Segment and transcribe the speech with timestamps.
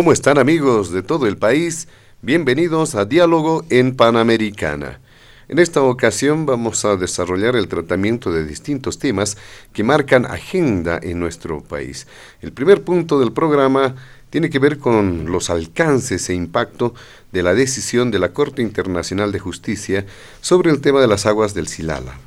[0.00, 1.86] ¿Cómo están amigos de todo el país?
[2.22, 4.98] Bienvenidos a Diálogo en Panamericana.
[5.46, 9.36] En esta ocasión vamos a desarrollar el tratamiento de distintos temas
[9.74, 12.06] que marcan agenda en nuestro país.
[12.40, 13.94] El primer punto del programa
[14.30, 16.94] tiene que ver con los alcances e impacto
[17.30, 20.06] de la decisión de la Corte Internacional de Justicia
[20.40, 22.18] sobre el tema de las aguas del Silala.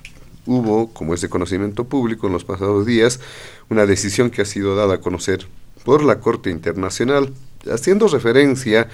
[0.46, 3.20] Hubo, como es de conocimiento público en los pasados días,
[3.68, 5.48] una decisión que ha sido dada a conocer
[5.84, 7.34] por la Corte Internacional,
[7.72, 8.88] haciendo referencia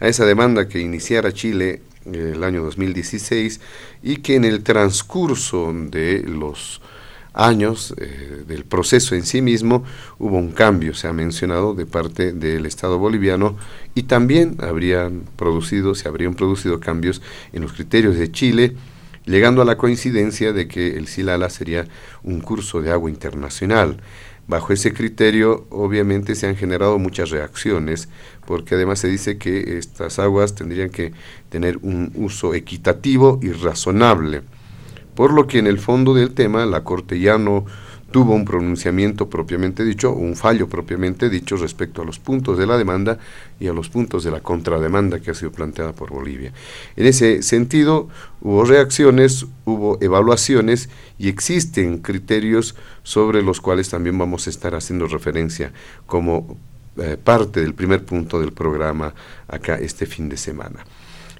[0.00, 3.60] a esa demanda que iniciara Chile el año 2016
[4.02, 6.80] y que en el transcurso de los
[7.34, 9.84] años eh, del proceso en sí mismo
[10.18, 13.56] hubo un cambio, se ha mencionado, de parte del Estado boliviano
[13.94, 17.20] y también habrían producido, se habrían producido cambios
[17.52, 18.76] en los criterios de Chile,
[19.26, 21.88] llegando a la coincidencia de que el Silala sería
[22.22, 23.96] un curso de agua internacional.
[24.46, 28.08] Bajo ese criterio, obviamente, se han generado muchas reacciones,
[28.46, 31.12] porque además se dice que estas aguas tendrían que
[31.48, 34.42] tener un uso equitativo y razonable.
[35.14, 37.64] Por lo que en el fondo del tema, la Corte ya no
[38.14, 42.78] tuvo un pronunciamiento propiamente dicho, un fallo propiamente dicho respecto a los puntos de la
[42.78, 43.18] demanda
[43.58, 46.52] y a los puntos de la contrademanda que ha sido planteada por Bolivia.
[46.94, 48.08] En ese sentido,
[48.40, 55.08] hubo reacciones, hubo evaluaciones y existen criterios sobre los cuales también vamos a estar haciendo
[55.08, 55.72] referencia
[56.06, 56.56] como
[56.98, 59.12] eh, parte del primer punto del programa
[59.48, 60.86] acá este fin de semana.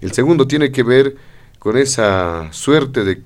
[0.00, 1.14] El segundo tiene que ver
[1.60, 3.22] con esa suerte de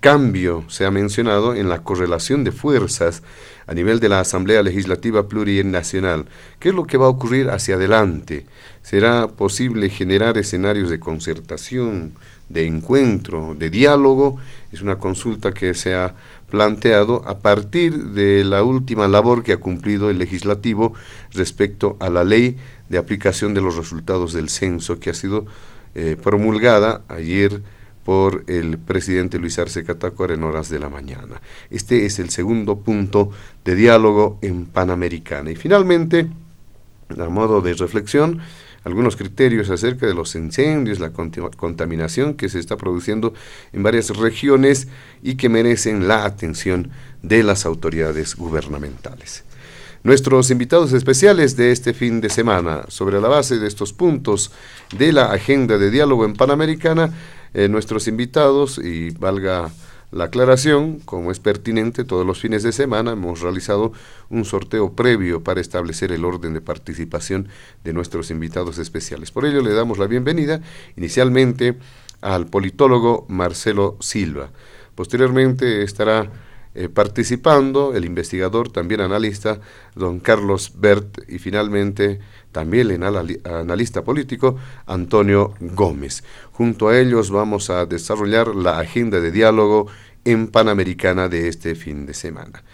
[0.00, 3.22] cambio, se ha mencionado, en la correlación de fuerzas
[3.66, 6.26] a nivel de la Asamblea Legislativa Plurinacional.
[6.58, 8.46] ¿Qué es lo que va a ocurrir hacia adelante?
[8.82, 12.14] ¿Será posible generar escenarios de concertación,
[12.48, 14.38] de encuentro, de diálogo?
[14.72, 16.14] Es una consulta que se ha
[16.48, 20.94] planteado a partir de la última labor que ha cumplido el legislativo
[21.32, 22.56] respecto a la ley
[22.88, 25.44] de aplicación de los resultados del censo que ha sido
[25.94, 27.60] eh, promulgada ayer
[28.08, 31.42] por el presidente Luis Arce Catacora en horas de la mañana.
[31.68, 33.30] Este es el segundo punto
[33.66, 35.50] de diálogo en Panamericana.
[35.50, 36.26] Y finalmente,
[37.10, 38.40] a modo de reflexión,
[38.84, 43.34] algunos criterios acerca de los incendios, la contaminación que se está produciendo
[43.74, 44.88] en varias regiones
[45.22, 46.90] y que merecen la atención
[47.22, 49.44] de las autoridades gubernamentales.
[50.02, 54.50] Nuestros invitados especiales de este fin de semana, sobre la base de estos puntos
[54.96, 57.12] de la agenda de diálogo en Panamericana,
[57.54, 59.70] eh, nuestros invitados, y valga
[60.10, 63.92] la aclaración, como es pertinente, todos los fines de semana hemos realizado
[64.30, 67.48] un sorteo previo para establecer el orden de participación
[67.84, 69.30] de nuestros invitados especiales.
[69.30, 70.62] Por ello le damos la bienvenida
[70.96, 71.76] inicialmente
[72.22, 74.50] al politólogo Marcelo Silva.
[74.94, 76.32] Posteriormente estará
[76.74, 79.60] eh, participando el investigador, también analista,
[79.94, 82.20] don Carlos Bert, y finalmente
[82.58, 83.04] también el
[83.44, 86.24] analista político, Antonio Gómez.
[86.50, 89.86] Junto a ellos vamos a desarrollar la agenda de diálogo
[90.24, 92.64] en Panamericana de este fin de semana.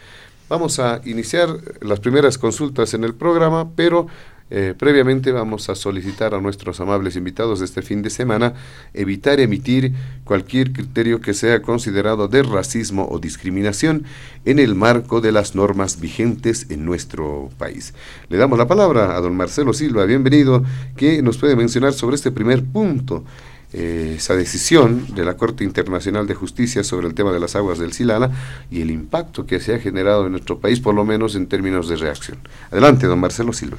[0.48, 1.50] Vamos a iniciar
[1.82, 4.06] las primeras consultas en el programa, pero
[4.50, 8.52] eh, previamente vamos a solicitar a nuestros amables invitados de este fin de semana
[8.92, 9.94] evitar emitir
[10.24, 14.04] cualquier criterio que sea considerado de racismo o discriminación
[14.44, 17.94] en el marco de las normas vigentes en nuestro país.
[18.28, 20.62] Le damos la palabra a don Marcelo Silva, bienvenido,
[20.96, 23.24] que nos puede mencionar sobre este primer punto.
[23.76, 27.80] Eh, esa decisión de la Corte Internacional de Justicia sobre el tema de las aguas
[27.80, 28.30] del Silala
[28.70, 31.88] y el impacto que se ha generado en nuestro país, por lo menos en términos
[31.88, 32.38] de reacción.
[32.70, 33.78] Adelante, don Marcelo Silva.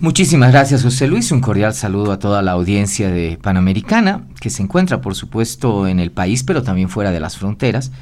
[0.00, 1.30] Muchísimas gracias, José Luis.
[1.30, 6.00] Un cordial saludo a toda la audiencia de Panamericana, que se encuentra, por supuesto, en
[6.00, 7.92] el país, pero también fuera de las fronteras.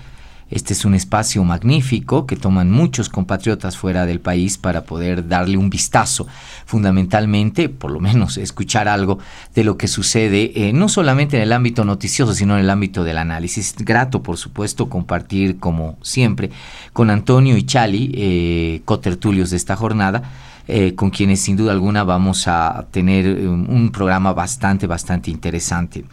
[0.48, 5.56] Este es un espacio magnífico que toman muchos compatriotas fuera del país para poder darle
[5.56, 6.28] un vistazo,
[6.66, 9.18] fundamentalmente, por lo menos, escuchar algo
[9.56, 13.02] de lo que sucede, eh, no solamente en el ámbito noticioso, sino en el ámbito
[13.02, 13.74] del análisis.
[13.76, 16.50] Grato, por supuesto, compartir, como siempre,
[16.92, 20.22] con Antonio y Chali, eh, cotertulios de esta jornada,
[20.68, 26.04] eh, con quienes sin duda alguna vamos a tener un programa bastante, bastante interesante.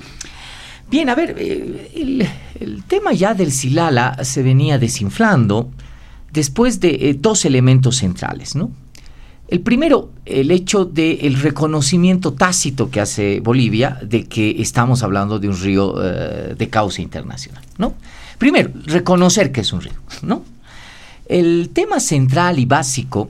[0.89, 2.29] Bien, a ver, eh,
[2.59, 5.71] el, tema ya del Silala se venía desinflando
[6.31, 8.71] después de eh, dos elementos centrales, ¿no?
[9.47, 15.49] El primero, el hecho del reconocimiento tácito que hace Bolivia de que estamos hablando de
[15.49, 17.93] un río eh, de causa internacional, ¿no?
[18.37, 19.93] Primero, reconocer que es un río,
[20.23, 20.43] ¿no?
[21.27, 23.29] El tema central y básico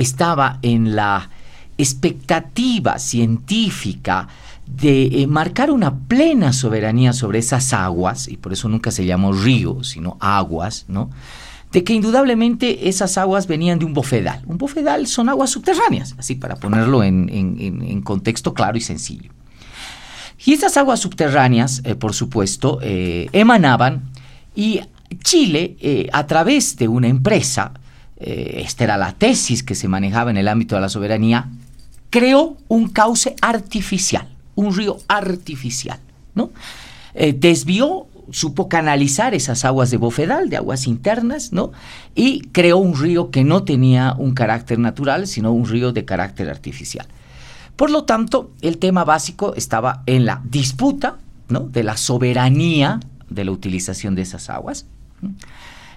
[0.00, 1.30] estaba en la
[1.78, 4.28] expectativa científica
[4.66, 9.32] de eh, marcar una plena soberanía sobre esas aguas, y por eso nunca se llamó
[9.32, 11.10] río, sino aguas, ¿no?
[11.72, 14.42] De que indudablemente esas aguas venían de un bofedal.
[14.46, 19.30] Un bofedal son aguas subterráneas, así para ponerlo en, contexto claro y sencillo.
[20.44, 24.10] Y esas aguas subterráneas, eh, por supuesto, eh, emanaban
[24.56, 24.80] y
[25.22, 27.72] Chile, a través de una empresa,
[28.20, 31.48] esta era la tesis que se manejaba en el ámbito de la soberanía,
[32.10, 34.28] creó un cauce artificial
[34.60, 35.98] un río artificial,
[36.34, 36.50] ¿no?
[37.14, 41.72] Eh, desvió, supo canalizar esas aguas de bofedal, de aguas internas, ¿no?
[42.14, 46.48] Y creó un río que no tenía un carácter natural, sino un río de carácter
[46.48, 47.06] artificial.
[47.76, 51.16] Por lo tanto, el tema básico estaba en la disputa,
[51.48, 51.60] ¿no?
[51.60, 54.86] De la soberanía de la utilización de esas aguas.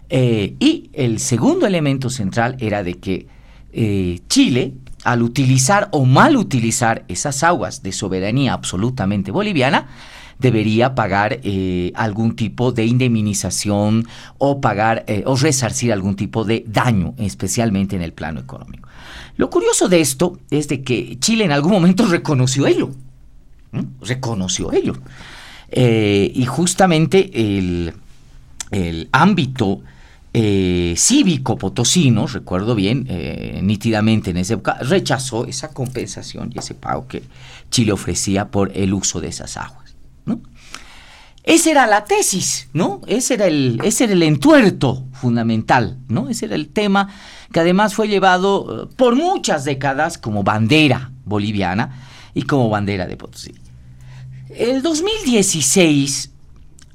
[0.10, 3.28] Eh, y el segundo elemento central era de que
[3.72, 4.74] eh, Chile
[5.04, 9.88] al utilizar o mal utilizar esas aguas de soberanía absolutamente boliviana,
[10.40, 14.08] debería pagar eh, algún tipo de indemnización
[14.38, 18.88] o pagar o resarcir algún tipo de daño, especialmente en el plano económico.
[19.36, 22.92] Lo curioso de esto es de que Chile en algún momento reconoció ello,
[24.02, 24.94] reconoció ello.
[25.76, 27.94] Y justamente el,
[28.71, 29.81] el ámbito
[30.33, 36.74] eh, cívico potosino, recuerdo bien, eh, nítidamente en esa época, rechazó esa compensación y ese
[36.74, 37.24] pago que
[37.69, 39.95] Chile ofrecía por el uso de esas aguas.
[40.25, 40.42] ¿no?
[41.44, 43.01] Esa era la tesis, ¿no?
[43.06, 46.30] Ese era, el, ese era el entuerto fundamental, ¿no?
[46.30, 47.10] Ese era el tema
[47.51, 53.18] que además fue llevado eh, por muchas décadas como bandera boliviana y como bandera de
[53.18, 53.54] Potosí.
[54.50, 56.31] El 2016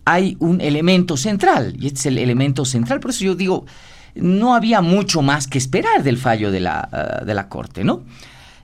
[0.08, 3.66] hay un elemento central, y este es el elemento central, por eso yo digo,
[4.14, 8.04] no había mucho más que esperar del fallo de la, ah, de la Corte, ¿no?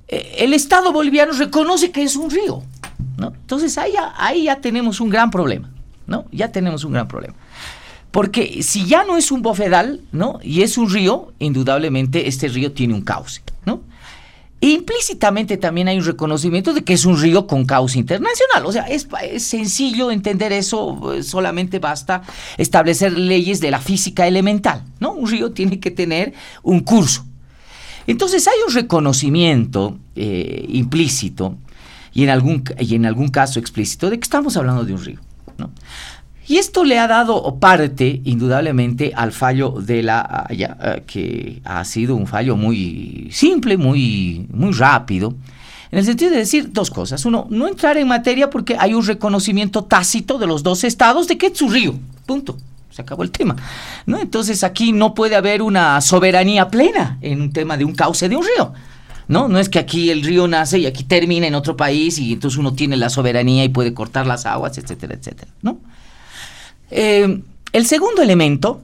[0.09, 2.63] Eh, el Estado boliviano reconoce que es un río,
[3.19, 3.35] ¿no?
[3.35, 5.69] Entonces ahí ahí ya tenemos un gran problema,
[6.07, 6.25] ¿no?
[6.33, 7.35] Ya tenemos un gran problema.
[8.11, 10.39] Porque si ya no es un bofedal, ¿no?
[10.43, 13.43] Y es un río, indudablemente este río tiene un cauce.
[14.65, 18.65] Implícitamente también hay un reconocimiento de que es un río con causa internacional.
[18.65, 19.07] O sea, es,
[19.37, 22.23] sencillo entender eso, eh, solamente basta
[22.57, 25.13] establecer leyes de la física elemental, ¿no?
[25.13, 26.33] Un río tiene que tener
[26.63, 27.27] un curso.
[28.07, 31.59] Entonces hay un reconocimiento eh, implícito
[32.15, 35.21] y en, algún, y en algún caso explícito de que estamos hablando de un río.
[35.59, 35.73] ¿no?
[36.47, 41.85] Y esto le ha dado parte, indudablemente, al fallo de la Haya, eh, que ha
[41.85, 45.35] sido un fallo muy simple, muy, muy rápido,
[45.91, 47.25] en el sentido de decir dos cosas.
[47.25, 51.39] Uno, no entrar en materia porque hay un reconocimiento tácito de los dos estados de
[51.39, 51.95] que es su río.
[52.27, 52.57] Punto.
[52.91, 53.57] Se acabó el tema.
[54.07, 54.21] ¿no?
[54.21, 58.37] Entonces aquí no puede haber una soberanía plena en un tema de un cauce de
[58.37, 58.73] un río.
[59.29, 59.49] ¿no?
[59.49, 62.59] No es que aquí el río nace y aquí termina en otro país y entonces
[62.59, 65.79] uno tiene la soberanía y puede cortar las aguas, etcétera, etcétera, ¿no?
[66.97, 68.81] Eh, el segundo elemento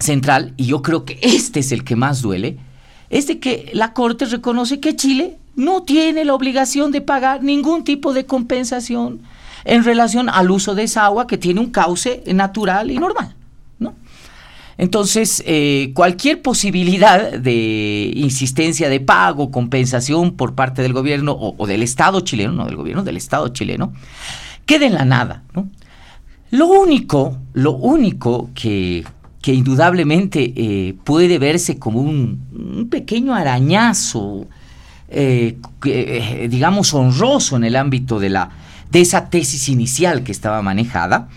[0.00, 2.58] central, y yo creo que este es el que más duele,
[3.08, 7.84] es de que la Corte reconoce que Chile no tiene la obligación de pagar ningún
[7.84, 9.20] tipo de compensación
[9.64, 13.36] en relación al uso de esa agua que tiene un cauce natural y normal.
[13.78, 13.94] ¿no?
[14.76, 21.66] Entonces, eh, cualquier posibilidad de insistencia de pago, compensación por parte del gobierno o, o,
[21.68, 23.92] del Estado chileno, no del gobierno, del Estado chileno,
[24.66, 25.44] queda en la nada.
[25.54, 25.68] ¿no?
[26.50, 29.04] Lo único, lo único que,
[29.46, 34.46] indudablemente eh, puede verse como un, pequeño arañazo,
[35.08, 38.50] eh, eh, digamos, honroso en el ámbito de, la,
[38.90, 41.28] de esa tesis inicial que estaba manejada,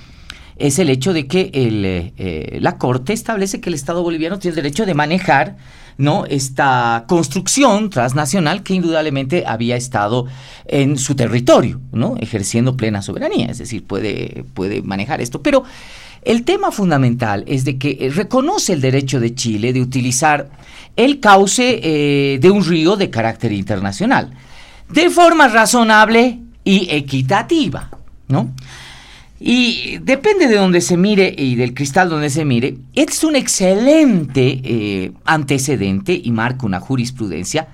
[0.57, 4.85] es el hecho de que la Corte establece que el Estado boliviano tiene el derecho
[4.85, 5.55] de manejar
[5.99, 6.25] ¿no?
[6.25, 10.25] esta construcción transnacional que indudablemente había estado
[10.65, 12.15] en su territorio, ¿no?
[12.19, 15.43] ejerciendo plena soberanía, es decir, puede, puede manejar esto.
[15.43, 15.65] Pero
[16.21, 20.49] el tema fundamental es de que reconoce el derecho de Chile de utilizar
[20.95, 24.31] el cauce eh, de un río de carácter internacional,
[24.89, 27.89] de forma razonable y equitativa,
[28.29, 28.53] ¿no?
[29.41, 34.59] Y depende de donde se mire y del cristal donde se mire, es un excelente
[34.63, 37.69] eh, antecedente y marca una jurisprudencia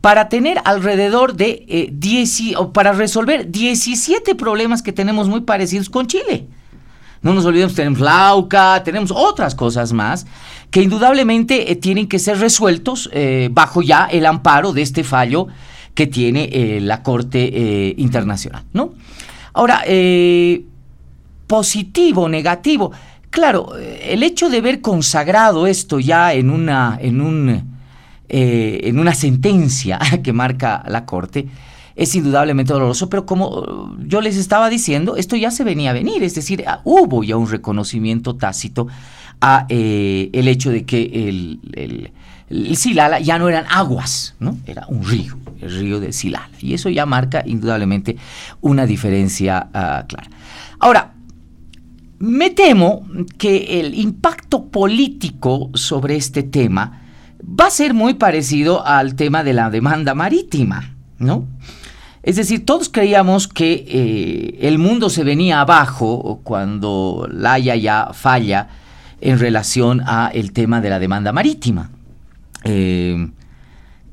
[0.00, 6.06] para tener alrededor de eh, o para resolver 17 problemas que tenemos muy parecidos con
[6.06, 6.46] Chile.
[7.20, 10.26] No nos olvidemos, tenemos Lauca, tenemos otras cosas más
[10.70, 13.10] que indudablemente eh, tienen que ser resueltos
[13.50, 15.48] bajo ya el amparo de este fallo
[15.92, 18.94] que tiene la Corte Internacional, ¿no?
[19.52, 19.82] Ahora,
[21.50, 22.92] positivo, negativo.
[23.28, 27.74] Claro, el hecho de ver consagrado esto ya en una, en un,
[28.28, 31.48] eh, en una sentencia que marca la Corte,
[31.96, 36.22] es indudablemente doloroso, pero como yo les estaba diciendo, esto ya se venía a venir,
[36.22, 38.86] es decir, ah, hubo ya un reconocimiento tácito
[39.40, 42.12] a eh, el hecho de que el,
[42.76, 44.56] Silala ya no eran aguas, ¿no?
[44.66, 46.50] Era un río, el río de Silala.
[46.60, 48.16] Y eso ya marca indudablemente
[48.60, 50.30] una diferencia ah, clara.
[50.78, 51.12] Ahora,
[52.20, 53.04] me temo
[53.38, 57.00] que el impacto político sobre este tema
[57.42, 61.46] va a ser muy parecido al tema de la demanda marítima, ¿no?
[62.22, 68.10] Es decir, todos creíamos que eh, el mundo se venía abajo cuando la Haya ya
[68.12, 68.68] falla
[69.22, 71.90] en relación a el tema de la demanda marítima.
[72.64, 73.30] Eh,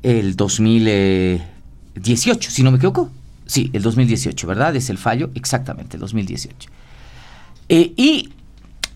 [0.02, 3.10] el 2018, si no me equivoco.
[3.44, 4.74] Sí, el 2018, ¿verdad?
[4.76, 6.70] Es el fallo, exactamente, el 2018.
[7.68, 8.30] Eh, y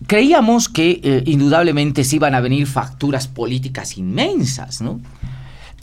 [0.07, 4.99] creíamos que eh, indudablemente se iban a venir facturas políticas inmensas, ¿no?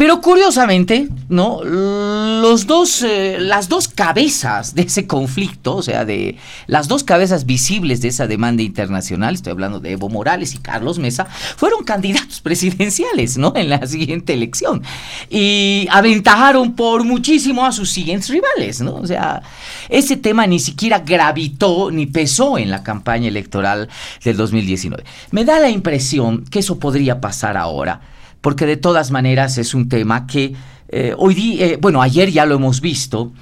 [0.00, 1.62] Pero curiosamente, ¿no?
[1.62, 7.44] Los dos, eh, las dos cabezas de ese conflicto, o sea, de las dos cabezas
[7.44, 12.40] visibles de esa demanda internacional, estoy hablando de Evo Morales y Carlos Mesa, fueron candidatos
[12.42, 13.52] presidenciales, ¿no?
[13.54, 14.82] En la siguiente elección.
[15.28, 18.94] Y aventajaron por muchísimo a sus siguientes rivales, ¿no?
[18.94, 19.42] O sea,
[19.90, 23.90] ese tema ni siquiera gravitó ni pesó en la campaña electoral
[24.24, 25.04] del 2019.
[25.30, 28.00] Me da la impresión que eso podría pasar ahora
[28.40, 30.54] porque de todas maneras es un tema que
[30.88, 33.32] eh, hoy día, eh, bueno, ayer ya lo hemos visto,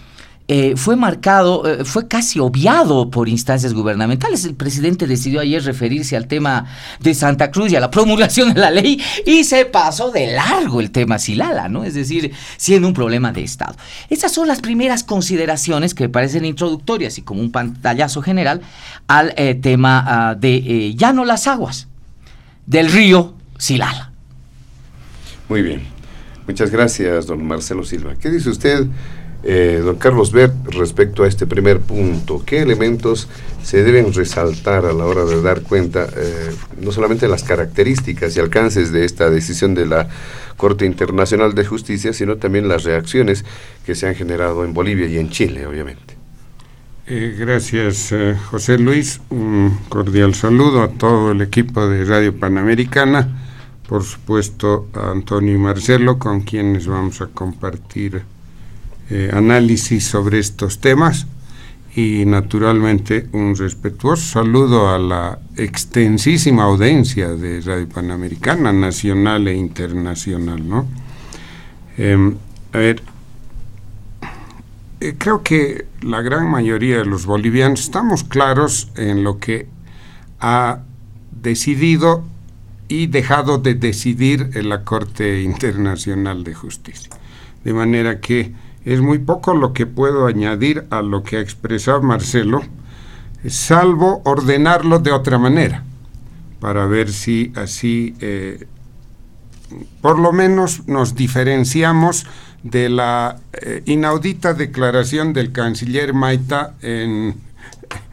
[0.51, 4.47] eh, fue marcado, fue casi obviado por instancias gubernamentales.
[4.47, 6.65] El presidente decidió ayer referirse al tema
[7.01, 10.81] de Santa Cruz y a la promulgación de la ley y se pasó de largo
[10.81, 11.85] el tema Silala, ¿no?
[11.85, 13.77] Es decir, siendo un problema de Estado.
[14.09, 18.63] Esas son las primeras consideraciones que me parecen introductorias y como un pantallazo general
[19.07, 21.89] al tema ah, de ya no las aguas
[22.67, 24.08] del río Silala.
[25.49, 25.99] Muy bien.
[26.47, 28.15] Muchas gracias, don Marcelo Silva.
[28.19, 28.87] ¿Qué dice usted,
[29.45, 32.43] eh, don Carlos Bert, respecto a este primer punto?
[32.45, 33.29] ¿Qué elementos
[33.63, 36.51] se deben resaltar a la hora de dar cuenta eh,
[36.81, 40.09] no solamente de las características y alcances de esta decisión de la
[40.57, 43.45] Corte Internacional de Justicia, sino también las reacciones
[43.85, 46.15] que se han generado en Bolivia y en Chile, obviamente?
[47.07, 48.15] Eh, gracias,
[48.51, 49.21] José Luis.
[49.31, 53.29] Un cordial saludo a todo el equipo de Radio Panamericana
[53.89, 58.23] por supuesto a Antonio y Marcelo, con quienes vamos a compartir
[59.09, 61.27] eh, análisis sobre estos temas
[61.97, 70.69] y naturalmente un respetuoso saludo a la extensísima audiencia de Radio Panamericana, nacional e internacional.
[70.69, 70.87] ¿no?
[71.97, 72.37] Em,
[72.75, 73.03] a ver,
[75.01, 79.67] eh, creo que la gran mayoría de los bolivianos estamos claros en lo que
[80.41, 80.83] ha
[81.33, 82.23] decidido
[82.89, 87.11] y dejado de decidir en la Corte Internacional de Justicia.
[87.65, 88.53] De manera que
[88.85, 92.63] es muy poco lo que puedo añadir a lo que ha expresado Marcelo,
[93.47, 95.85] salvo ordenarlo de otra manera,
[96.61, 98.67] para ver si así eh,
[100.01, 102.27] por lo menos nos diferenciamos
[102.63, 106.75] de la eh, inaudita declaración del canciller Maita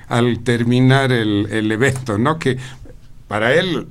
[0.07, 2.37] al terminar el, el evento, ¿no?
[2.37, 2.57] que
[3.27, 3.87] para él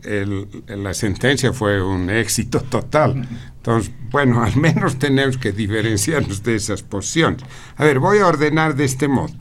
[0.68, 3.26] la sentencia fue un éxito total.
[3.56, 7.42] Entonces, bueno, al menos tenemos que diferenciarnos de esas posiciones.
[7.76, 9.34] A ver, voy a ordenar de este modo.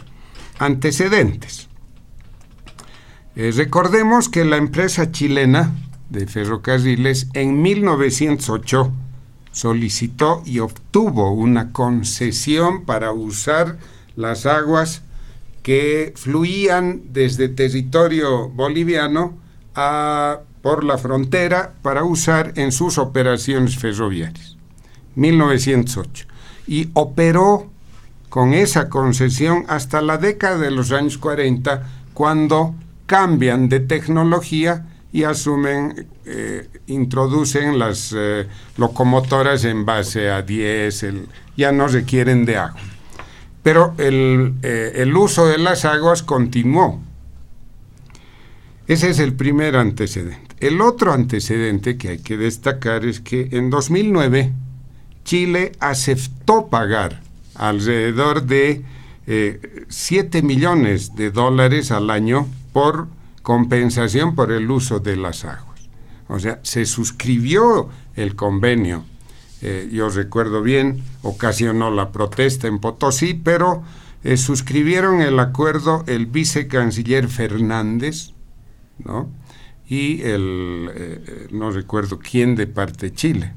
[0.58, 1.70] Antecedentes.
[3.36, 5.72] Eh, recordemos que la empresa chilena
[6.10, 8.92] de ferrocarriles en 1908
[9.52, 13.78] solicitó y obtuvo una concesión para usar
[14.16, 15.04] las aguas
[15.62, 19.43] que fluían desde territorio boliviano
[19.76, 24.58] a, por la frontera para usar en sus operaciones ferroviarias.
[25.16, 26.28] 1908.
[26.68, 27.70] Y operó
[28.30, 32.74] con esa concesión hasta la década de los años 40, cuando
[33.06, 41.72] cambian de tecnología y asumen, eh, introducen las eh, locomotoras en base a diésel, ya
[41.72, 42.82] no requieren de agua.
[43.62, 47.00] Pero el, eh, el uso de las aguas continuó.
[48.88, 50.56] Ese es el primer antecedente.
[50.60, 54.52] El otro antecedente que hay que destacar es que en 2009
[55.24, 57.22] Chile aceptó pagar
[57.56, 58.84] alrededor de
[59.88, 63.08] 7 millones de dólares al año por
[63.42, 65.74] compensación por el uso de las aguas.
[66.28, 69.06] O sea, se suscribió el convenio.
[69.62, 73.84] Eh, yo recuerdo bien, ocasionó la protesta en Potosí, pero
[74.24, 78.33] eh, suscribieron el acuerdo el vicecanciller Fernández,
[79.88, 83.54] Y el, eh, no recuerdo quién de parte de Chile.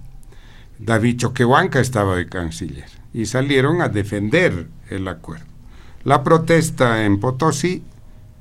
[0.78, 5.46] David Choquehuanca estaba de canciller y salieron a defender el acuerdo.
[6.04, 7.82] La protesta en Potosí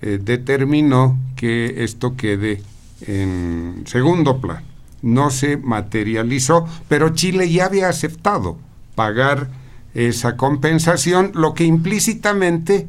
[0.01, 2.61] eh, determinó que esto quede
[3.01, 4.65] en segundo plano.
[5.01, 8.57] No se materializó, pero Chile ya había aceptado
[8.95, 9.49] pagar
[9.93, 12.87] esa compensación, lo que implícitamente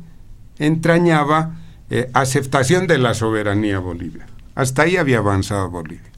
[0.59, 1.57] entrañaba
[1.91, 4.31] eh, aceptación de la soberanía boliviana.
[4.55, 6.11] Hasta ahí había avanzado Bolivia.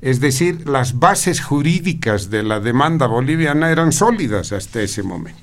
[0.00, 5.40] Es decir, las bases jurídicas de la demanda boliviana eran sólidas hasta ese momento.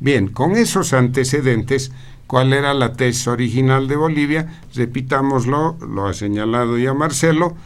[0.00, 1.92] Bien, con esos antecedentes
[2.26, 7.56] cuál era la tesis original de Bolivia, repitámoslo, lo ha señalado ya Marcelo,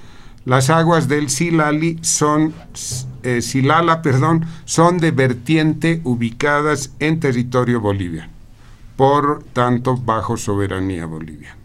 [0.45, 2.55] las aguas del Silali son,
[3.23, 8.31] eh, Silala, perdón, son de vertiente ubicadas en territorio boliviano,
[9.01, 11.57] por tanto bajo soberanía boliviana.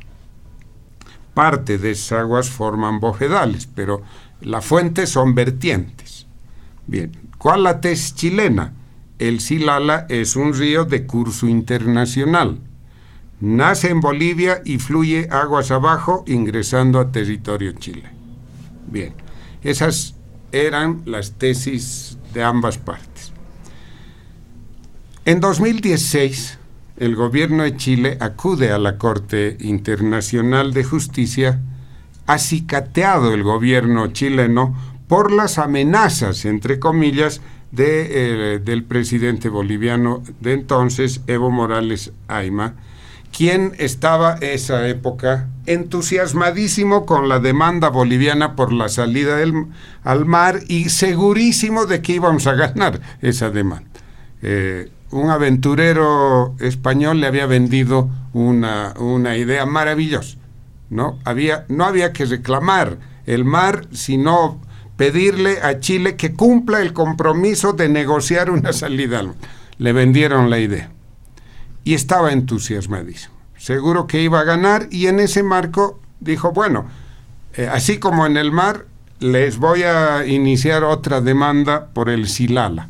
[1.33, 4.03] Parte de esas aguas forman bojedales, pero
[4.39, 6.27] la fuente son vertientes.
[6.87, 8.71] Bien, ¿cuál la tesis chilena?
[9.19, 12.61] El Silala es un río de curso internacional
[13.41, 18.09] nace en Bolivia y fluye aguas abajo ingresando a territorio Chile.
[18.87, 19.13] Bien,
[19.61, 20.15] esas
[20.53, 23.33] eran las tesis de ambas partes.
[25.25, 26.59] En 2016,
[26.97, 31.59] el gobierno de Chile acude a la Corte Internacional de Justicia,
[32.25, 34.75] acicateado el gobierno chileno
[35.07, 42.75] por las amenazas, entre comillas, de, eh, del presidente boliviano de entonces, Evo Morales Aima,
[43.35, 49.65] quien estaba esa época entusiasmadísimo con la demanda boliviana por la salida del,
[50.03, 53.94] al mar y segurísimo de que íbamos a ganar esa demanda.
[54.47, 60.37] Eh, un aventurero español le había vendido una, una idea maravillosa.
[60.91, 61.17] ¿no?
[61.25, 64.61] Había, no había que reclamar el mar, sino
[64.97, 69.23] pedirle a Chile que cumpla el compromiso de negociar una salida.
[69.79, 70.91] Le vendieron la idea
[71.83, 73.33] y estaba entusiasmadísimo.
[73.57, 76.85] Seguro que iba a ganar y en ese marco dijo, bueno,
[77.55, 78.85] eh, así como en el mar,
[79.19, 82.89] les voy a iniciar otra demanda por el Silala.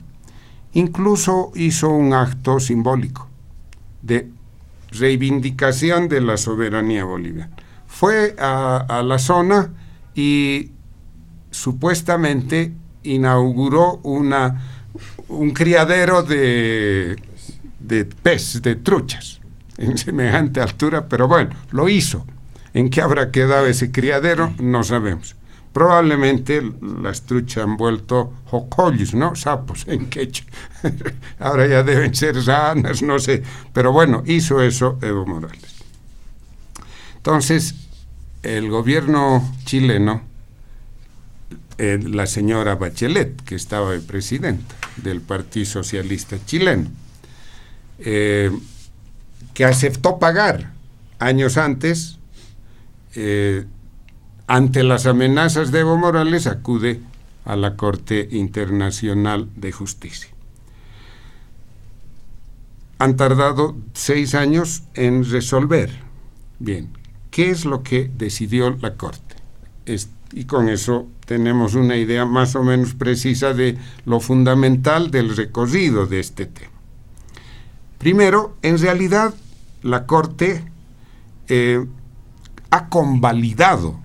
[0.75, 3.27] Incluso hizo un acto simbólico
[4.01, 4.29] de
[4.91, 7.51] reivindicación de la soberanía boliviana.
[7.87, 9.73] Fue a, la zona
[10.13, 10.71] y
[11.49, 12.71] supuestamente
[13.03, 14.61] inauguró una,
[15.27, 17.17] un criadero de
[17.87, 19.39] de pez, de truchas,
[19.77, 22.25] en semejante altura, pero bueno, lo hizo.
[22.73, 24.53] ¿En qué habrá quedado ese criadero?
[24.59, 25.35] No sabemos.
[25.75, 26.63] Probablemente
[27.01, 29.35] las truchas han vuelto jocollos, ¿no?
[29.35, 30.47] Sapos en quechua.
[31.37, 33.43] Ahora ya deben ser sanas, no sé.
[33.73, 35.75] Pero bueno, hizo eso Evo Morales.
[37.17, 37.75] Entonces,
[38.41, 40.21] el gobierno chileno,
[41.77, 46.89] eh, la señora Bachelet, que estaba de presidenta del Partido Socialista Chileno,
[47.99, 48.49] eh,
[49.53, 50.71] que aceptó pagar
[51.19, 52.17] años antes,
[53.15, 53.65] eh,
[54.47, 57.01] ante las amenazas de Evo Morales, acude
[57.45, 60.29] a la Corte Internacional de Justicia.
[62.99, 65.91] Han tardado seis años en resolver.
[66.59, 66.89] Bien,
[67.31, 69.35] ¿qué es lo que decidió la Corte?
[70.33, 76.07] y con eso tenemos una idea más o menos precisa de lo fundamental del recorrido
[76.07, 76.71] de este tema.
[77.99, 79.33] Primero, en realidad
[79.81, 80.63] la Corte
[81.47, 81.85] eh,
[82.69, 83.99] ha convalidado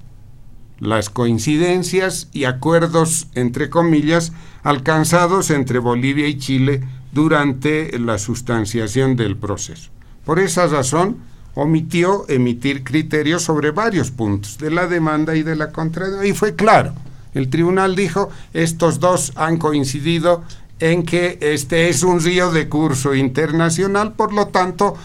[0.81, 9.37] las coincidencias y acuerdos, entre comillas, alcanzados entre Bolivia y Chile durante la sustanciación del
[9.37, 9.91] proceso.
[10.25, 11.19] Por esa razón,
[11.55, 16.27] omitió emitir criterios sobre varios puntos de la demanda y de la contrademanda.
[16.27, 16.93] Y fue claro,
[17.35, 20.43] el tribunal dijo, estos dos han coincidido
[20.79, 24.97] en que este es un río de curso internacional, por lo tanto,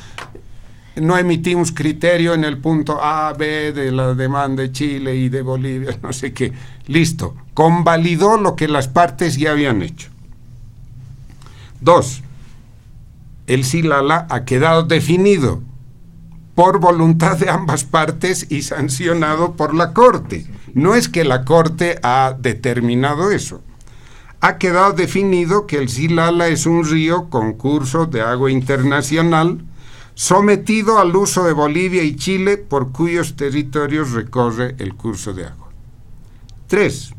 [0.95, 5.41] no emitimos criterio en el punto A, B de la demanda de Chile y de
[5.41, 6.53] Bolivia, no sé qué.
[6.88, 10.10] Listo, convalidó lo que las partes ya habían hecho.
[11.81, 12.21] Dos,
[13.47, 15.62] el Silala ha quedado definido
[16.55, 20.47] por voluntad de ambas partes y sancionado por la Corte.
[20.73, 23.62] No es que la Corte ha determinado eso.
[24.39, 29.60] Ha quedado definido que el Silala es un río con curso de agua internacional
[30.15, 35.69] sometido al uso de Bolivia y Chile por cuyos territorios recorre el curso de agua.
[36.67, 37.13] 3.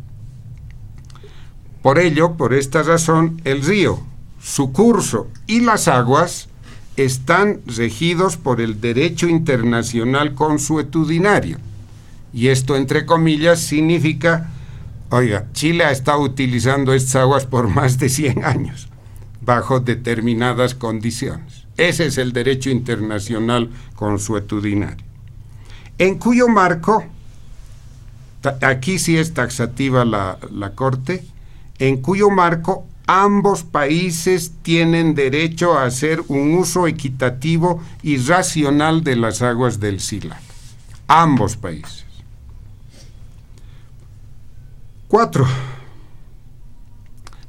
[1.82, 4.00] Por ello, por esta razón, el río,
[4.42, 6.48] su curso y las aguas
[6.96, 11.58] están regidos por el derecho internacional consuetudinario.
[12.32, 14.50] Y esto, entre comillas, significa,
[15.10, 18.88] oiga, Chile ha estado utilizando estas aguas por más de 100 años,
[19.42, 21.55] bajo determinadas condiciones.
[21.76, 25.04] Ese es el derecho internacional consuetudinario.
[25.98, 27.04] En cuyo marco,
[28.62, 31.24] aquí sí es taxativa la, Corte,
[31.78, 39.16] en cuyo marco ambos países tienen derecho a hacer un uso equitativo y racional de
[39.16, 40.40] las aguas del Sila.
[41.08, 42.04] Ambos países.
[45.08, 45.46] Cuatro.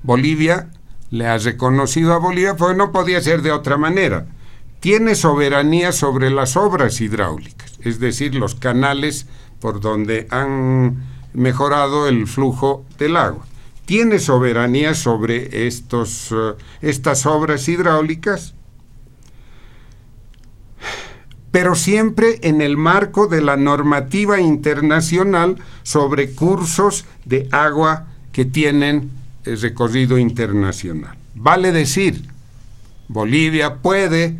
[0.03, 0.69] Bolivia
[1.09, 4.27] le ha reconocido a Bolivia porque no podía ser de otra manera.
[4.79, 9.27] Tiene soberanía sobre las obras hidráulicas, es decir, los canales
[9.59, 13.45] por donde han mejorado el flujo del agua.
[13.85, 18.53] Tiene soberanía sobre estos, eh, estas obras hidráulicas,
[21.51, 29.16] pero siempre en el marco de la normativa internacional sobre cursos de agua que tienen
[29.55, 31.15] recorrido internacional.
[31.35, 32.23] Vale decir,
[33.07, 34.37] Bolivia puede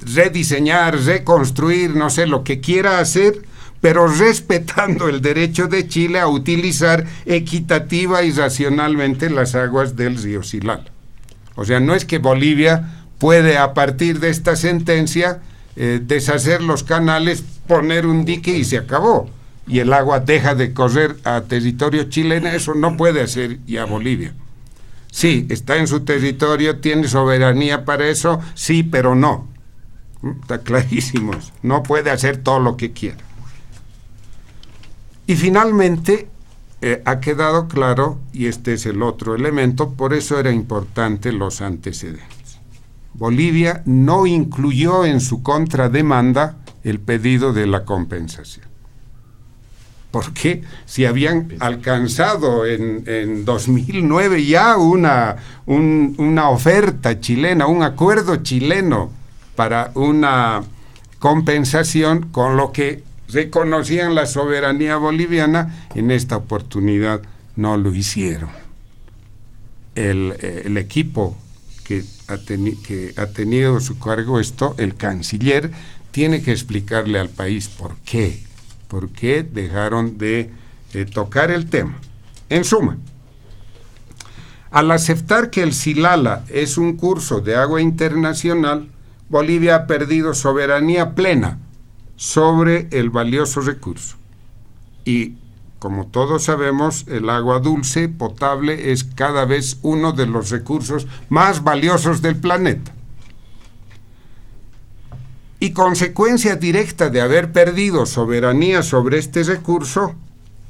[0.00, 3.42] rediseñar, reconstruir, no sé, lo que quiera hacer,
[3.80, 10.42] pero respetando el derecho de Chile a utilizar equitativa y racionalmente las aguas del río
[10.42, 10.90] Silal.
[11.54, 15.40] O sea, no es que Bolivia puede a partir de esta sentencia
[15.76, 19.30] eh, deshacer los canales, poner un dique y se acabó
[19.66, 24.32] y el agua deja de correr a territorio chileno, eso no puede hacer ya Bolivia.
[25.10, 29.48] Sí, está en su territorio, tiene soberanía para eso, sí, pero no.
[30.22, 30.30] ¿Mm?
[30.42, 31.32] Está clarísimo.
[31.62, 33.18] No puede hacer todo lo que quiera.
[35.26, 36.28] Y finalmente,
[36.82, 41.60] eh, ha quedado claro, y este es el otro elemento, por eso era importante los
[41.60, 42.60] antecedentes.
[43.14, 48.75] Bolivia no incluyó en su contrademanda el pedido de la compensación
[50.16, 59.10] porque si habían alcanzado en, en 2009 ya una, una oferta chilena, un acuerdo chileno
[59.56, 60.62] para una
[61.18, 67.20] compensación con lo que reconocían la soberanía boliviana, en esta oportunidad
[67.54, 68.48] no lo hicieron.
[69.96, 71.36] El, el equipo
[71.84, 75.70] que ha, que ha tenido su cargo esto, el canciller,
[76.10, 78.45] tiene que explicarle al país por qué
[78.88, 80.50] por qué dejaron de
[80.92, 81.98] eh, tocar el tema.
[82.48, 82.98] En suma,
[84.70, 88.88] al aceptar que el Silala es un curso de agua internacional,
[89.28, 91.58] Bolivia ha perdido soberanía plena
[92.16, 94.16] sobre el valioso recurso.
[95.04, 95.34] Y
[95.78, 101.62] como todos sabemos, el agua dulce potable es cada vez uno de los recursos más
[101.62, 102.95] valiosos del planeta
[105.66, 110.14] y consecuencia directa de haber perdido soberanía sobre este recurso,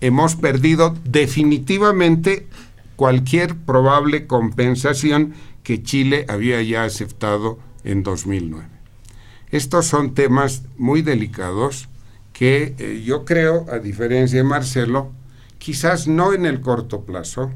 [0.01, 2.47] hemos perdido definitivamente
[2.97, 8.67] cualquier probable compensación que Chile había ya aceptado en 2009.
[9.51, 11.91] Estos son temas muy delicados
[12.33, 15.13] que eh, yo creo, a diferencia de Marcelo,
[15.59, 17.51] quizás no en el corto plazo,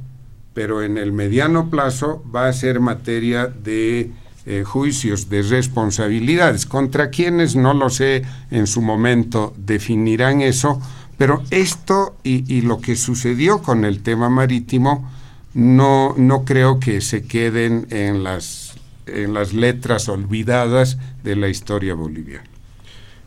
[0.53, 4.11] pero en el mediano plazo va a ser materia de
[4.53, 6.67] eh, juicios de responsabilidades.
[6.67, 10.83] Contra quienes, no lo sé, en su momento definirán eso,
[11.17, 15.09] pero esto y, lo que sucedió con el tema marítimo
[15.55, 18.75] no, no creo que se queden en las,
[19.07, 22.43] en las letras olvidadas de la historia boliviana.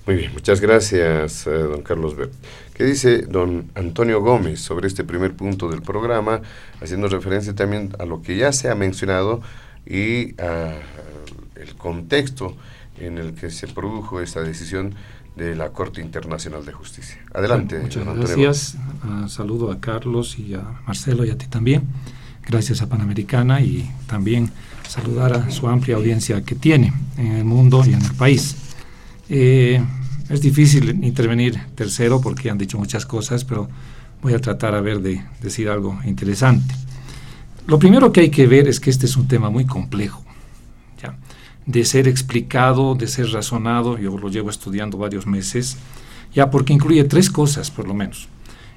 [0.05, 2.33] Muy bien, muchas gracias, eh, don Carlos Bert.
[2.73, 6.41] ¿Qué dice don Antonio Gómez sobre este primer punto del programa,
[6.81, 9.41] haciendo referencia también a lo que ya se ha mencionado
[9.85, 10.73] y a
[11.55, 12.55] el contexto
[12.97, 14.95] en el que se produjo esta decisión
[15.35, 17.17] de la Corte Internacional de Justicia.
[17.33, 17.79] Adelante.
[17.79, 18.77] muchas gracias.
[19.03, 21.83] Uh, saludo a Carlos y a Marcelo y a ti también.
[22.45, 24.51] Gracias a Panamericana y también
[24.87, 28.55] saludar a su amplia audiencia que tiene en el mundo y en el país.
[29.29, 29.81] Eh,
[30.29, 33.69] es difícil intervenir tercero porque han dicho muchas cosas, pero
[34.21, 36.75] voy a tratar a ver de decir algo interesante.
[37.65, 40.21] Lo primero que hay que ver es que este es un tema muy complejo,
[41.01, 41.15] ¿ya?
[41.65, 45.77] de ser explicado, de ser razonado, yo lo llevo estudiando varios meses,
[46.33, 48.27] ya porque incluye tres cosas por lo menos.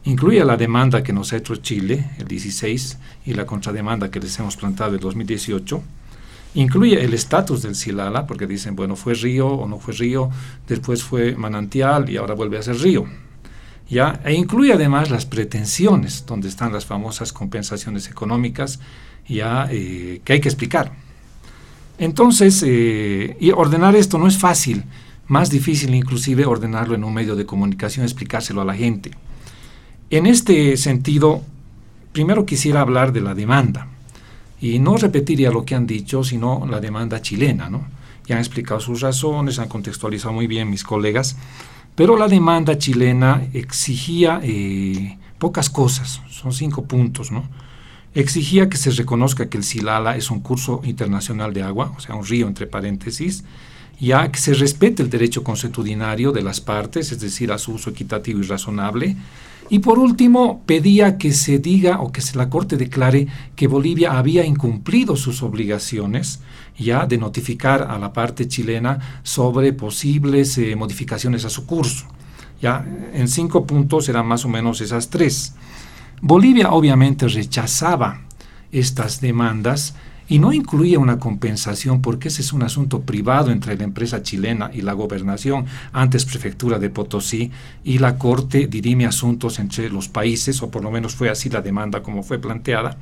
[0.05, 4.39] Incluye la demanda que nos ha hecho Chile, el 16, y la contrademanda que les
[4.39, 5.83] hemos plantado el 2018.
[6.55, 10.31] Incluye el estatus del Silala, porque dicen, bueno, fue río o no fue río,
[10.69, 13.05] después fue manantial y ahora vuelve a ser río.
[13.89, 14.21] ¿Ya?
[14.25, 18.81] E incluye además las pretensiones, donde están las famosas compensaciones económicas,
[19.29, 20.93] ya eh, que hay que explicar.
[21.99, 24.85] Entonces, eh, y ordenar esto no es fácil,
[25.29, 29.11] más difícil inclusive ordenarlo en un medio de comunicación, explicárselo a la gente.
[30.11, 31.43] En este sentido,
[32.13, 33.89] primero quisiera hablar de la demanda,
[34.61, 37.87] y no repetiría lo que han dicho, sino la demanda chilena, ¿no?
[38.27, 41.37] Ya han explicado sus razones, han contextualizado muy bien mis colegas,
[41.97, 47.45] pero la demanda chilena exigía eh, pocas cosas, son cinco puntos, ¿no?
[48.15, 52.15] Exigía que se reconozca que el Silala es un curso internacional de agua, o sea,
[52.15, 53.45] un río entre paréntesis,
[53.99, 57.91] ya que se respete el derecho consuetudinario de las partes, es decir, a su uso
[57.91, 59.17] equitativo y razonable.
[59.69, 64.45] Y por último, pedía que se diga o que la Corte declare que Bolivia había
[64.45, 66.41] incumplido sus obligaciones
[66.79, 72.07] ya de notificar a la parte chilena sobre posibles eh, modificaciones a su curso.
[72.61, 75.55] Ya en cinco puntos eran más o menos esas tres.
[76.21, 78.23] Bolivia obviamente rechazaba
[78.73, 79.95] estas demandas
[80.29, 84.71] y no incluía una compensación porque ese es un asunto privado entre la empresa chilena
[84.73, 87.51] y la gobernación, antes prefectura de Potosí,
[87.85, 91.61] y la Corte dirime asuntos entre los países, o por lo menos fue así la
[91.61, 92.97] demanda como fue planteada.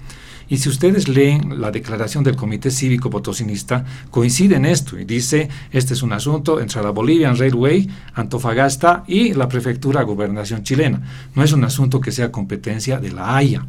[0.48, 5.48] Y si ustedes leen la declaración del Comité Cívico Potosinista, coincide en esto y dice,
[5.72, 11.02] este es un asunto entre la Bolivian Railway, Antofagasta y la Prefectura Gobernación chilena.
[11.34, 13.66] No es un asunto que sea competencia de la Haya.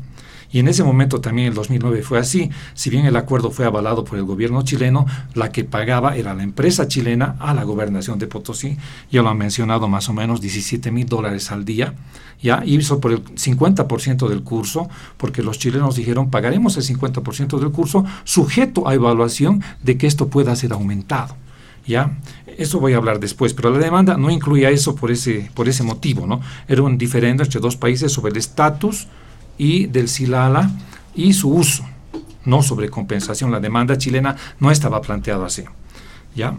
[0.51, 2.49] Y en ese momento también, el 2009, fue así.
[2.73, 6.43] Si bien el acuerdo fue avalado por el gobierno chileno, la que pagaba era la
[6.43, 8.77] empresa chilena a la gobernación de Potosí.
[9.11, 11.93] Ya lo han mencionado más o menos, 17 mil dólares al día.
[12.41, 17.71] Ya hizo por el 50% del curso, porque los chilenos dijeron, pagaremos el 50% del
[17.71, 21.35] curso, sujeto a evaluación de que esto pueda ser aumentado.
[21.87, 22.17] ¿ya?
[22.57, 25.83] Eso voy a hablar después, pero la demanda no incluía eso por ese, por ese
[25.83, 26.41] motivo, ¿no?
[26.67, 29.07] Era un diferendo entre dos países sobre el estatus
[29.57, 30.71] y del Silala
[31.15, 31.85] y su uso,
[32.45, 33.51] no sobre compensación.
[33.51, 35.63] La demanda chilena no estaba planteada así.
[36.35, 36.55] ¿ya?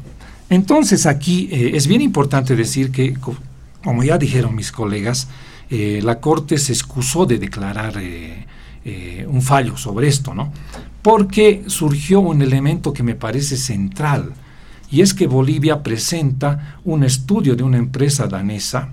[0.49, 3.17] Entonces aquí eh, es bien importante decir que,
[3.85, 5.29] como ya dijeron mis colegas,
[5.71, 8.47] eh, la Corte se excusó de declarar eh,
[9.29, 10.53] un fallo sobre esto, ¿no?
[11.03, 14.33] Porque surgió un elemento que me parece central,
[14.91, 18.91] y es que Bolivia presenta un estudio de una empresa danesa,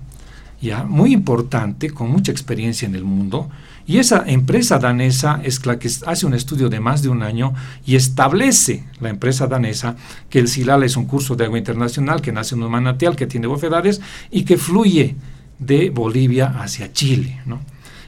[0.62, 3.50] ya muy importante, con mucha experiencia en el mundo,
[3.86, 7.54] y esa empresa danesa es la que hace un estudio de más de un año
[7.86, 9.98] y establece, la empresa danesa,
[10.30, 13.28] que el Silala es un curso de agua internacional que nace en un manantial que
[13.28, 14.00] tiene bofedades
[14.32, 15.16] y que fluye
[15.60, 17.42] de Bolivia hacia Chile.
[17.46, 17.60] ¿no?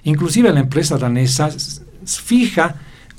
[0.03, 1.49] Inclusive la empresa danesa
[2.05, 2.75] fija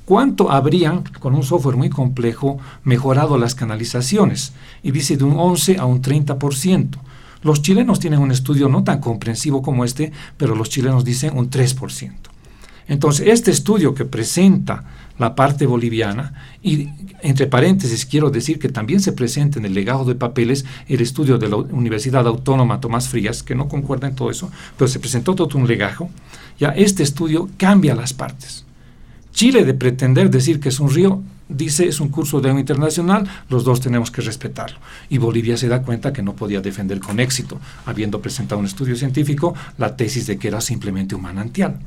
[0.06, 5.76] cuánto habrían, con un software muy complejo, mejorado las canalizaciones y dice de un 11
[5.76, 6.98] a un 30%.
[7.42, 11.50] Los chilenos tienen un estudio no tan comprensivo como este, pero los chilenos dicen un
[11.50, 12.12] 3%.
[12.88, 14.84] Entonces, este estudio que presenta
[15.18, 16.88] la parte boliviana, y
[17.22, 21.38] entre paréntesis quiero decir que también se presenta en el legado de papeles el estudio
[21.38, 25.34] de la Universidad Autónoma Tomás Frías, que no concuerda en todo eso, pero se presentó
[25.34, 26.10] todo un legajo,
[26.58, 28.64] ya este estudio cambia las partes.
[29.32, 33.28] Chile de pretender decir que es un río, dice es un curso de agua internacional,
[33.48, 34.78] los dos tenemos que respetarlo.
[35.08, 38.96] Y Bolivia se da cuenta que no podía defender con éxito, habiendo presentado un estudio
[38.96, 41.78] científico, la tesis de que era simplemente un manantial.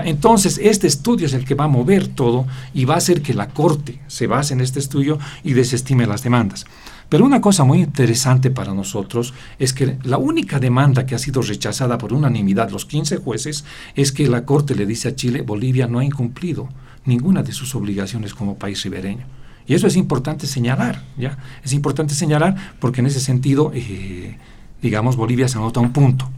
[0.00, 3.34] Entonces, este estudio es el que va a mover todo y va a hacer que
[3.34, 6.64] la Corte se base en este estudio y desestime las demandas.
[7.10, 11.42] Pero una cosa muy interesante para nosotros es que la única demanda que ha sido
[11.42, 15.86] rechazada por unanimidad, los 15 jueces, es que la Corte le dice a Chile, Bolivia
[15.86, 16.70] no ha incumplido
[17.04, 19.26] ninguna de sus obligaciones como país ribereño.
[19.66, 21.36] Y eso es importante señalar, ¿ya?
[21.62, 24.38] Es importante señalar porque en ese sentido, eh,
[24.80, 26.30] digamos, Bolivia se anota un punto,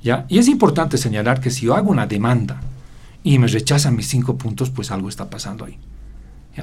[0.00, 0.26] ¿ya?
[0.28, 2.60] Y es importante señalar que si yo hago una demanda
[3.24, 5.78] y me rechazan mis cinco puntos, pues algo está pasando ahí.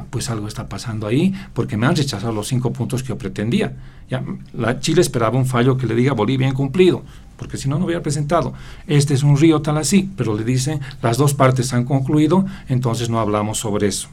[0.10, 3.74] pues algo está pasando ahí, porque me han rechazado los cinco puntos que yo pretendía.
[4.10, 7.04] Ya, la Chile esperaba un fallo que le diga Bolivia incumplido,
[7.36, 8.54] porque si no, no hubiera presentado.
[8.88, 13.10] Este es un río tal así, pero le dicen las dos partes han concluido, entonces
[13.10, 14.08] no hablamos sobre eso.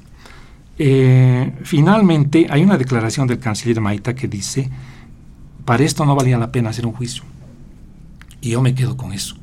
[0.78, 4.70] Eh, finalmente, hay una declaración del canciller Maita que dice,
[5.64, 7.24] para esto no valía la pena hacer un juicio.
[8.40, 9.36] Y yo me quedo con eso,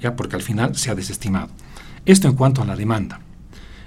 [0.00, 1.48] ya porque al final se ha desestimado.
[2.04, 3.20] Esto en cuanto a la demanda.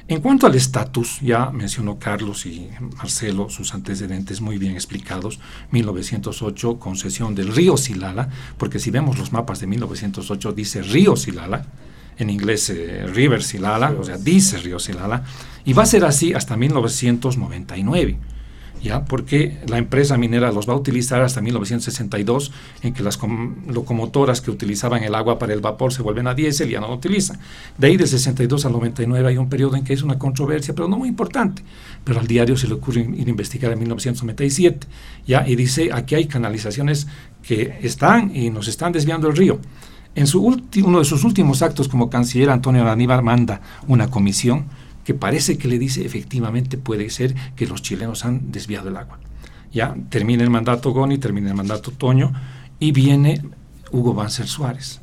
[0.08, 5.40] En cuanto al estatus, ya mencionó Carlos y Marcelo sus antecedentes muy bien explicados.
[5.72, 11.66] 1908, concesión del río Silala, porque si vemos los mapas de 1908 dice río Silala,
[12.18, 15.24] en inglés eh, River Silala, o sea, dice río Silala,
[15.64, 18.18] y va a ser así hasta 1999.
[18.84, 19.06] ¿Ya?
[19.06, 23.20] porque la empresa minera los va a utilizar hasta 1962, en que las
[23.68, 26.90] locomotoras que utilizaban el agua para el vapor se vuelven a diésel y ya no
[26.90, 27.40] lo utilizan.
[27.78, 30.88] De ahí, del 62 al 99, hay un periodo en que es una controversia, pero
[30.88, 31.64] no muy importante.
[32.04, 34.88] Pero al diario se le ocurre ir a investigar en 1997,
[35.26, 35.48] ¿ya?
[35.48, 37.08] y dice, aquí hay canalizaciones
[37.42, 39.60] que están y nos están desviando el río.
[40.16, 44.66] En su uno de sus últimos actos como canciller, Antonio Aníbal manda una comisión
[45.04, 49.20] que parece que le dice efectivamente puede ser que los chilenos han desviado el agua.
[49.72, 52.32] Ya termina el mandato Goni, termina el mandato Toño
[52.80, 53.42] y viene
[53.92, 55.02] Hugo Banzer Suárez.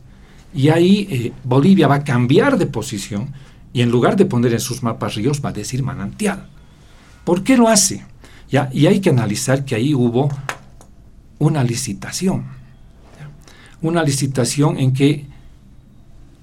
[0.54, 3.32] Y ahí eh, Bolivia va a cambiar de posición
[3.72, 6.48] y en lugar de poner en sus mapas ríos va a decir manantial.
[7.24, 8.04] ¿Por qué lo hace?
[8.50, 10.28] Ya, y hay que analizar que ahí hubo
[11.38, 12.44] una licitación.
[13.80, 15.26] Una licitación en que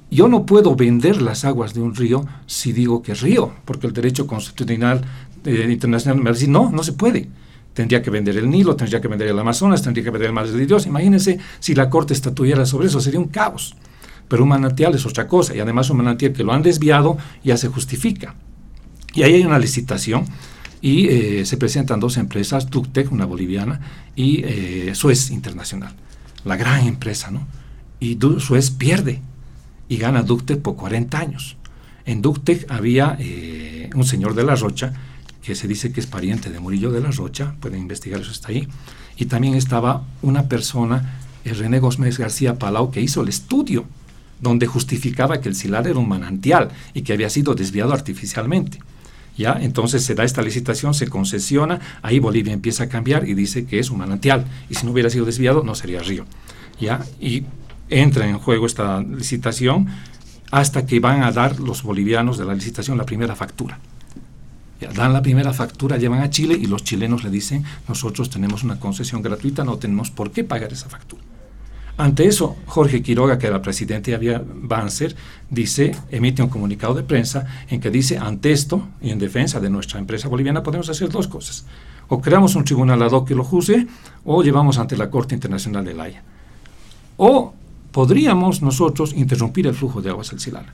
[0.10, 3.88] yo no puedo vender las aguas de un río si digo que es río, porque
[3.88, 5.02] el derecho constitucional
[5.46, 7.30] eh, internacional me dice, no, no se puede.
[7.74, 10.48] Tendría que vender el Nilo, tendría que vender el Amazonas, tendría que vender el Mar
[10.48, 10.86] de Dios.
[10.88, 13.76] Imagínense si la Corte estatuyera sobre eso, sería un caos.
[14.28, 17.56] Pero un manantial es otra cosa, y además un manantial que lo han desviado ya
[17.56, 18.36] se justifica.
[19.14, 20.26] Y ahí hay una licitación
[20.82, 23.80] y eh, se presentan dos empresas, Ductec, una boliviana,
[24.16, 25.94] y eh, Suez Internacional,
[26.46, 27.48] la gran empresa, ¿no?
[28.00, 29.22] Y Suez pierde
[29.90, 31.58] y gana Ductec por 40 años.
[32.06, 34.94] En Ductec había eh, un señor de la Rocha,
[35.42, 38.50] que se dice que es pariente de Murillo de la Rocha, pueden investigar eso está
[38.50, 38.68] ahí,
[39.18, 43.86] y también estaba una persona, el René Gómez García Palau, que hizo el estudio
[44.40, 48.80] donde justificaba que el Silar era un manantial y que había sido desviado artificialmente.
[49.38, 49.58] ¿Ya?
[49.62, 53.78] Entonces se da esta licitación, se concesiona, ahí Bolivia empieza a cambiar y dice que
[53.78, 56.26] es un manantial, y si no hubiera sido desviado no sería río.
[56.80, 57.06] ¿Ya?
[57.20, 57.44] Y
[57.90, 59.88] entra en juego esta licitación
[60.52, 63.80] hasta que van a dar los bolivianos de la licitación la primera factura.
[64.96, 68.80] Dan la primera factura, llevan a Chile y los chilenos le dicen, nosotros tenemos una
[68.80, 71.24] concesión gratuita, no tenemos por qué pagar esa factura.
[71.98, 75.16] Ante eso, Jorge Quiroga, que era presidente de Banzer,
[75.50, 79.72] dice, emite un comunicado de prensa en que dice, ante esto y en defensa de
[79.72, 81.66] nuestra empresa boliviana podemos hacer dos cosas.
[82.08, 83.88] O creamos un tribunal ad hoc que lo juzgue,
[84.26, 86.24] o llevamos ante la Corte Internacional de la Haya.
[87.18, 87.56] O
[87.98, 90.72] podríamos nosotros interrumpir el flujo de aguas al Silala.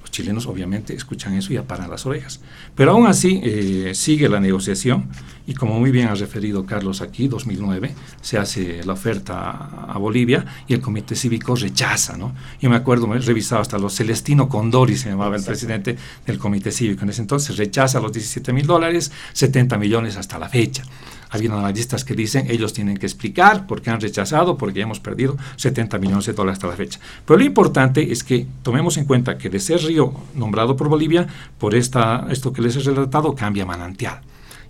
[0.00, 2.40] Los chilenos obviamente escuchan eso y aparan las orejas.
[2.74, 5.08] Pero aún así eh, sigue la negociación
[5.46, 10.44] y como muy bien ha referido Carlos aquí, 2009, se hace la oferta a, Bolivia
[10.66, 12.16] y el Comité Cívico rechaza.
[12.16, 12.34] ¿no?
[12.60, 16.40] Yo me acuerdo, me he revisado hasta los Celestino Condori, se llamaba el presidente del
[16.40, 20.82] Comité Cívico en ese entonces, rechaza los 17 mil dólares, 70 millones hasta la fecha.
[21.30, 25.36] Había analistas que dicen ellos tienen que explicar por qué han rechazado, porque hemos perdido
[25.56, 27.00] 70 millones de dólares hasta la fecha.
[27.24, 31.26] Pero lo importante es que tomemos en cuenta que de ser río nombrado por Bolivia,
[31.58, 34.20] por esta, esto que les he relatado, cambia manantial.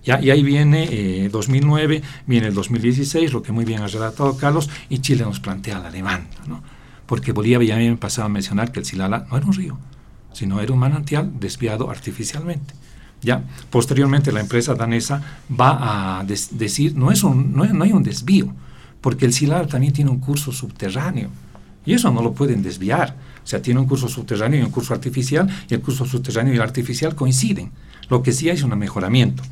[0.03, 4.37] Ya, y ahí viene 2009, eh, viene el 2016, lo que muy bien ha relatado
[4.37, 6.63] Carlos, y Chile nos plantea la demanda, ¿no?
[7.09, 9.79] porque Bolivia ya me pasaba a mencionar que el Silala no era un río,
[10.31, 12.75] sino era un manantial desviado artificialmente.
[13.21, 18.53] Ya, posteriormente la empresa danesa va a decir, no, es un, no, hay un desvío,
[19.01, 21.29] porque el Silar también tiene un curso subterráneo,
[21.85, 23.15] y eso no lo pueden desviar.
[23.43, 26.57] O sea, tiene un curso subterráneo y un curso artificial, y el curso subterráneo y
[26.57, 27.71] el artificial coinciden.
[28.09, 29.43] Lo que sí hay es un mejoramiento.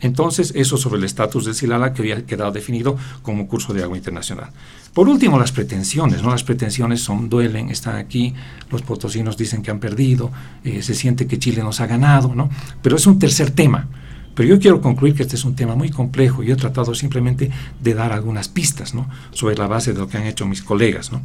[0.00, 3.96] Entonces, eso sobre el estatus del Silala que había quedado definido como curso de agua
[3.96, 4.50] internacional.
[4.94, 6.30] Por último, las pretensiones, ¿no?
[6.30, 8.34] Las pretensiones son, duelen, están aquí,
[8.70, 10.32] los potosinos dicen que han perdido,
[10.64, 12.50] eh, se siente que Chile nos ha ganado, ¿no?
[12.82, 13.88] Pero es un tercer tema.
[14.34, 17.50] Pero yo quiero concluir que este es un tema muy complejo y he tratado simplemente
[17.80, 19.08] de dar algunas pistas, ¿no?
[19.32, 21.20] Sobre la base de lo que han hecho mis colegas, ¿no?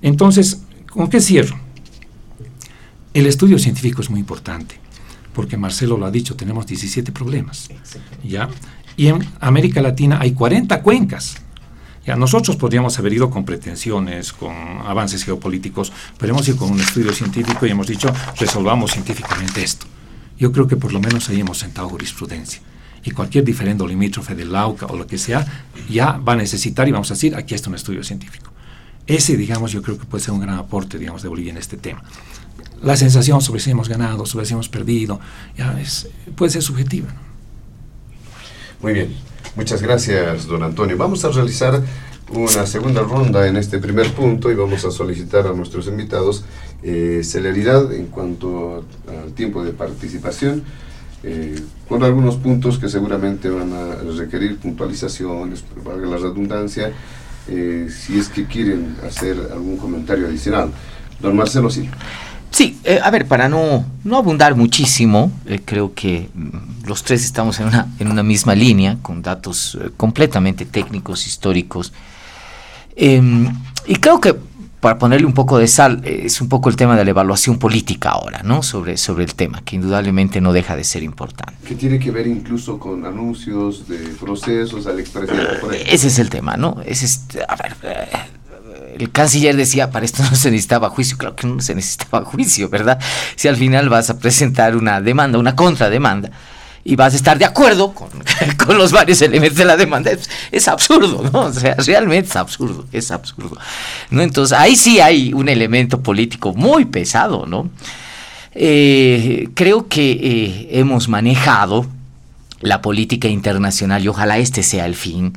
[0.00, 1.58] Entonces, ¿con qué cierro?
[3.14, 4.76] El estudio científico es muy importante,
[5.32, 7.68] porque Marcelo lo ha dicho, tenemos 17 problemas,
[8.22, 8.48] ¿ya?
[8.96, 11.42] Y en América Latina hay 40 cuencas,
[12.16, 14.54] nosotros podríamos haber ido con pretensiones, con
[14.84, 19.86] avances geopolíticos, pero hemos ido con un estudio científico y hemos dicho, resolvamos científicamente esto.
[20.38, 22.62] yo creo que por lo menos ahí hemos sentado jurisprudencia.
[23.04, 25.44] Y cualquier diferendo limítrofe de Lauca o lo que sea,
[25.88, 28.52] ya va a necesitar y vamos a decir, aquí está un estudio científico.
[29.06, 31.76] Ese, digamos, yo creo que puede ser un gran aporte, digamos, de Bolivia en este
[31.76, 32.02] tema.
[32.82, 35.18] La sensación sobre si hemos ganado, sobre si hemos perdido,
[35.56, 37.08] ya es, puede ser subjetiva.
[38.82, 39.16] Muy bien,
[39.58, 40.96] muchas gracias, don Antonio.
[40.96, 41.82] Vamos a realizar
[42.30, 46.44] una segunda ronda en este primer punto y vamos a solicitar a nuestros invitados
[46.84, 50.62] eh, celeridad en cuanto al tiempo de participación,
[51.24, 56.92] eh, con algunos puntos que seguramente van a requerir puntualizaciones, valga la redundancia,
[57.48, 60.70] eh, si es que quieren hacer algún comentario adicional.
[61.18, 61.90] Don Marcelo, sí.
[62.50, 65.30] Sí, a ver, para no, no abundar muchísimo,
[65.64, 70.64] creo que mm, los tres estamos en una, en una misma línea, con datos completamente
[70.64, 71.92] técnicos, históricos,
[72.98, 73.48] Em,
[73.86, 74.34] y creo que
[74.80, 78.10] para ponerle un poco de sal, es un poco el tema de la evaluación política
[78.10, 78.62] ahora, ¿no?
[78.62, 81.54] Sobre, sobre el tema, que indudablemente no deja de ser importante.
[81.66, 85.92] Que tiene que ver incluso con anuncios de procesos al expresidente.
[85.92, 86.76] ese es el tema, ¿no?
[86.84, 88.08] Es a ver, eh,
[88.98, 92.68] el canciller decía, para esto no se necesitaba juicio, claro que no se necesitaba juicio,
[92.68, 92.98] ¿verdad?
[93.36, 96.30] Si al final vas a presentar una demanda, una contrademanda,
[96.84, 98.08] y vas a estar de acuerdo con,
[98.78, 100.10] los varios elementos de la demanda.
[100.50, 101.40] Es, absurdo, ¿no?
[101.40, 103.58] O sea, realmente es absurdo, es absurdo.
[104.10, 104.22] ¿no?
[104.22, 107.68] Entonces, ahí sí hay un elemento político muy pesado, ¿no?
[108.54, 111.86] Eh, creo que eh, hemos manejado
[112.60, 115.36] la política internacional, y ojalá este sea el fin,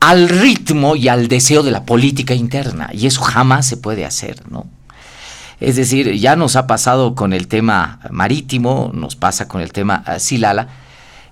[0.00, 4.42] al ritmo y al deseo de la política interna, y eso jamás se puede hacer,
[4.50, 4.66] ¿no?
[5.60, 10.04] Es decir, ya nos ha pasado con el tema marítimo, nos pasa con el tema
[10.06, 10.68] eh, Silala.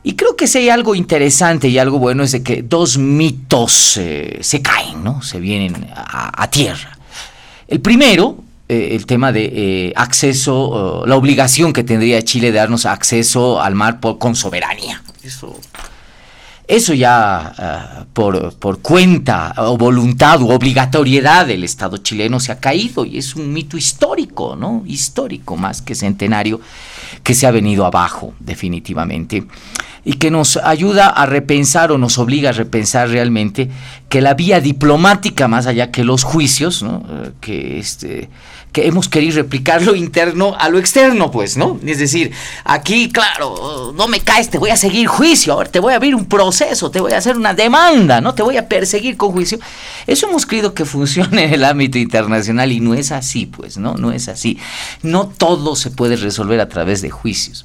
[0.03, 3.97] Y creo que si hay algo interesante y algo bueno es de que dos mitos
[3.97, 5.23] eh, se caen, ¿no?
[5.23, 6.97] Se vienen a, tierra.
[7.67, 8.37] El primero,
[8.69, 13.99] eh, el tema de acceso, la obligación que tendría Chile de darnos acceso al mar
[14.01, 15.03] con soberanía.
[15.25, 15.59] Eso
[16.69, 22.59] eso ya ah, por, por, cuenta o voluntad u obligatoriedad del Estado chileno se ha
[22.59, 24.83] caído y es un mito histórico, ¿no?
[24.87, 26.61] Histórico más que centenario
[27.23, 29.47] que se ha venido abajo definitivamente
[30.05, 33.69] y que nos ayuda a repensar o nos obliga a repensar realmente
[34.09, 37.05] que la vía diplomática más allá que los juicios, ¿no?
[37.09, 38.29] Eh, que este
[38.77, 41.81] que hemos querido replicar lo interno a lo externo, pues, ¿no?
[41.87, 42.31] Es decir,
[42.63, 46.15] aquí, claro, no me caes, te voy a seguir juicio, ahora te voy a abrir
[46.15, 48.35] un proceso, te voy a hacer una demanda, ¿no?
[48.35, 49.59] Te voy a perseguir con juicio.
[50.07, 53.95] Eso hemos creído que funciona en el ámbito internacional y no es así, pues, ¿no?
[53.95, 54.59] No es así.
[55.03, 57.65] No todo se puede resolver a través de juicios.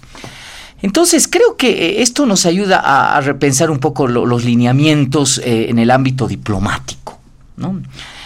[0.82, 5.78] Entonces, creo que eh, esto nos ayuda a, repensar un poco los lineamientos eh, en
[5.78, 7.20] el ámbito diplomático,
[7.57, 7.82] ¿no?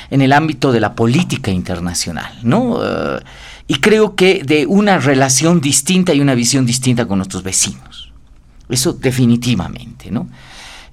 [0.10, 2.80] En el ámbito de la política internacional, ¿no?
[2.84, 3.20] Eh,
[3.68, 8.12] y creo que de una relación distinta y una visión distinta con nuestros vecinos.
[8.70, 10.28] Eso definitivamente, ¿no?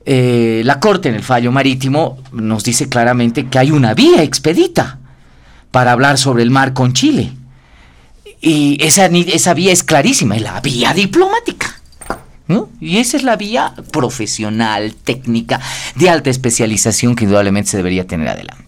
[0.04, 4.98] Eh, la Corte en el fallo marítimo nos dice claramente que hay una vía expedita
[5.70, 7.32] para hablar sobre el mar con Chile.
[8.40, 11.80] Y esa, esa vía es clarísima, es la vía diplomática.
[12.48, 12.70] ¿no?
[12.80, 15.60] Y esa es la vía profesional, técnica,
[15.94, 18.61] de alta especialización que indudablemente se debería tener adelante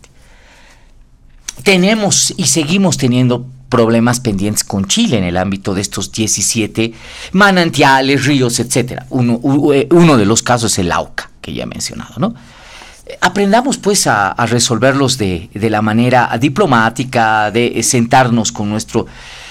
[1.62, 6.92] tenemos y seguimos teniendo problemas pendientes con Chile en el ámbito de estos 17
[7.32, 9.02] manantiales, ríos, etc.
[9.10, 9.40] Uno,
[9.72, 12.34] eh, uno de los casos es el AUCA, que ya he mencionado, ¿no?
[13.20, 19.06] Aprendamos pues a, resolverlos de, la manera diplomática, de sentarnos con nuestro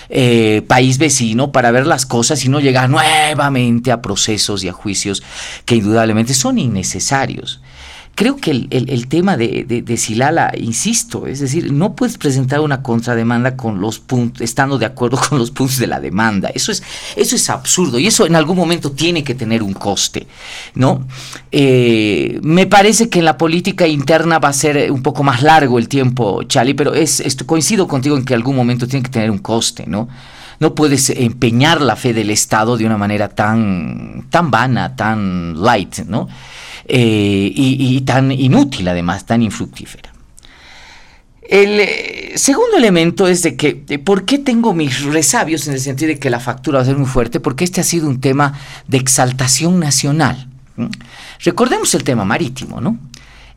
[0.10, 4.74] eh, país vecino para ver las cosas y no llegar nuevamente a procesos y a
[4.74, 5.22] juicios
[5.66, 7.62] que indudablemente son innecesarios
[8.16, 13.82] creo que el, tema de, Silala, insisto, es decir, no puedes presentar una contrademanda con
[13.82, 16.50] los puntos, estando de acuerdo con los puntos de la demanda.
[16.54, 16.84] Eso es,
[17.16, 20.28] eso es absurdo y eso en algún momento tiene que tener un coste,
[20.76, 21.08] ¿no?
[21.52, 25.80] Eh, me parece que en la política interna va a ser un poco más largo
[25.80, 29.32] el tiempo, Chali, pero es, coincido contigo en que en algún momento tiene que tener
[29.32, 30.08] un coste, ¿no?
[30.60, 36.00] No puedes empeñar la fe del Estado de una manera tan, tan vana, tan light,
[36.06, 36.30] ¿no?
[36.86, 40.12] Eh, y, tan inútil además, tan infructífera.
[41.42, 46.10] El eh, segundo elemento es de que, ¿por qué tengo mis resabios en el sentido
[46.10, 47.40] de que la factura va a ser muy fuerte?
[47.40, 50.50] Porque este ha sido un tema de exaltación nacional.
[51.44, 52.98] Recordemos el tema marítimo, ¿no?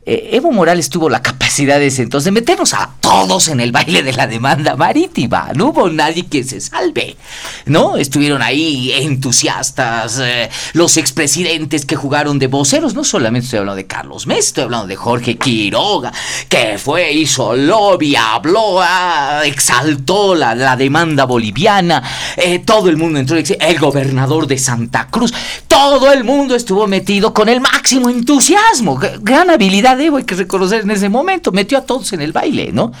[0.09, 3.73] Eh, Evo Morales tuvo la capacidad de ese entonces de meternos a todos en el
[3.73, 5.49] baile de la demanda marítima.
[5.53, 7.17] No hubo nadie que se salve,
[7.65, 7.97] ¿no?
[7.97, 13.85] Estuvieron ahí entusiastas, eh, los expresidentes que jugaron de voceros, no solamente estoy hablando de
[13.85, 16.13] Carlos Mesa, estoy hablando de Jorge Quiroga,
[16.47, 22.01] que fue, hizo lobby, habló, ah, exaltó la, la, demanda boliviana,
[22.37, 25.33] eh, todo el mundo entró, el gobernador de Santa Cruz,
[25.67, 30.81] todo el mundo estuvo metido con el máximo entusiasmo, gran habilidad debo hay que reconocer
[30.81, 32.91] en ese momento, metió a todos en el baile, ¿no?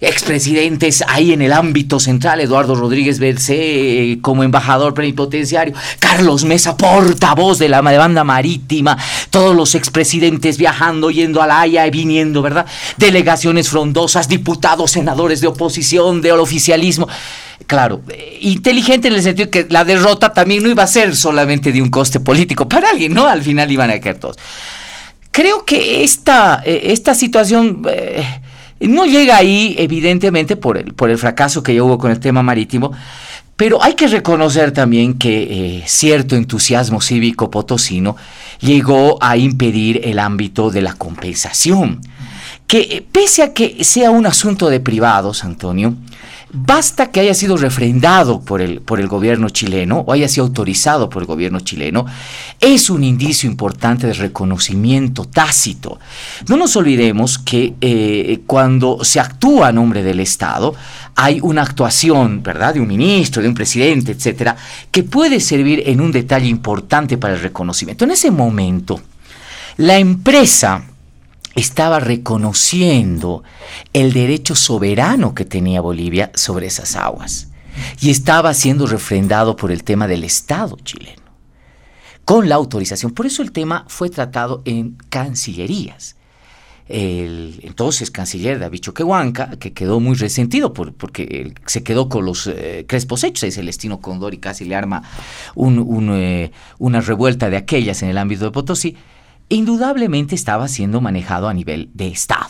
[0.00, 6.76] Expresidentes ahí en el ámbito central, Eduardo Rodríguez Bercé eh, como embajador plenipotenciario, Carlos Mesa,
[6.76, 8.96] portavoz de la demanda marítima,
[9.30, 12.66] todos los expresidentes viajando, yendo a la Haya y viniendo, ¿verdad?
[12.96, 17.08] Delegaciones frondosas, diputados, senadores de oposición, del oficialismo.
[17.66, 21.72] Claro, eh, inteligente en el sentido que la derrota también no iba a ser solamente
[21.72, 23.26] de un coste político para alguien, ¿no?
[23.26, 24.36] Al final iban a caer todos.
[25.36, 28.24] Creo que esta, eh, esta situación eh,
[28.80, 32.42] no llega ahí, evidentemente, por el, por el fracaso que ya hubo con el tema
[32.42, 32.92] marítimo,
[33.54, 38.16] pero hay que reconocer también que eh, cierto entusiasmo cívico potosino
[38.60, 42.00] llegó a impedir el ámbito de la compensación.
[42.66, 45.96] Que pese a que sea un asunto de privados, Antonio,
[46.52, 51.10] Basta que haya sido refrendado por el, por el gobierno chileno o haya sido autorizado
[51.10, 52.06] por el gobierno chileno,
[52.60, 55.98] es un indicio importante de reconocimiento tácito.
[56.48, 60.74] No nos olvidemos que eh, cuando se actúa a nombre del Estado,
[61.16, 64.56] hay una actuación, ¿verdad?, de un ministro, de un presidente, etcétera,
[64.92, 68.04] que puede servir en un detalle importante para el reconocimiento.
[68.04, 69.00] En ese momento,
[69.78, 70.84] la empresa
[71.56, 73.42] estaba reconociendo
[73.92, 77.48] el derecho soberano que tenía Bolivia sobre esas aguas
[78.00, 81.22] y estaba siendo refrendado por el tema del Estado chileno,
[82.24, 83.12] con la autorización.
[83.12, 86.16] Por eso el tema fue tratado en cancillerías.
[86.88, 92.84] El entonces canciller David Choquehuanca, que quedó muy resentido porque se quedó con los eh,
[92.86, 95.02] crespos hechos, es el destino Condor y casi le arma
[95.56, 98.96] eh, una revuelta de aquellas en el ámbito de Potosí,
[99.48, 102.48] indudablemente estaba siendo manejado a nivel de Estado.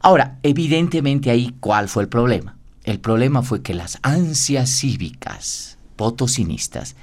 [0.00, 2.56] Ahora, evidentemente ahí, ¿cuál fue el problema?
[2.84, 6.94] El problema fue que las ansias cívicas potosinistas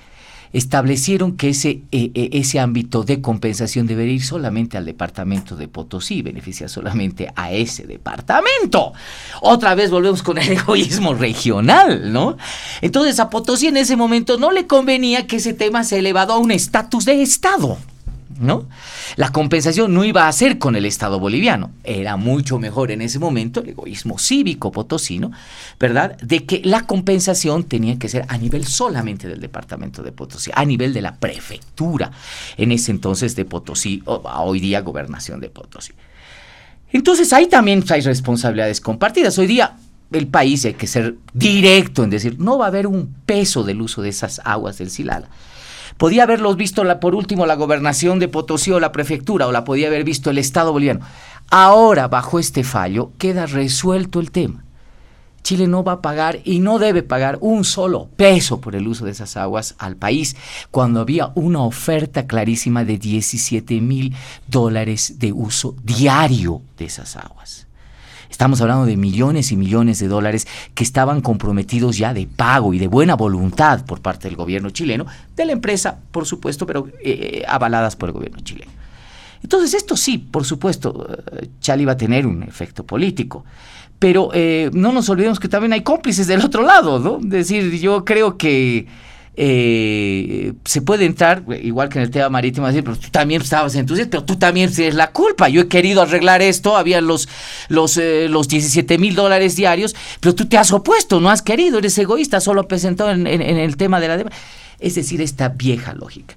[0.53, 5.68] establecieron que ese, e, e, ese ámbito de compensación debería ir solamente al departamento de
[5.68, 8.93] Potosí, beneficia solamente a ese departamento.
[9.41, 12.38] Otra vez volvemos con el egoísmo regional, ¿no?
[12.82, 16.38] Entonces a Potosí en ese momento no le convenía que ese tema se elevado a
[16.38, 17.78] un estatus de Estado.
[18.40, 18.68] ¿No?
[19.16, 21.72] La compensación no iba a ser con el Estado boliviano.
[21.84, 25.32] Era mucho mejor en ese momento el egoísmo cívico potosino,
[25.80, 26.18] ¿verdad?
[26.18, 30.66] De que la compensación tenía que ser a nivel solamente del departamento de Potosí, a
[30.66, 32.12] nivel de la prefectura,
[32.58, 35.94] en ese entonces de Potosí, o hoy día gobernación de Potosí.
[36.92, 39.38] Entonces ahí también hay responsabilidades compartidas.
[39.38, 39.76] Hoy día
[40.12, 43.82] el país hay que ser directo en decir, no va a haber un peso del
[43.82, 45.28] uso de esas aguas del Silala
[45.98, 49.88] Podía haberlos visto por último la gobernación de Potosí o la prefectura, o la podía
[49.88, 51.06] haber visto el Estado boliviano.
[51.50, 54.66] Ahora, bajo este fallo, queda resuelto el tema.
[55.46, 59.06] Chile no va a pagar y no debe pagar un solo peso por el uso
[59.06, 60.36] de esas aguas al país,
[60.72, 64.16] cuando había una oferta clarísima de 17 mil
[64.48, 67.64] dólares de uso diario de esas aguas.
[68.36, 72.80] Estamos hablando de millones y millones de dólares que estaban comprometidos ya de pago y
[72.80, 75.06] de buena voluntad por parte del gobierno chileno,
[75.38, 78.70] de la empresa, por supuesto, pero eh, avaladas por el gobierno chileno.
[79.42, 83.46] Entonces, esto sí, por supuesto, eh, Chali va a tener un efecto político.
[84.00, 87.20] Pero eh, no nos olvidemos que también hay cómplices del otro lado, ¿no?
[87.20, 88.86] Es decir, yo creo que
[89.38, 93.76] eh, se puede entrar, igual que en el tema marítimo, decir, pero tú también estabas
[93.76, 95.50] entonces, pero tú también tienes la culpa.
[95.50, 97.28] Yo he querido arreglar esto, había los,
[97.68, 101.80] los, eh, los 17 mil dólares diarios, pero tú te has opuesto, no has querido,
[101.80, 104.32] eres egoísta, solo presentó en, el tema de la...
[104.80, 106.36] Es decir, esta vieja lógica.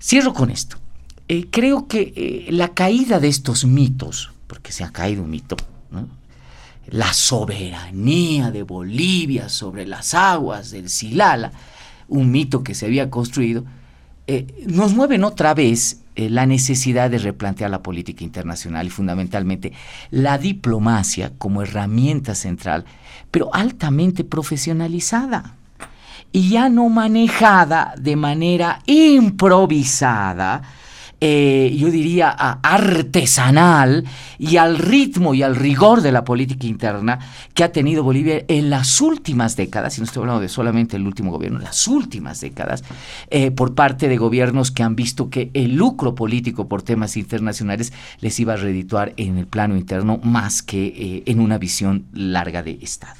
[0.00, 0.78] Cierro con esto.
[1.28, 5.56] Eh, creo que la caída de estos mitos, porque se ha caído un mito,
[6.86, 11.52] la soberanía de Bolivia sobre las aguas del Silala,
[12.08, 13.64] un mito que se había construido,
[14.26, 19.72] eh, nos mueven otra vez eh, la necesidad de replantear la política internacional y fundamentalmente
[20.10, 22.84] la diplomacia como herramienta central,
[23.30, 25.54] pero altamente profesionalizada
[26.32, 30.62] y ya no manejada de manera improvisada
[31.20, 34.04] eh, yo diría, artesanal
[34.38, 37.18] y al ritmo y al rigor de la política interna
[37.54, 41.06] que ha tenido Bolivia en las últimas décadas, y no estoy hablando de solamente el
[41.06, 42.84] último gobierno, las últimas décadas,
[43.30, 47.92] eh, por parte de gobiernos que han visto que el lucro político por temas internacionales
[48.20, 52.62] les iba a redituar en el plano interno más que eh, en una visión larga
[52.62, 53.18] de Estado.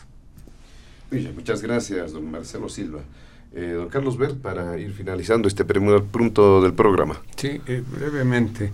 [1.34, 3.00] muchas gracias, don Marcelo Silva.
[3.54, 7.20] Eh, don Carlos Bert, para ir finalizando este primer punto del programa.
[7.36, 8.70] Sí, eh, brevemente,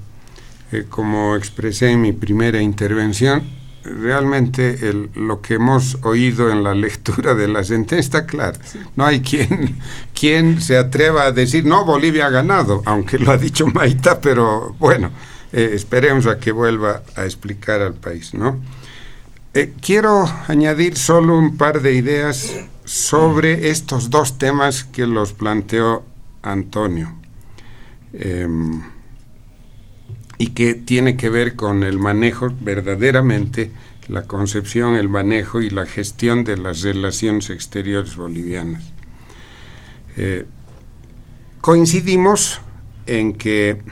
[0.73, 3.45] eh, como expresé en mi primera intervención,
[3.85, 4.77] realmente
[5.15, 8.59] lo que hemos oído en la lectura de la sentencia está claro.
[8.97, 9.77] No hay quien,
[10.13, 14.75] quien se atreva a decir, no, Bolivia ha ganado, aunque lo ha dicho Maita, pero
[14.81, 15.11] bueno,
[15.53, 18.61] esperemos a que vuelva a explicar al país, ¿no?
[19.81, 26.05] quiero añadir solo un par de ideas sobre estos dos temas que los planteó
[26.43, 27.13] Antonio
[28.13, 28.83] em,
[30.39, 33.73] y que tiene que ver con el manejo verdaderamente,
[34.07, 38.85] la concepción, el manejo y la gestión de las relaciones exteriores bolivianas.
[40.17, 40.47] Eh,
[41.61, 42.61] coincidimos
[43.07, 43.83] en que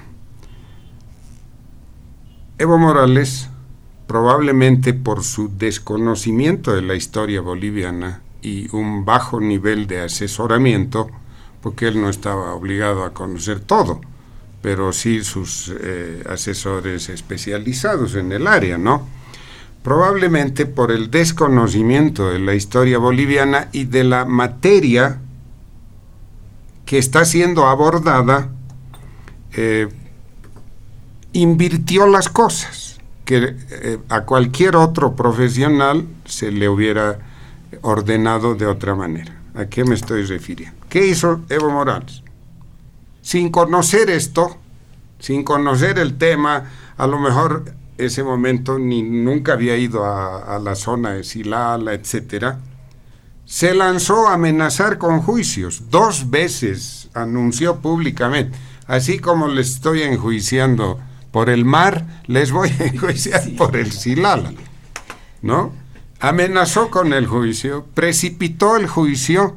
[2.57, 3.49] Evo Morales,
[4.07, 11.09] probablemente por su desconocimiento de la historia boliviana, y un bajo nivel de asesoramiento,
[11.63, 14.01] porque él no estaba obligado a conocer todo,
[14.61, 19.09] pero sí sus eh, asesores especializados en el área, ¿no?
[19.83, 25.21] Probablemente por el desconocimiento de la historia boliviana y de la materia
[26.85, 28.51] que está siendo abordada,
[29.55, 29.89] eh,
[31.33, 37.19] invirtió las cosas que eh, a cualquier otro profesional se le hubiera
[37.83, 39.41] ordenado de otra manera.
[39.55, 40.77] ¿A qué me estoy refiriendo?
[40.89, 42.23] ¿Qué hizo Evo Morales?
[43.21, 44.57] Sin conocer esto,
[45.19, 47.65] sin conocer el tema, a lo mejor
[47.99, 52.59] ese momento ni nunca había ido a, la zona de Silala, etcétera,
[53.45, 55.85] se lanzó a amenazar con juicios.
[55.91, 60.99] Dos veces anunció públicamente, así como les estoy enjuiciando
[61.31, 64.53] por el mar, les voy a enjuiciar por el Silala,
[65.43, 65.82] ¿no?
[66.23, 69.57] Amenazó con el juicio, precipitó el juicio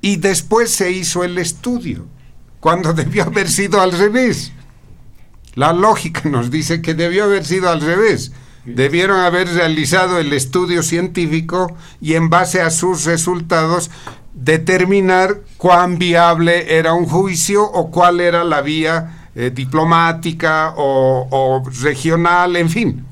[0.00, 2.04] y después se hizo el estudio,
[2.58, 4.52] cuando debió haber sido al revés.
[5.54, 8.32] La lógica nos dice que debió haber sido al revés.
[8.64, 13.88] Debieron haber realizado el estudio científico y en base a sus resultados
[14.34, 21.62] determinar cuán viable era un juicio o cuál era la vía eh, diplomática o, o
[21.82, 23.06] regional, en fin.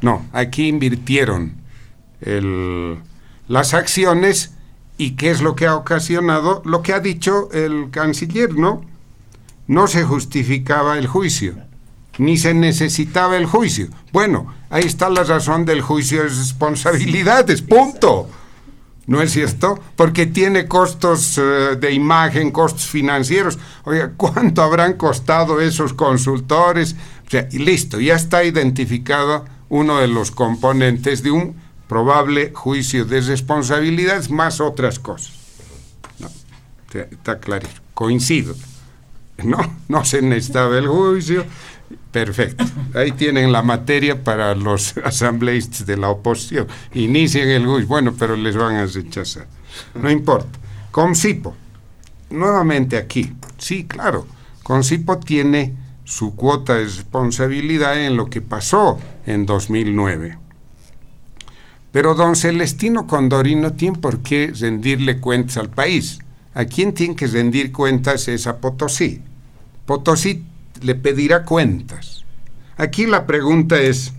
[0.00, 1.57] No, aquí invirtieron
[2.20, 4.52] las acciones
[4.96, 8.82] y qué es lo que ha ocasionado lo que ha dicho el canciller, ¿no?
[9.66, 11.54] No se justificaba el juicio,
[12.18, 13.88] ni se necesitaba el juicio.
[14.12, 18.28] Bueno, ahí está la razón del juicio de responsabilidades, punto.
[19.06, 19.80] ¿No es cierto?
[19.96, 23.58] Porque tiene costos eh, de imagen, costos financieros.
[23.84, 26.94] Oiga, ¿cuánto habrán costado esos consultores?
[27.26, 31.56] O sea, y listo, ya está identificado uno de los componentes de un
[31.88, 35.32] probable juicio de responsabilidades más otras cosas.
[36.92, 38.54] está claro, coincido.
[39.42, 39.58] No,
[39.88, 41.44] no se necesitaba el juicio.
[42.12, 42.64] Perfecto.
[42.94, 46.66] Ahí tienen la materia para los asambleístas de la oposición.
[46.92, 47.88] Inician el juicio.
[47.88, 49.46] Bueno, pero les van a rechazar.
[49.94, 50.58] No importa.
[50.90, 51.56] Concipo.
[52.30, 53.32] Nuevamente aquí.
[53.56, 54.26] Sí, claro.
[54.62, 55.74] Concipo tiene
[56.04, 60.47] su cuota de responsabilidad en lo que pasó en 2009
[61.98, 66.20] pero don Celestino Condori no tiene por qué rendirle cuentas al país.
[66.54, 69.20] A quien tiene que rendir cuentas es a Potosí.
[69.84, 70.44] Potosí
[70.80, 72.24] le pedirá cuentas.
[72.76, 74.12] Aquí la pregunta es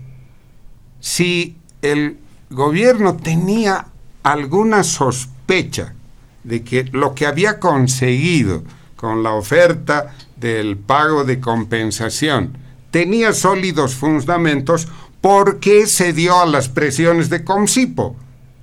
[1.00, 2.18] si el
[2.50, 3.86] gobierno tenía
[4.24, 5.94] alguna sospecha
[6.44, 8.62] de que lo que había conseguido
[8.94, 12.58] con la oferta del pago de compensación
[12.90, 14.86] tenía sólidos fundamentos
[15.20, 18.16] ¿Por qué se dio a las presiones de Comcipo?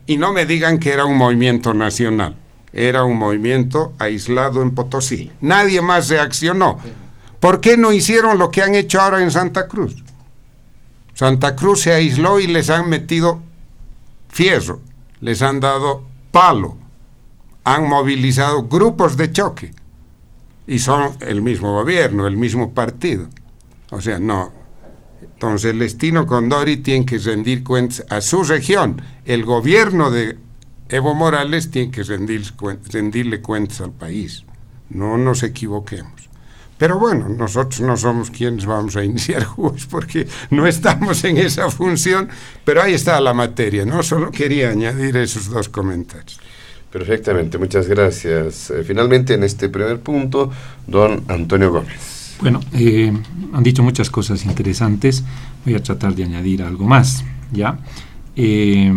[0.07, 2.35] Y no me digan que era un movimiento nacional,
[2.73, 5.31] era un movimiento aislado en Potosí.
[5.41, 6.79] Nadie más reaccionó.
[7.39, 10.03] ¿Por qué no hicieron lo que han hecho ahora en Santa Cruz?
[11.13, 13.41] Santa Cruz se aisló y les han metido
[14.29, 14.81] fierro,
[15.19, 16.77] les han dado palo,
[17.63, 19.73] han movilizado grupos de choque
[20.67, 23.27] y son el mismo gobierno, el mismo partido.
[23.89, 24.51] O sea, no,
[25.37, 28.99] entonces, el destino Condori tiene que rendir cuentas a su región.
[29.23, 30.35] El gobierno de
[30.89, 32.41] Evo Morales tiene que rendir,
[32.91, 34.45] rendirle cuentas al país.
[34.89, 36.27] No nos equivoquemos.
[36.79, 41.69] Pero bueno, nosotros no somos quienes vamos a iniciar juegos porque no estamos en esa
[41.69, 42.29] función,
[42.65, 44.01] pero ahí está la materia, ¿no?
[44.01, 46.39] Solo quería añadir esos dos comentarios.
[46.91, 48.71] Perfectamente, muchas gracias.
[48.71, 50.51] Eh, finalmente, en este primer punto,
[50.87, 52.16] don Antonio Gómez.
[52.41, 53.11] Bueno, eh,
[53.53, 55.23] han dicho muchas cosas interesantes,
[55.65, 57.79] voy a tratar de añadir algo más, ¿ya?
[58.35, 58.93] Eh,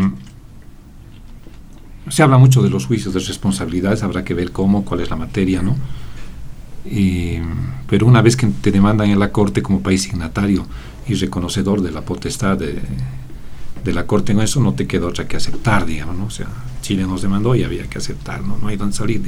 [2.09, 5.17] se habla mucho de los juicios de responsabilidades, habrá que ver cómo, cuál es la
[5.17, 5.77] materia, ¿no?
[7.87, 10.67] pero una vez que te demandan en la Corte como país signatario
[11.07, 15.37] y reconocedor de la potestad de, la Corte en eso, no te queda otra que
[15.37, 16.25] aceptar, digamos, ¿no?
[16.27, 16.47] O sea,
[16.83, 18.59] Chile nos demandó y había que aceptar, ¿no?
[18.59, 19.21] No hay donde salir,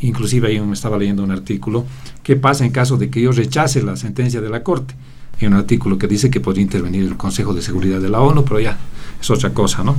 [0.00, 1.84] Inclusive ahí me estaba leyendo un artículo,
[2.22, 4.94] ¿qué pasa en caso de que yo rechace la sentencia de la Corte?
[5.40, 8.44] Hay un artículo que dice que podría intervenir el Consejo de Seguridad de la ONU,
[8.44, 8.76] pero ya
[9.20, 9.96] es otra cosa, ¿no?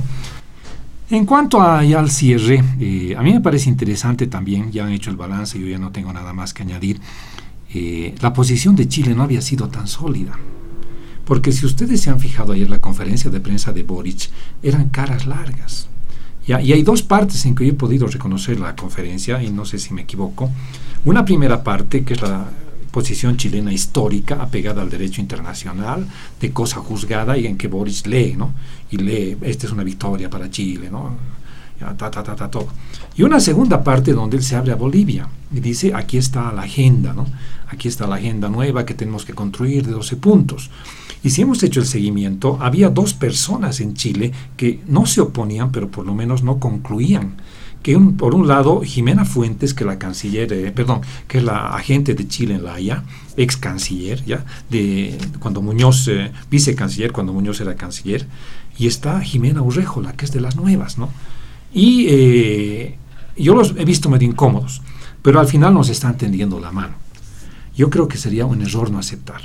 [1.10, 5.10] En cuanto a, al cierre, eh, a mí me parece interesante también, ya han hecho
[5.10, 7.00] el balance, yo ya no tengo nada más que añadir,
[7.74, 10.38] eh, la posición de Chile no había sido tan sólida.
[11.24, 14.30] Porque si ustedes se han fijado ayer la conferencia de prensa de Boric,
[14.62, 15.88] eran caras largas.
[16.46, 19.78] Y hay dos partes en que yo he podido reconocer la conferencia, y no sé
[19.78, 20.50] si me equivoco.
[21.04, 22.46] Una primera parte, que es la
[22.90, 26.06] posición chilena histórica, apegada al derecho internacional,
[26.40, 28.52] de cosa juzgada y en que Boris lee, ¿no?
[28.90, 31.16] Y lee, esta es una victoria para Chile, ¿no?
[33.16, 36.62] Y una segunda parte donde él se abre a Bolivia y dice, aquí está la
[36.62, 37.26] agenda, ¿no?
[37.68, 40.70] Aquí está la agenda nueva que tenemos que construir de 12 puntos.
[41.22, 45.70] Y si hemos hecho el seguimiento, había dos personas en Chile que no se oponían,
[45.70, 47.34] pero por lo menos no concluían
[47.82, 52.28] que por un lado Jimena Fuentes, que la canciller, perdón, que es la agente de
[52.28, 53.04] Chile en la Haya,
[53.36, 58.26] ex canciller, ya, de cuando Muñoz, eh, vice canciller, cuando Muñoz era canciller,
[58.78, 61.10] y está Jimena Urrejola, que es de las nuevas, ¿no?
[61.72, 62.98] Y eh,
[63.36, 64.82] yo los he visto medio incómodos,
[65.22, 66.94] pero al final nos están tendiendo la mano.
[67.76, 69.42] Yo creo que sería un error no aceptar.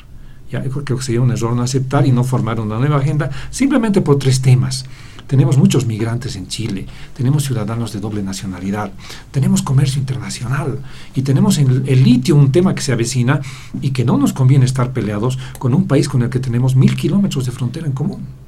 [0.51, 3.29] Ya, yo creo que sería un error no aceptar y no formar una nueva agenda
[3.49, 4.85] simplemente por tres temas.
[5.27, 6.85] Tenemos muchos migrantes en Chile,
[7.17, 8.91] tenemos ciudadanos de doble nacionalidad,
[9.31, 10.77] tenemos comercio internacional
[11.15, 13.41] y tenemos el, el litio, un tema que se avecina
[13.81, 16.95] y que no nos conviene estar peleados con un país con el que tenemos mil
[16.95, 18.44] kilómetros de frontera en común.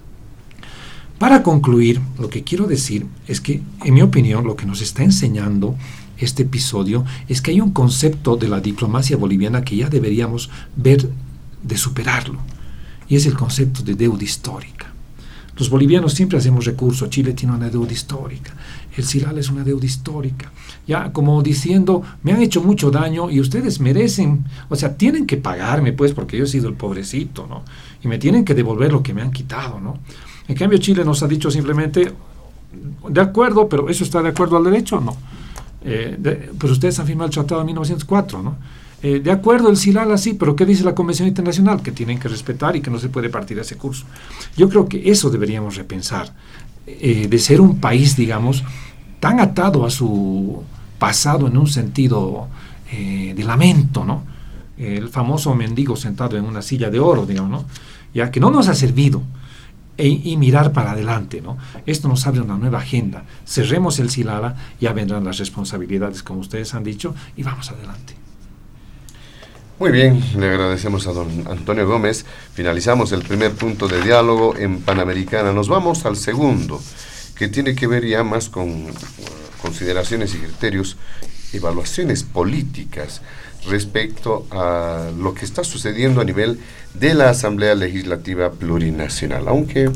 [1.19, 5.03] Para concluir, lo que quiero decir es que, en mi opinión, lo que nos está
[5.03, 5.75] enseñando
[6.19, 11.09] este episodio es que hay un concepto de la diplomacia boliviana que ya deberíamos ver
[11.63, 12.39] de superarlo,
[13.07, 14.93] y es el concepto de deuda histórica.
[15.57, 17.07] Los bolivianos siempre hacemos recurso.
[17.07, 18.53] Chile tiene una deuda histórica.
[18.95, 20.51] El CIRAL es una deuda histórica.
[20.87, 25.37] Ya como diciendo, me han hecho mucho daño y ustedes merecen, o sea, tienen que
[25.37, 27.63] pagarme, pues, porque yo he sido el pobrecito, ¿no?
[28.03, 29.97] Y me tienen que devolver lo que me han quitado, ¿no?
[30.47, 32.11] En cambio, Chile nos ha dicho simplemente,
[33.09, 34.99] de acuerdo, pero ¿eso está de acuerdo al derecho?
[34.99, 35.15] No.
[35.81, 38.57] Eh, pues ustedes han firmado el Tratado de 1904, ¿no?
[39.03, 41.81] Eh, de acuerdo, el SILAL así, pero ¿qué dice la Convención Internacional?
[41.81, 44.05] Que tienen que respetar y que no se puede partir ese curso.
[44.55, 46.33] Yo creo que eso deberíamos repensar,
[46.87, 48.63] eh, de ser un país, digamos,
[49.19, 50.63] tan atado a su
[50.97, 52.47] pasado en un sentido
[52.89, 54.23] de lamento, ¿no?
[54.77, 57.65] El famoso mendigo sentado en una silla de oro, digamos, ¿no?
[58.13, 59.21] Ya que no nos ha servido.
[59.97, 61.57] E, y mirar para adelante, ¿no?
[61.85, 63.23] Esto nos abre una nueva agenda.
[63.45, 68.13] Cerremos el SILALA, ya vendrán las responsabilidades, como ustedes han dicho, y vamos adelante.
[69.79, 72.25] Muy bien, le agradecemos a don Antonio Gómez.
[72.53, 75.51] Finalizamos el primer punto de diálogo en Panamericana.
[75.51, 76.81] Nos vamos al segundo,
[77.35, 78.93] que tiene que ver ya más con uh,
[79.61, 80.97] consideraciones y criterios,
[81.53, 83.21] evaluaciones políticas
[83.65, 86.59] respecto a lo que está sucediendo a nivel
[86.93, 89.47] de la Asamblea Legislativa Plurinacional.
[89.47, 89.89] Aunque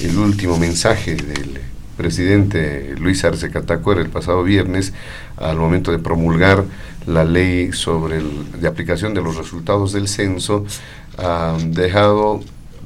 [0.00, 1.60] el último mensaje del
[1.96, 4.92] presidente Luis Arce Catacuer el pasado viernes,
[5.36, 6.64] al momento de promulgar
[7.06, 10.64] la ley sobre el, de aplicación de los resultados del censo,
[11.16, 12.40] ha dejado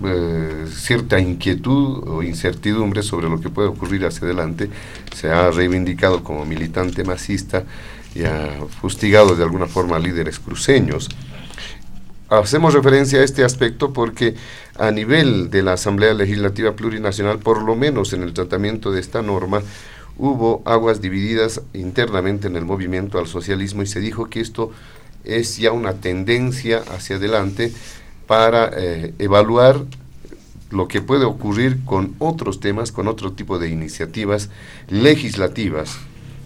[0.04, 4.70] eh, cierta inquietud o incertidumbre sobre lo que puede ocurrir hacia adelante.
[5.14, 7.64] Se ha reivindicado como militante masista
[8.14, 11.08] y ha fustigado de alguna forma líderes cruceños.
[12.28, 14.34] Hacemos referencia a este aspecto porque
[14.78, 19.20] a nivel de la Asamblea Legislativa Plurinacional, por lo menos en el tratamiento de esta
[19.20, 19.62] norma,
[20.16, 24.70] hubo aguas divididas internamente en el movimiento al socialismo y se dijo que esto
[25.24, 27.72] es ya una tendencia hacia adelante
[28.26, 29.84] para eh, evaluar
[30.70, 34.48] lo que puede ocurrir con otros temas, con otro tipo de iniciativas
[34.88, 35.98] legislativas.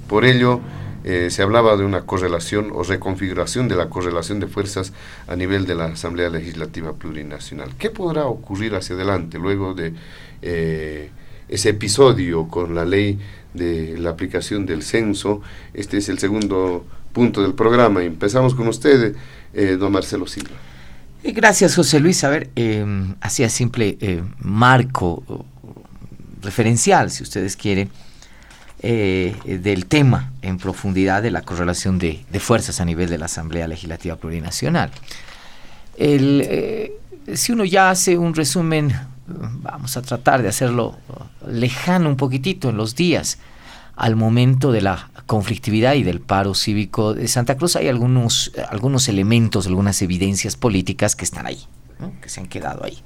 [0.09, 0.61] Por ello,
[1.07, 4.93] eh, se hablaba de una correlación o reconfiguración de la correlación de fuerzas
[5.27, 7.71] a nivel de la Asamblea Legislativa Plurinacional.
[7.79, 9.95] ¿Qué podrá ocurrir hacia adelante luego de
[10.43, 11.11] eh,
[11.49, 13.19] ese episodio con la ley
[13.57, 15.41] de la aplicación del censo.
[15.75, 18.03] Este es el segundo punto del programa.
[18.03, 19.15] Empezamos con usted,
[19.55, 20.57] eh, don Marcelo Silva.
[21.23, 22.23] Eh, gracias, José Luis.
[22.25, 22.51] A ver,
[23.21, 25.47] hacía simple eh, marco
[26.43, 27.91] referencial, si ustedes quieren,
[28.87, 34.17] del tema en profundidad de la correlación de, fuerzas a nivel de la Asamblea Legislativa
[34.17, 34.91] Plurinacional.
[35.99, 38.93] si uno ya hace un resumen,
[39.27, 40.97] vamos a tratar de hacerlo
[41.47, 43.39] lejano un poquitito en los días,
[43.97, 49.09] al momento de la conflictividad y del paro cívico de Santa Cruz hay algunos, algunos
[49.09, 51.65] elementos, algunas evidencias políticas que están ahí,
[52.21, 52.99] que se han quedado ahí.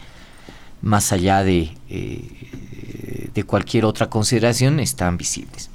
[0.83, 5.70] Más allá de, eh, de cualquier otra consideración, están visibles.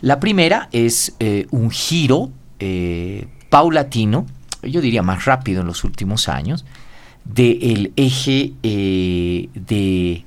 [0.00, 4.26] La primera es eh, un giro eh, paulatino,
[4.62, 6.64] yo diría más rápido en los últimos años,
[7.24, 10.24] del eje de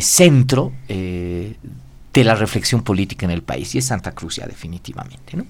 [0.00, 5.36] centro de la reflexión política en el país, y es Santa Cruz ya definitivamente.
[5.36, 5.46] ¿no?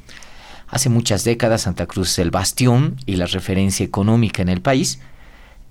[0.73, 5.01] Hace muchas décadas Santa Cruz es el bastión y la referencia económica en el país,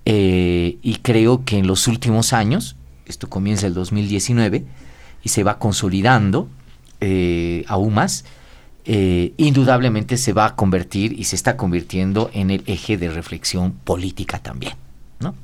[0.04, 2.76] eh, y creo que en los últimos años,
[3.06, 4.64] esto comienza el 2019
[5.22, 6.48] y se va consolidando
[7.02, 8.24] eh, aún más,
[8.84, 13.72] eh, indudablemente se va a convertir y se está convirtiendo en el eje de reflexión
[13.72, 14.74] política también.
[15.20, 15.34] ¿no?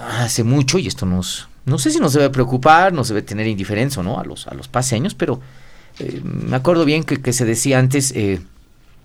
[0.00, 4.02] hace mucho, y esto nos, no sé si nos debe preocupar, nos debe tener indiferencia
[4.02, 4.18] ¿no?
[4.18, 5.40] a, los, a los paseños, pero
[5.98, 8.40] eh, me acuerdo bien que, se decía antes, eh,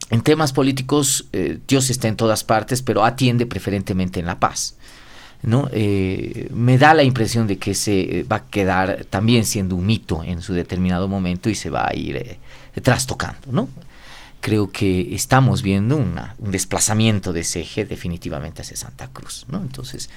[0.09, 4.75] en temas políticos eh, Dios está en todas partes, pero atiende preferentemente en la paz.
[5.43, 5.69] ¿No?
[5.71, 10.41] me da la impresión de que se va a quedar también siendo un mito en
[10.41, 12.37] su determinado momento y se va a ir
[12.81, 13.51] trastocando.
[13.51, 13.69] ¿no?
[14.41, 19.45] Creo que estamos viendo un desplazamiento de ese eje definitivamente hacia Santa Cruz.
[19.49, 19.61] ¿no?
[19.61, 20.09] Entonces,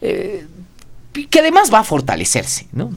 [0.00, 2.68] que además va a fortalecerse.
[2.72, 2.92] ¿no?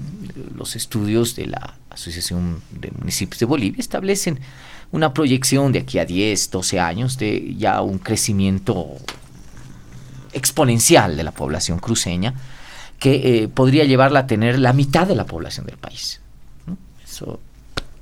[0.55, 4.39] Los estudios de la Asociación de Municipios de Bolivia establecen
[4.91, 8.97] una proyección de aquí a 10, 12 años de ya un crecimiento
[10.33, 12.33] exponencial de la población cruceña
[12.99, 16.21] que eh, podría llevarla a tener la mitad de la población del país.
[17.03, 17.39] Eso,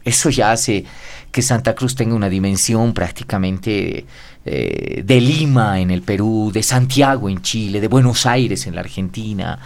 [0.03, 0.85] eso ya hace
[1.31, 4.05] que Santa Cruz tenga una dimensión prácticamente
[4.45, 8.81] eh, de Lima en el Perú, de Santiago en Chile, de Buenos Aires en la
[8.81, 9.57] Argentina,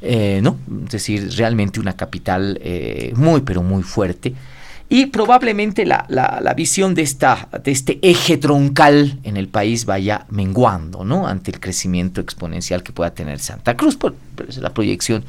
[0.00, 0.58] eh, ¿no?
[0.86, 2.60] Es decir, realmente una capital
[3.14, 4.34] muy, pero muy fuerte.
[4.92, 11.02] Y probablemente la, visión de, esta, de este eje troncal en el país vaya menguando,
[11.02, 11.26] ¿no?
[11.26, 14.14] Ante el crecimiento exponencial que pueda tener Santa Cruz, por,
[14.58, 15.24] la proyección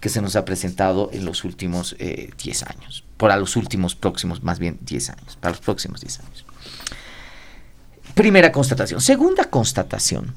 [0.00, 3.94] que se nos ha presentado en los últimos 10 eh, años, por a los últimos
[3.94, 6.44] próximos, más bien 10 años, para los próximos 10 años.
[8.12, 9.00] Primera constatación.
[9.00, 10.34] Segunda constatación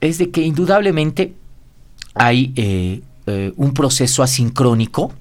[0.00, 1.34] es de que indudablemente
[2.14, 5.12] hay eh, un proceso asincrónico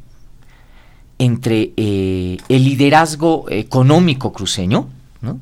[1.19, 4.89] entre eh, el liderazgo económico cruceño,
[5.23, 5.33] eh,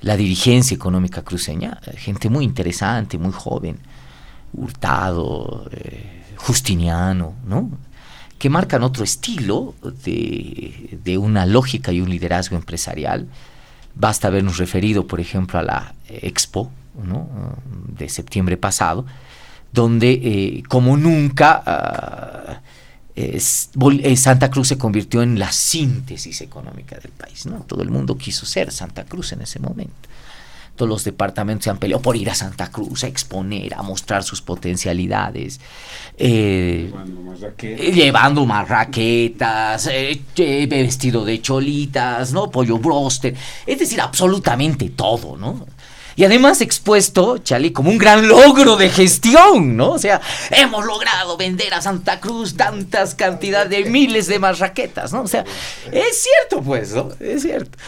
[0.00, 3.78] la dirigencia económica cruceña, gente muy interesante, muy joven,
[4.52, 5.68] Hurtado,
[6.36, 7.70] Justiniano, ¿no?
[8.38, 13.26] que marcan otro estilo de, de, una lógica y un liderazgo empresarial.
[13.94, 16.70] Basta habernos referido, por ejemplo, a la Expo
[17.98, 19.04] de septiembre pasado,
[19.72, 22.62] donde eh, como nunca
[23.16, 27.46] eh, Santa Cruz se convirtió en la síntesis económica del país.
[27.46, 27.60] ¿no?
[27.60, 30.08] Todo el mundo quiso ser Santa Cruz en ese momento.
[30.76, 34.24] Todos los departamentos se han peleado por ir a Santa Cruz a exponer, a mostrar
[34.24, 35.60] sus potencialidades.
[36.18, 36.92] Eh,
[37.94, 39.88] llevando marraquetas,
[40.36, 42.50] vestido de cholitas, ¿no?
[42.50, 43.36] Pollo broster.
[43.64, 45.64] Es decir, absolutamente todo, ¿no?
[46.16, 49.92] Y además expuesto, Chali, como un gran logro de gestión, ¿no?
[49.92, 55.12] O sea, hemos logrado vender a Santa Cruz tantas cantidades de miles de más raquetas,
[55.12, 55.22] ¿no?
[55.22, 55.44] O sea,
[55.92, 57.10] es cierto, pues, ¿no?
[57.20, 57.78] Es cierto.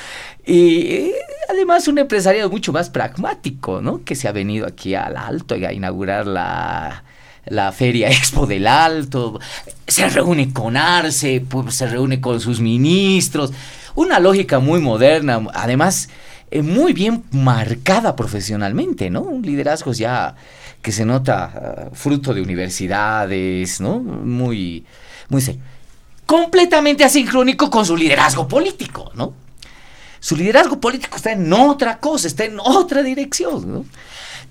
[0.45, 1.15] Y eh,
[1.49, 4.05] además un empresario mucho más pragmático, ¿no?
[4.05, 7.05] Que se ha venido aquí al Alto a inaugurar la,
[7.47, 9.41] la Feria Expo del Alto,
[9.87, 13.53] se reúne con Arce, pues, se reúne con sus ministros,
[13.95, 16.09] una lógica muy moderna, además
[16.51, 19.23] eh, muy bien marcada profesionalmente, ¿no?
[19.23, 20.37] Un liderazgo ya
[20.81, 23.99] que se nota ah, fruto de universidades, ¿no?
[23.99, 24.85] Muy,
[25.29, 25.43] muy
[26.25, 29.35] completamente asincrónico con su liderazgo político, ¿no?
[30.21, 33.85] Su liderazgo político está en otra cosa, está en otra dirección, ¿no?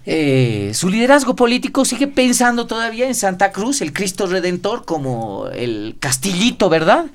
[0.06, 5.96] Eh, su liderazgo político sigue pensando todavía en Santa Cruz, el Cristo Redentor, como el
[6.00, 7.06] castillito, ¿verdad?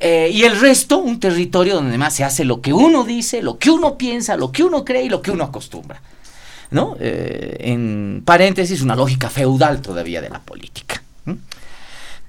[0.00, 3.58] Eh, y el resto, un territorio donde más se hace lo que uno dice, lo
[3.58, 6.00] que uno piensa, lo que uno cree y lo que uno acostumbra.
[6.70, 6.96] ¿no?
[7.00, 11.02] Eh, en paréntesis, una lógica feudal todavía de la política.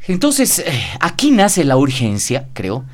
[0.08, 2.86] Entonces, eh, aquí nace la urgencia, creo,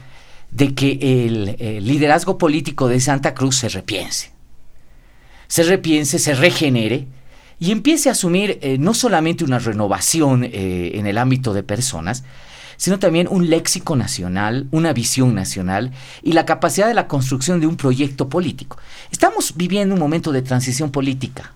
[0.52, 4.32] de que el, liderazgo político de Santa Cruz se repiense.
[5.48, 7.08] Se repiense, se regenere
[7.60, 12.24] y empiece a asumir no solamente una renovación en el ámbito de personas,
[12.78, 15.92] sino también un léxico nacional, una visión nacional
[16.24, 18.78] y la capacidad de la construcción de un proyecto político.
[19.12, 21.54] Estamos viviendo un momento de transición política.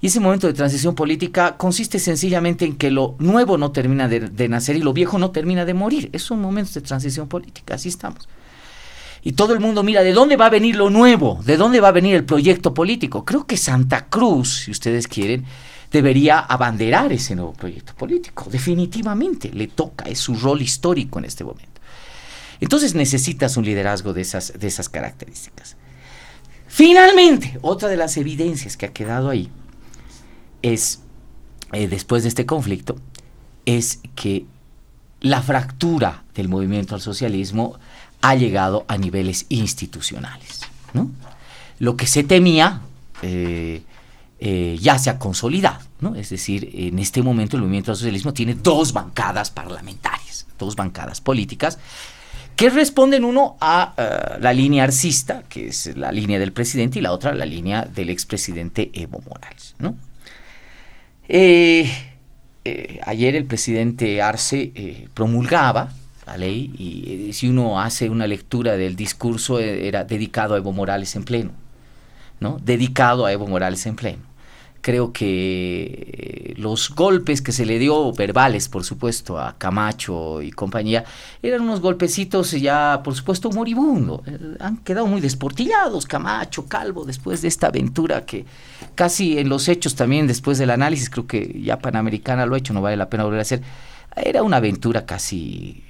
[0.00, 4.48] Y ese momento de transición política consiste sencillamente en que lo nuevo no termina de,
[4.48, 6.10] nacer y lo viejo no termina de morir.
[6.12, 8.28] Es un momento de transición política, así estamos.
[9.22, 11.40] Y todo el mundo mira, ¿de dónde va a venir lo nuevo?
[11.46, 13.24] ¿De dónde va a venir el proyecto político?
[13.24, 15.46] Creo que Santa Cruz, si ustedes quieren,
[15.94, 18.48] debería abanderar ese nuevo proyecto político.
[18.50, 21.80] Definitivamente le toca, es su rol histórico en este momento.
[22.60, 25.76] Entonces necesitas un liderazgo de esas, de esas características.
[26.66, 29.48] Finalmente, otra de las evidencias que ha quedado ahí
[30.62, 31.00] es,
[31.72, 32.96] eh, después de este conflicto,
[33.64, 34.46] es que
[35.20, 37.78] la fractura del movimiento al socialismo
[38.20, 40.62] ha llegado a niveles institucionales.
[41.78, 42.80] Lo que se temía
[43.22, 43.82] eh,
[44.46, 45.80] eh, ya se ha consolidado.
[46.00, 46.14] ¿no?
[46.14, 51.22] Es decir, en este momento el movimiento al socialismo tiene dos bancadas parlamentarias, dos bancadas
[51.22, 51.78] políticas,
[52.54, 57.12] que responden uno a la línea arcista, que es la línea del presidente, y la
[57.12, 59.74] otra la línea del expresidente Evo Morales.
[59.78, 59.96] ¿no?
[61.28, 61.90] Eh,
[62.64, 65.92] eh, ayer el presidente Arce eh, promulgaba
[66.26, 71.16] la ley y si uno hace una lectura del discurso era dedicado a Evo Morales
[71.16, 71.50] en pleno,
[72.40, 72.58] ¿no?
[72.62, 74.33] Dedicado a Evo Morales en pleno
[74.84, 81.04] creo que los golpes que se le dio, verbales por supuesto, a Camacho y compañía,
[81.42, 84.22] eran unos golpecitos ya, por supuesto, moribundo.
[84.60, 88.44] Han quedado muy desportillados, Camacho, Calvo, después de esta aventura que
[88.94, 92.74] casi en los hechos también, después del análisis, creo que ya Panamericana lo ha hecho,
[92.74, 93.62] no vale la pena volver a hacer.
[94.14, 95.82] Era una aventura casi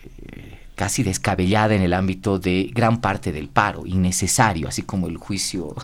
[0.75, 5.75] casi descabellada en el ámbito de gran parte del paro, innecesario, así como el juicio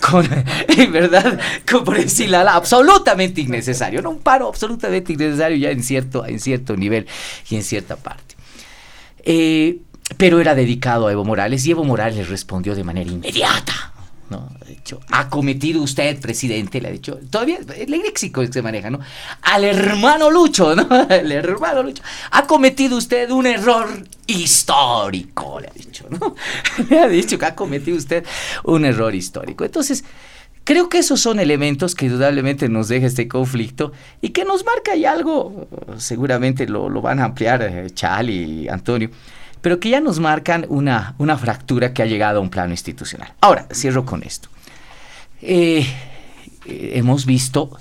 [0.00, 0.28] con,
[0.92, 1.38] ¿verdad?
[1.68, 4.10] Como por decirlo, absolutamente innecesario, ¿no?
[4.10, 7.06] Un paro absolutamente innecesario ya en cierto, en cierto nivel
[7.48, 8.36] y en cierta parte.
[9.24, 9.78] Eh,
[10.16, 13.92] pero era dedicado a Evo Morales y Evo Morales le respondió de manera inmediata,
[14.30, 14.48] ¿no?
[15.10, 19.00] Ha cometido usted, presidente, le ha dicho, todavía el léxico que se maneja, ¿no?
[19.42, 20.88] Al hermano Lucho, ¿no?
[21.10, 23.88] El hermano Lucho, ha cometido usted un error
[24.26, 26.34] histórico, le ha dicho, ¿no?
[26.90, 28.24] Le ha dicho que ha cometido usted
[28.64, 29.64] un error histórico.
[29.64, 30.04] Entonces,
[30.64, 34.96] creo que esos son elementos que indudablemente nos deja este conflicto y que nos marca
[34.96, 35.68] y algo,
[35.98, 39.10] seguramente lo, van a ampliar eh, Chal y Antonio
[39.66, 43.32] pero que ya nos marcan una, una fractura que ha llegado a un plano institucional.
[43.40, 44.48] Ahora, cierro con esto.
[45.42, 45.84] Eh,
[46.66, 47.76] eh, hemos visto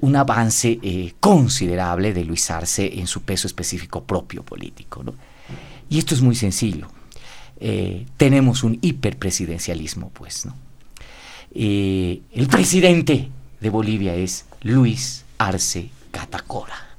[0.00, 5.04] un avance eh, considerable de Luis Arce en su peso específico propio político.
[5.90, 6.88] Y esto es muy sencillo.
[8.16, 10.46] tenemos un hiperpresidencialismo, pues.
[10.46, 10.54] ¿no?
[11.52, 13.28] el presidente
[13.60, 16.95] de Bolivia es Luis Arce Catacora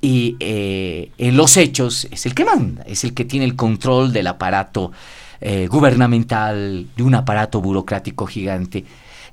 [0.00, 4.12] y eh, en los hechos es el que manda, es el que tiene el control
[4.12, 4.92] del aparato
[5.40, 8.84] eh, gubernamental, de un aparato burocrático gigante.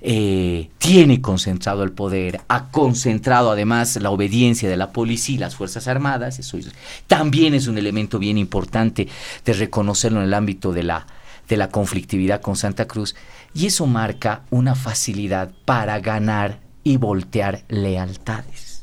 [0.08, 5.56] Eh, tiene concentrado el poder, ha concentrado además la obediencia de la policía y las
[5.56, 6.60] Fuerzas Armadas, eso
[7.08, 9.08] también es un elemento bien importante
[9.44, 11.08] de reconocerlo en el ámbito de la,
[11.48, 13.16] de la conflictividad con Santa Cruz,
[13.56, 18.75] y eso marca una facilidad para ganar y voltear lealtades.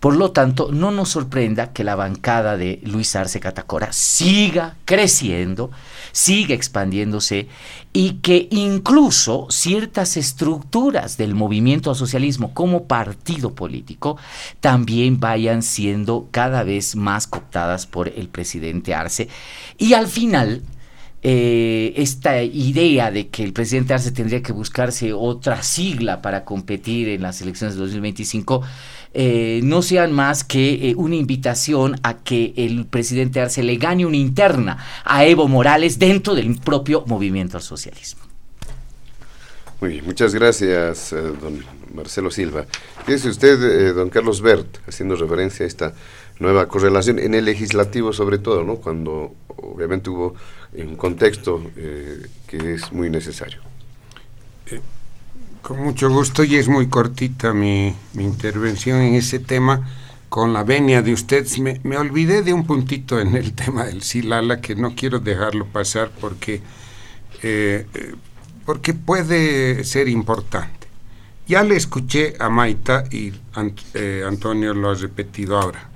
[0.00, 5.72] Por lo tanto, no nos sorprenda que la bancada de Luis Arce Catacora siga creciendo,
[6.12, 7.48] siga expandiéndose
[7.92, 14.16] y que incluso ciertas estructuras del movimiento al socialismo como partido político
[14.60, 19.28] también vayan siendo cada vez más cooptadas por el presidente Arce.
[19.78, 20.62] Y al final,
[21.20, 27.08] eh, esta idea de que el presidente Arce tendría que buscarse otra sigla para competir
[27.08, 28.62] en las elecciones de 2025
[29.14, 34.04] eh, no sean más que eh, una invitación a que el presidente Arce le gane
[34.04, 38.22] una interna a Evo Morales dentro del propio movimiento al socialismo.
[39.80, 42.66] Muy bien, muchas gracias, eh, don Marcelo Silva.
[43.06, 45.94] Dice usted, don Carlos Bert, haciendo referencia a esta
[46.38, 48.76] nueva correlación en el legislativo sobre todo, ¿no?
[48.76, 50.34] Cuando obviamente hubo
[50.74, 51.62] un contexto
[52.46, 53.67] que es muy necesario.
[55.62, 59.86] Con mucho gusto y es muy cortita mi, intervención en ese tema.
[60.28, 64.60] Con la venia de ustedes, me, olvidé de un puntito en el tema del Silala
[64.60, 66.60] que no quiero dejarlo pasar porque,
[67.42, 67.86] eh,
[68.66, 70.86] porque puede ser importante.
[71.46, 73.32] Ya le escuché a Maita y
[73.94, 75.88] eh, Antonio lo ha repetido ahora.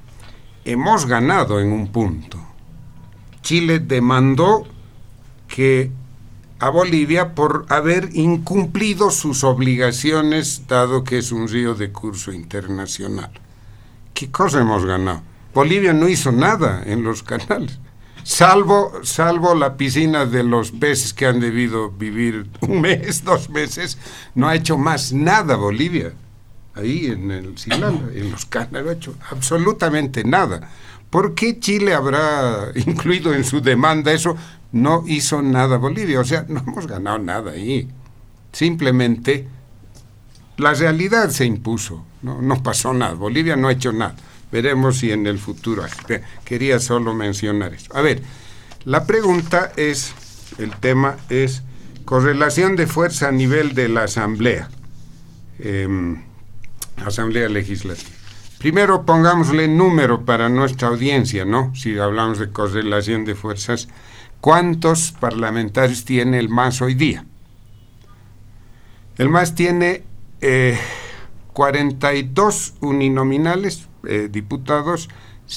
[0.64, 2.38] hemos ganado en un punto.
[3.42, 4.66] Chile demandó
[5.48, 5.90] que
[6.62, 13.32] a Bolivia por haber incumplido sus obligaciones, dado que es un río de curso internacional.
[14.14, 15.22] ¿Qué cosa hemos ganado?
[15.52, 17.80] Bolivia no hizo nada en los canales,
[18.22, 23.98] salvo, salvo la piscina de los peces que han debido vivir un mes, dos meses,
[24.36, 26.12] no ha hecho más nada Bolivia.
[26.74, 30.70] Ahí en el Silala, en los canales, no ha hecho absolutamente nada.
[31.10, 34.36] ¿Por qué Chile habrá incluido en su demanda eso?
[34.72, 37.88] No hizo nada Bolivia, o sea, no hemos ganado nada ahí.
[38.52, 39.46] Simplemente
[40.56, 44.16] la realidad se impuso, no, no pasó nada, Bolivia no ha hecho nada.
[44.50, 45.82] Veremos si en el futuro.
[46.44, 47.96] Quería solo mencionar eso.
[47.96, 48.22] A ver,
[48.84, 50.12] la pregunta es,
[50.58, 51.62] el tema es
[52.04, 54.68] correlación de fuerza a nivel de la Asamblea,
[55.58, 56.22] em,
[57.04, 58.10] Asamblea Legislativa.
[58.58, 61.74] Primero pongámosle número para nuestra audiencia, ¿no?
[61.74, 63.88] Si hablamos de correlación de fuerzas,
[64.42, 67.24] ¿cuántos parlamentarios tiene el MAS hoy día?
[69.16, 70.02] El MAS tiene
[71.52, 75.08] 42 eh, uninominales, eh, diputados,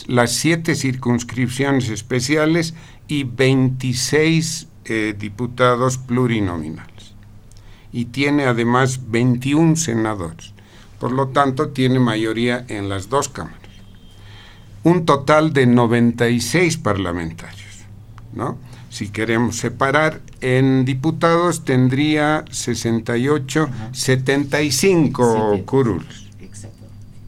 [0.06, 2.76] las siete circunscripciones especiales
[3.08, 7.16] y 26 eh, diputados plurinominales.
[7.92, 10.54] Y tiene además 21 senadores.
[11.00, 13.60] Por lo tanto, tiene mayoría en las dos cámaras.
[14.84, 17.66] Un total de 96 parlamentarios.
[18.36, 18.58] ¿no?
[18.96, 26.28] Si queremos separar en diputados, tendría 68, 75 curules.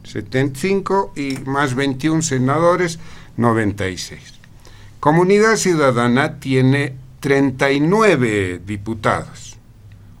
[0.02, 2.98] 75 y más 21 senadores,
[3.36, 4.18] 96.
[4.98, 9.58] Comunidad Ciudadana tiene 39 diputados,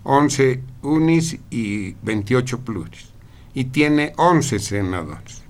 [0.02, 3.06] 11 unis y 28 pluris,
[3.54, 5.44] y tiene 11 senadores.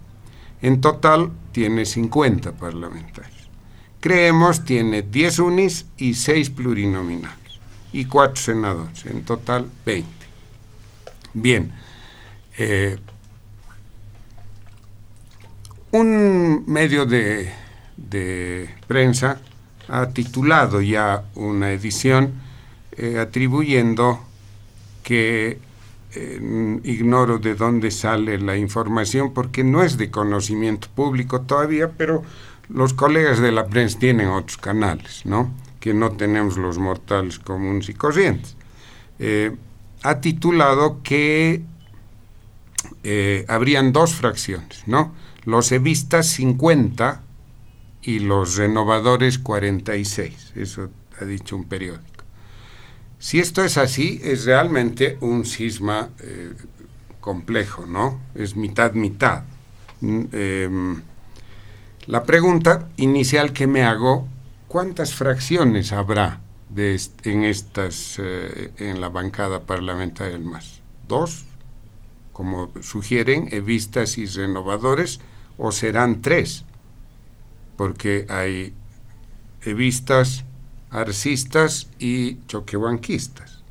[0.63, 3.38] En total tiene 50 parlamentarios.
[4.01, 7.61] Creemos tiene 10 unis y 6 plurinominales,
[7.93, 10.09] y 4 senadores, en total 20.
[11.35, 11.73] Bien,
[12.59, 12.99] eh,
[15.91, 17.51] un medio de,
[18.87, 19.41] prensa
[19.89, 22.35] ha titulado ya una edición
[22.97, 24.21] eh, atribuyendo
[25.03, 25.59] que
[26.15, 32.23] eh, ignoro de dónde sale la información porque no es de conocimiento público todavía, pero
[32.69, 35.53] los colegas de la prensa tienen otros canales, ¿no?
[35.81, 38.57] Que no tenemos los mortales comunes y corrientes.
[39.19, 39.57] Eh,
[40.03, 41.63] ha titulado que
[43.49, 45.13] habrían dos fracciones, ¿no?
[45.49, 47.23] los evistas 50
[48.03, 52.25] y los renovadores 46, eso ha dicho un periódico.
[53.19, 56.53] Si esto es así, es realmente un cisma eh,
[57.19, 58.21] complejo, ¿no?
[58.35, 59.45] Es mitad-mitad.
[60.03, 61.03] Mm, em,
[62.09, 64.27] la pregunta inicial que me hago,
[64.67, 66.41] ¿cuántas fracciones habrá
[66.75, 70.81] en, estas, eh, en la bancada parlamentaria del MAS?
[71.07, 71.45] ¿Dos?
[72.33, 75.21] Como sugieren, evistas y renovadores,
[75.59, 76.65] o serán tres,
[77.77, 78.73] porque hay
[79.65, 80.47] evistas,
[80.89, 83.63] arcistas y choquehuanquistas.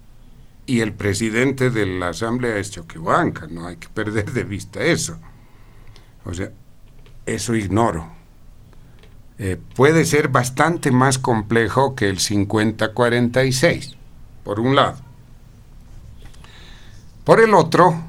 [0.68, 5.18] Y el presidente de la asamblea es choquehuanca, no hay que perder de vista eso.
[6.24, 6.52] O sea,
[7.26, 8.17] eso ignoro.
[9.40, 13.96] Eh, puede ser bastante más complejo que el 50-46,
[14.44, 14.98] por un lado.
[17.24, 18.02] Por el otro,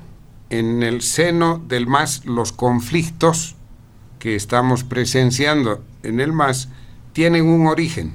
[0.49, 3.57] en el seno del MAS los conflictos
[4.19, 6.69] que estamos presenciando en el MAS
[7.13, 8.15] tienen un origen,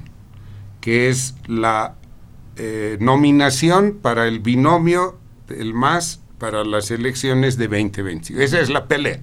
[0.80, 1.94] que es la
[2.56, 8.42] eh, nominación para el binomio del MAS para las elecciones de 2020.
[8.42, 9.20] Esa es la pelea.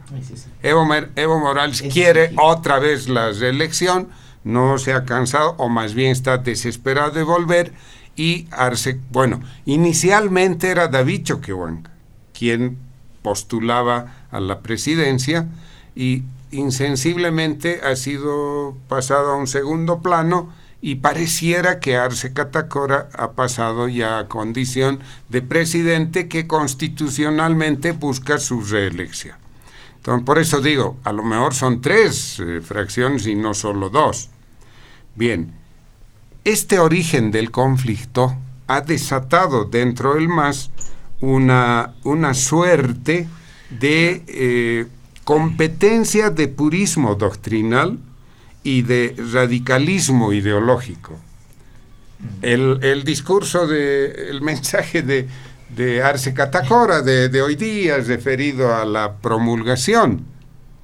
[0.63, 4.09] Evo, Morales quiere otra vez la reelección,
[4.43, 7.73] no se ha cansado o más bien está desesperado de volver
[8.15, 11.91] y Arce, bueno, inicialmente era David Choquehuanca
[12.41, 12.79] quien
[13.21, 15.47] postulaba a la presidencia
[15.95, 20.51] y insensiblemente ha sido pasado a un segundo plano
[20.81, 28.39] y pareciera que Arce Catacora ha pasado ya a condición de presidente que constitucionalmente busca
[28.39, 29.35] su reelección.
[29.97, 34.29] Entonces, por eso digo, a lo mejor son tres eh, fracciones y no solo dos.
[35.15, 35.53] Bien,
[36.43, 38.35] este origen del conflicto
[38.65, 40.71] ha desatado dentro del MAS
[41.19, 43.27] una, una suerte
[43.69, 44.23] de...
[44.27, 44.87] Eh,
[45.23, 47.99] competencia de purismo doctrinal
[48.63, 51.17] y de radicalismo ideológico.
[52.41, 55.27] El, discurso, de, el mensaje de,
[55.75, 60.25] de Arce Catacora de, hoy día referido a la promulgación,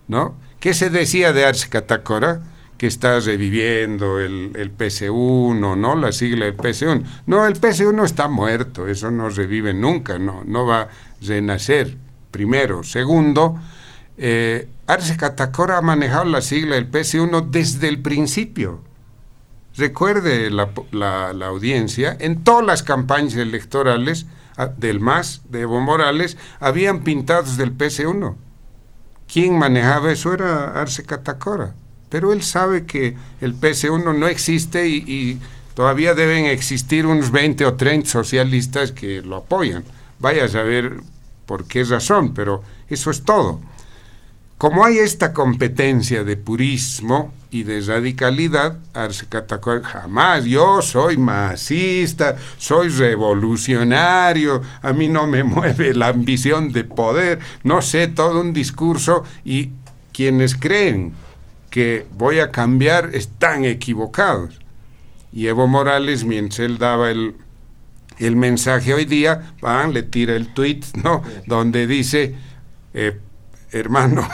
[0.07, 0.35] ¿no?
[0.59, 2.41] ¿Qué se decía de Arce Catacora?
[2.77, 5.95] que está reviviendo el, el PC1, ¿no?
[5.95, 7.03] La sigla del PC1.
[7.25, 10.89] No, el PC1 está muerto, eso no revive nunca, no, no va a
[11.19, 11.97] renacer,
[12.29, 12.83] primero.
[12.83, 13.59] Segundo,
[14.17, 18.81] eh, Arce Catacora ha manejado la sigla del PC1 desde el principio.
[19.75, 24.25] Recuerde la, la, audiencia, en todas las campañas electorales
[24.77, 28.35] del MAS, de Evo Morales, habían pintados del PC1.
[29.31, 30.33] ¿Quién manejaba eso?
[30.33, 31.75] Era Arce Catacora
[32.09, 35.39] pero él sabe que el PC1 no existe y,
[35.73, 39.83] todavía deben existir unos 20 o 30 socialistas que lo apoyan.
[40.17, 41.01] Vaya a saber
[41.45, 43.59] por qué razón, pero eso es todo.
[44.57, 49.27] Como hay esta competencia de purismo y de radicalidad, Arce
[49.83, 57.37] jamás yo soy masista, soy revolucionario, a mí no me mueve la ambición de poder,
[57.63, 59.69] no sé, todo un discurso y
[60.11, 61.13] quienes creen
[61.69, 64.59] que voy a cambiar están equivocados.
[65.31, 67.35] Y Evo Morales, mientras él daba el,
[68.17, 71.21] el mensaje hoy día, van, le tira el tweet, ¿no?
[71.45, 72.33] Donde dice,
[72.95, 73.19] eh,
[73.79, 74.27] hermano,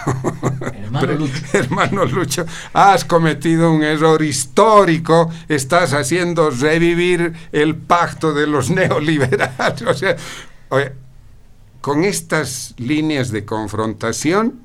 [0.73, 1.43] hermano Lucho.
[1.53, 9.83] hermano Lucho, has cometido un error histórico, estás haciendo revivir el pacto de los neoliberales.
[9.87, 10.15] O sea,
[11.81, 14.61] con estas líneas de confrontación,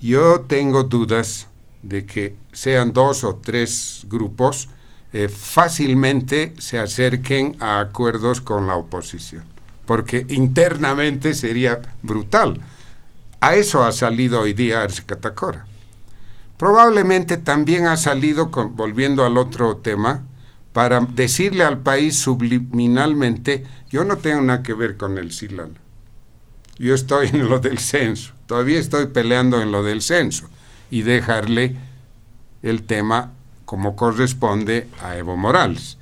[0.00, 1.48] yo tengo dudas
[1.82, 4.68] de que sean dos o tres grupos,
[5.12, 9.44] eh, fácilmente se acerquen a acuerdos con la oposición,
[9.86, 12.60] porque internamente sería brutal.
[13.40, 15.64] A eso ha salido hoy día Arce Catacora.
[16.58, 20.24] Probablemente también ha salido, volviendo al otro tema,
[20.74, 25.72] para decirle al país subliminalmente, yo no tengo nada que ver con el SILAL.
[26.78, 30.48] Yo estoy en lo del censo, todavía estoy peleando en lo del censo
[30.90, 31.76] y dejarle
[32.62, 33.32] el tema
[33.64, 35.96] como corresponde a Evo Morales.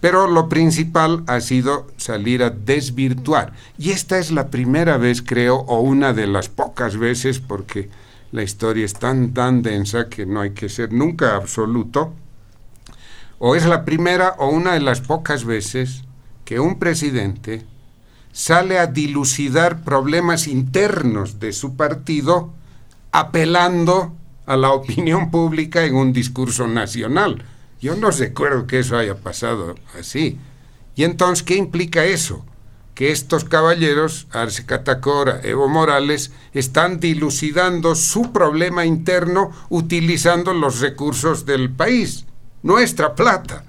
[0.00, 3.52] Pero lo principal ha sido salir a desvirtuar.
[3.78, 7.90] Y esta es la primera vez, creo, o una de las pocas veces, porque
[8.32, 12.12] la historia es tan, tan densa que no hay que ser nunca absoluto,
[13.38, 16.02] o es la primera o una de las pocas veces
[16.44, 17.64] que un presidente
[18.32, 22.52] sale a dilucidar problemas internos de su partido
[23.12, 24.12] apelando
[24.46, 27.42] a la opinión pública en un discurso nacional.
[27.80, 30.38] Yo no recuerdo que eso haya pasado así.
[30.94, 32.44] Y entonces, ¿qué implica eso?
[32.94, 41.46] Que estos caballeros, Arce Catacora, Evo Morales, están dilucidando su problema interno utilizando los recursos
[41.46, 42.26] del país,
[42.62, 43.64] nuestra plata.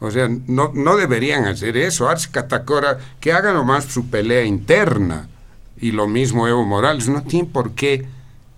[0.00, 2.08] O sea, no, no deberían hacer eso.
[2.08, 5.28] Arce Catacora, que haga nomás su pelea interna.
[5.80, 8.08] Y lo mismo Evo Morales, no tiene por qué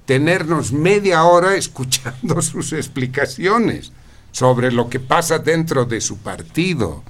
[0.07, 3.93] tenernos media hora escuchando sus explicaciones
[4.32, 7.02] sobre lo que pasa dentro de su partido.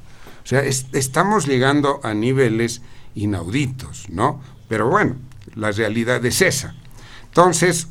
[0.43, 2.83] O sea, estamos llegando a niveles
[3.15, 4.41] inauditos, ¿no?
[4.69, 5.17] Pero bueno,
[5.55, 6.75] la realidad es esa.
[7.25, 7.89] Entonces,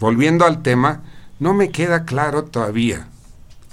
[0.00, 1.02] volviendo al tema,
[1.38, 3.08] no me queda claro todavía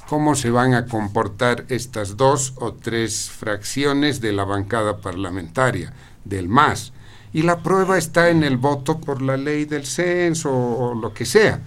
[0.08, 5.94] cómo se van a comportar estas dos o tres fracciones de la bancada parlamentaria,
[6.24, 6.94] del MAS,
[7.34, 11.26] y la prueba está en el voto por la ley del censo o lo que
[11.26, 11.60] sea.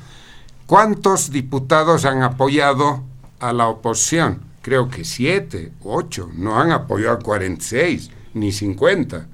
[0.69, 3.03] ¿Cuántos diputados han apoyado
[3.41, 4.43] a la oposición?
[4.61, 6.29] Creo que siete, ocho.
[6.35, 9.27] No han apoyado a 46, ni 50.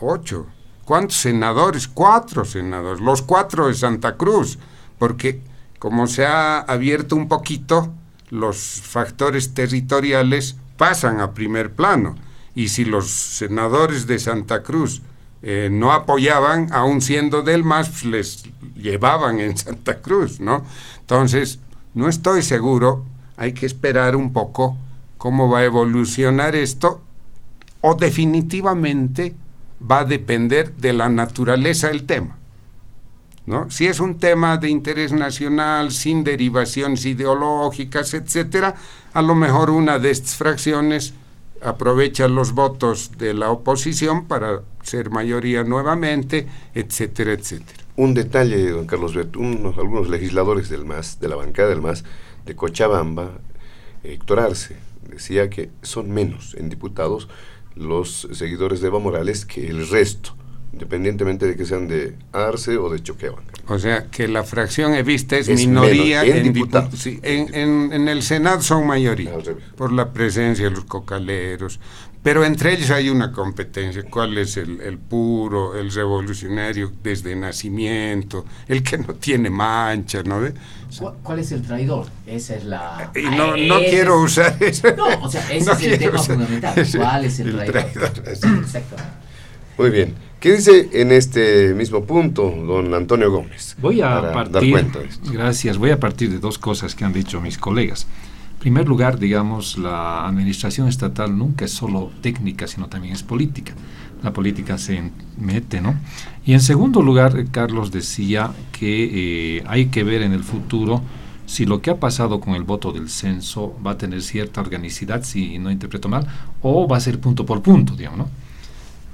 [0.00, 0.46] Ocho.
[0.84, 1.86] ¿Cuántos senadores?
[1.86, 3.00] Cuatro senadores.
[3.00, 4.58] Los cuatro de Santa Cruz.
[4.98, 5.40] Porque
[5.78, 7.92] como se ha abierto un poquito,
[8.30, 12.16] los factores territoriales pasan a primer plano.
[12.56, 15.02] Y si los senadores de Santa Cruz
[15.46, 18.44] eh, no apoyaban, aún siendo del MAS, pues, les
[18.74, 20.64] llevaban en Santa Cruz, ¿no?
[21.00, 21.58] Entonces,
[21.92, 23.04] no estoy seguro,
[23.36, 24.78] hay que esperar un poco
[25.18, 27.02] cómo va a evolucionar esto,
[27.82, 29.34] o definitivamente
[29.78, 32.38] va a depender de la naturaleza del tema.
[33.44, 33.70] ¿No?
[33.70, 38.76] Si es un tema de interés nacional, sin derivaciones ideológicas, etcétera,
[39.12, 41.12] a lo mejor una de estas fracciones
[41.62, 47.82] aprovecha los votos de la oposición para ser mayoría nuevamente, etcétera, etcétera.
[47.96, 52.04] Un detalle, don Carlos Bet, algunos legisladores del MAS, de la bancada del MAS,
[52.44, 53.40] de Cochabamba,
[54.02, 54.76] Héctor Arce,
[55.08, 57.28] decía que son menos en diputados
[57.74, 60.36] los seguidores de Evo Morales que el resto
[60.74, 63.52] independientemente de que sean de Arce o de Choquehuanca.
[63.68, 67.06] O sea, que la fracción evista es, minoría en, diputados.
[67.06, 67.54] en,
[67.92, 69.32] en, el Senado son mayoría,
[69.76, 71.78] por la presencia de los cocaleros,
[72.24, 74.02] pero entre ellos hay una competencia.
[74.04, 80.40] ¿Cuál es el, puro, el revolucionario desde nacimiento, el que no tiene mancha, ¿no?
[81.22, 82.06] ¿Cuál, es el traidor?
[82.26, 83.12] Esa es la...
[83.14, 84.88] Y no, no quiero usar eso.
[84.96, 86.86] No, o sea, ese es el tema fundamental.
[86.96, 87.82] ¿Cuál es el, traidor?
[88.26, 89.12] Exactamente.
[89.76, 90.14] Muy bien.
[90.40, 93.76] ¿Qué dice en este mismo punto don Antonio Gómez?
[93.82, 94.86] Voy a partir,
[95.30, 98.06] gracias, voy a partir de dos cosas que han dicho mis colegas
[98.64, 103.74] primer lugar, digamos, la administración estatal nunca es solo técnica, sino también es política.
[104.22, 105.94] La política se mete, ¿no?
[106.46, 111.02] Y en segundo lugar, Carlos decía que eh, hay que ver en el futuro
[111.44, 115.22] si lo que ha pasado con el voto del censo va a tener cierta organicidad,
[115.24, 116.26] si no interpreto mal,
[116.62, 118.28] o va a ser punto por punto, digamos, ¿no?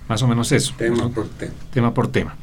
[0.08, 0.74] Más o menos eso.
[0.78, 1.52] Tema por tema.
[1.72, 2.36] Tema por tema.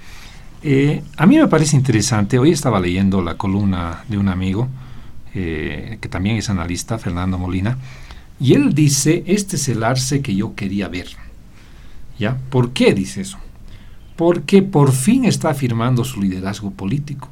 [0.62, 4.68] Eh, a mí me parece interesante, hoy estaba leyendo la columna de un amigo,
[5.40, 7.78] eh, que también es analista, Fernando Molina,
[8.40, 11.10] y él dice, este es el arce que yo quería ver.
[12.18, 12.38] ¿Ya?
[12.50, 13.38] ¿Por qué dice eso?
[14.16, 17.30] Porque por fin está afirmando su liderazgo político.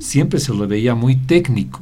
[0.00, 1.80] Siempre se lo veía muy técnico,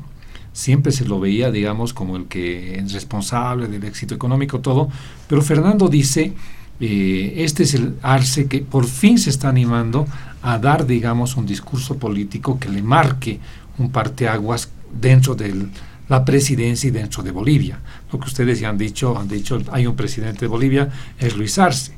[0.52, 4.90] siempre se lo veía, digamos, como el que es responsable del éxito económico, todo,
[5.28, 6.34] pero Fernando dice,
[6.78, 10.06] eh, este es el arce que por fin se está animando
[10.42, 13.40] a dar, digamos, un discurso político que le marque
[13.78, 14.68] un parteaguas
[15.00, 15.66] dentro de
[16.08, 17.78] la presidencia y dentro de Bolivia.
[18.12, 20.88] Lo que ustedes ya han dicho, han dicho, hay un presidente de Bolivia,
[21.18, 21.92] es Luis Arce.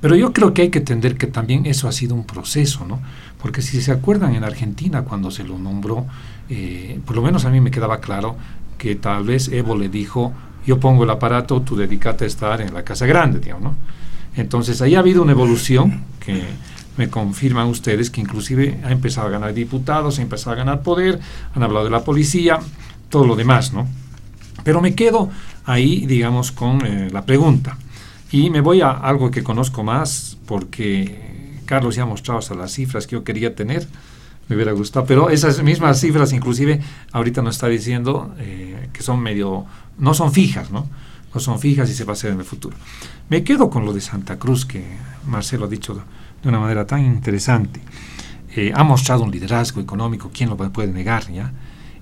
[0.00, 3.00] Pero yo creo que hay que entender que también eso ha sido un proceso, ¿no?
[3.40, 6.06] Porque si se acuerdan en Argentina cuando se lo nombró,
[6.48, 8.36] eh, por lo menos a mí me quedaba claro
[8.76, 10.32] que tal vez Evo le dijo,
[10.66, 13.76] yo pongo el aparato, tú dedícate a estar en la Casa Grande, digamos, ¿no?
[14.36, 16.42] Entonces ahí ha habido una evolución que
[16.96, 21.20] me confirman ustedes que inclusive ha empezado a ganar diputados, ha empezado a ganar poder,
[21.54, 22.60] han hablado de la policía,
[23.08, 23.88] todo lo demás, ¿no?
[24.62, 25.30] Pero me quedo
[25.64, 27.76] ahí, digamos, con eh, la pregunta.
[28.30, 32.72] Y me voy a algo que conozco más, porque Carlos ya ha mostrado hasta las
[32.72, 33.86] cifras que yo quería tener,
[34.48, 36.80] me hubiera gustado, pero esas mismas cifras inclusive
[37.12, 39.64] ahorita nos está diciendo eh, que son medio,
[39.98, 40.86] no son fijas, ¿no?
[41.34, 42.76] No son fijas y se va a hacer en el futuro.
[43.28, 44.84] Me quedo con lo de Santa Cruz, que
[45.26, 46.00] Marcelo ha dicho
[46.44, 47.80] de una manera tan interesante.
[48.54, 51.30] Eh, ha mostrado un liderazgo económico, ¿quién lo puede negar?
[51.32, 51.52] ¿ya?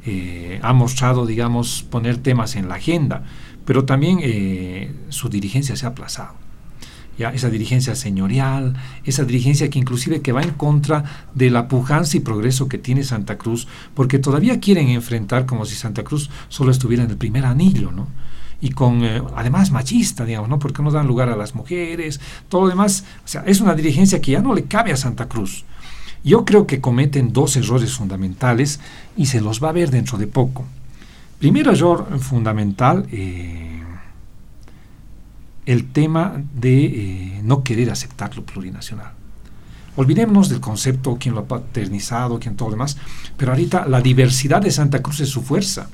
[0.05, 3.25] Eh, ha mostrado, digamos, poner temas en la agenda,
[3.65, 6.35] pero también eh, su dirigencia se ha aplazado.
[7.17, 7.31] ¿ya?
[7.31, 8.75] Esa dirigencia señorial,
[9.05, 11.05] esa dirigencia que inclusive que va en contra
[11.35, 15.77] de la pujanza y progreso que tiene Santa Cruz, porque todavía quieren enfrentar como si
[15.77, 18.09] Santa Cruz solo estuviera en el primer anillo, ¿no?
[18.63, 20.61] Y con, eh, además machista, digamos, ¿no?
[20.61, 24.21] Porque no dan lugar a las mujeres, todo lo demás, o sea, es una dirigencia
[24.21, 25.65] que ya no le cabe a Santa Cruz.
[26.23, 28.79] Yo creo que cometen dos errores fundamentales
[29.17, 30.65] y se los va a ver dentro de poco.
[31.41, 33.83] Primero error fundamental, eh,
[35.67, 39.13] el tema de eh, no querer aceptar lo plurinacional.
[39.97, 42.97] Olvidémonos del concepto, quien lo ha paternizado, quien todo lo demás,
[43.37, 45.89] pero ahorita la diversidad de Santa Cruz es su fuerza.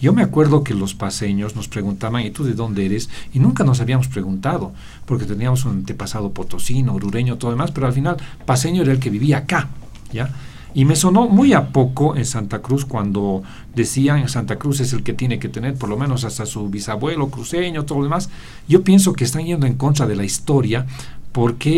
[0.00, 3.08] Yo me acuerdo que los paseños nos preguntaban, ¿y tú de dónde eres?
[3.32, 4.72] Y nunca nos habíamos preguntado,
[5.06, 9.10] porque teníamos un antepasado potosino, orureño, todo demás, pero al final paseño era el que
[9.10, 9.68] vivía acá,
[10.12, 10.30] ¿ya?
[10.76, 13.42] Y me sonó muy a poco en Santa Cruz cuando
[13.74, 17.30] decían Santa Cruz es el que tiene que tener por lo menos hasta su bisabuelo
[17.30, 18.28] cruceño, todo lo demás.
[18.68, 20.84] Yo pienso que están yendo en contra de la historia
[21.32, 21.70] porque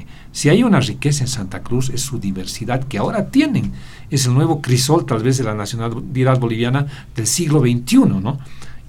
[0.00, 3.70] eh, si hay una riqueza en Santa Cruz es su diversidad que ahora tienen.
[4.12, 6.86] Es el nuevo crisol tal vez de la nacionalidad boliviana
[7.16, 8.38] del siglo XXI, ¿no?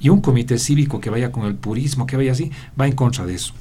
[0.02, 3.26] Y un comité cívico que vaya con el purismo, que vaya así, va en contra
[3.26, 3.54] de eso.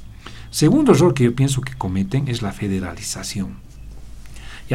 [0.51, 3.55] Segundo error que yo pienso que cometen es la federalización.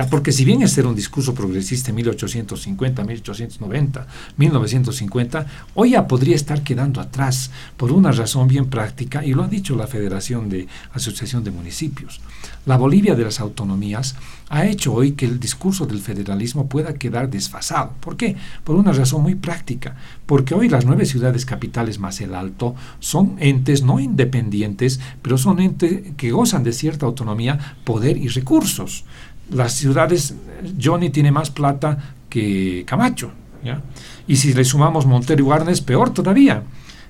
[0.06, 4.06] Porque si bien este era un discurso progresista en 1850, 1890,
[4.36, 9.48] 1950, hoy ya podría estar quedando atrás por una razón bien práctica, y lo ha
[9.48, 12.20] dicho la Federación de Asociación de Municipios.
[12.66, 14.14] La Bolivia de las Autonomías
[14.50, 17.92] ha hecho hoy que el discurso del federalismo pueda quedar desfasado.
[18.00, 18.36] ¿Por qué?
[18.64, 19.96] Por una razón muy práctica.
[20.26, 25.60] Porque hoy las nueve ciudades capitales más el alto son entes no independientes, pero son
[25.60, 29.04] entes que gozan de cierta autonomía, poder y recursos
[29.50, 30.34] las ciudades,
[30.80, 33.30] Johnny tiene más plata que Camacho,
[33.64, 33.80] ¿ya?
[34.26, 36.62] Y si le sumamos Montero y Guarnes, peor todavía,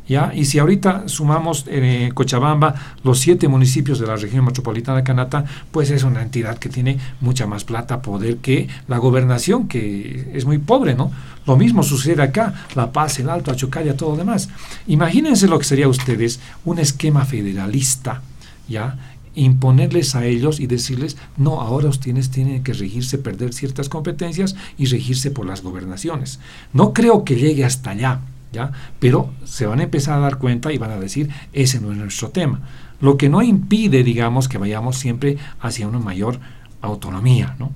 [0.08, 0.32] ¿ya?
[0.34, 5.44] Y si ahorita sumamos eh, Cochabamba, los siete municipios de la región metropolitana de Canata,
[5.70, 10.44] pues es una entidad que tiene mucha más plata, poder que la gobernación, que es
[10.44, 11.10] muy pobre, ¿no?
[11.46, 14.48] Lo mismo sucede acá, La Paz, el Alto, Achocalla, todo lo demás.
[14.86, 18.22] Imagínense lo que sería ustedes un esquema federalista,
[18.68, 19.07] ¿ya?
[19.38, 24.86] Imponerles a ellos y decirles, no, ahora ustedes tienen que regirse, perder ciertas competencias y
[24.86, 26.40] regirse por las gobernaciones.
[26.72, 28.20] No creo que llegue hasta allá,
[28.52, 28.72] ¿ya?
[28.98, 31.98] Pero se van a empezar a dar cuenta y van a decir, ese no es
[31.98, 32.60] nuestro tema.
[33.00, 36.40] Lo que no impide, digamos, que vayamos siempre hacia una mayor
[36.80, 37.72] autonomía, ¿no?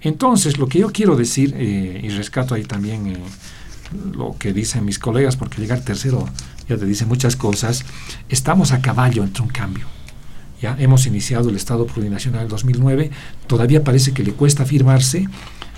[0.00, 3.16] Entonces, lo que yo quiero decir, eh, y rescato ahí también eh,
[4.16, 6.26] lo que dicen mis colegas, porque llegar tercero
[6.68, 7.84] ya te dice muchas cosas,
[8.28, 9.86] estamos a caballo entre un cambio.
[10.62, 13.10] Ya hemos iniciado el Estado Plurinacional 2009,
[13.48, 15.28] todavía parece que le cuesta firmarse.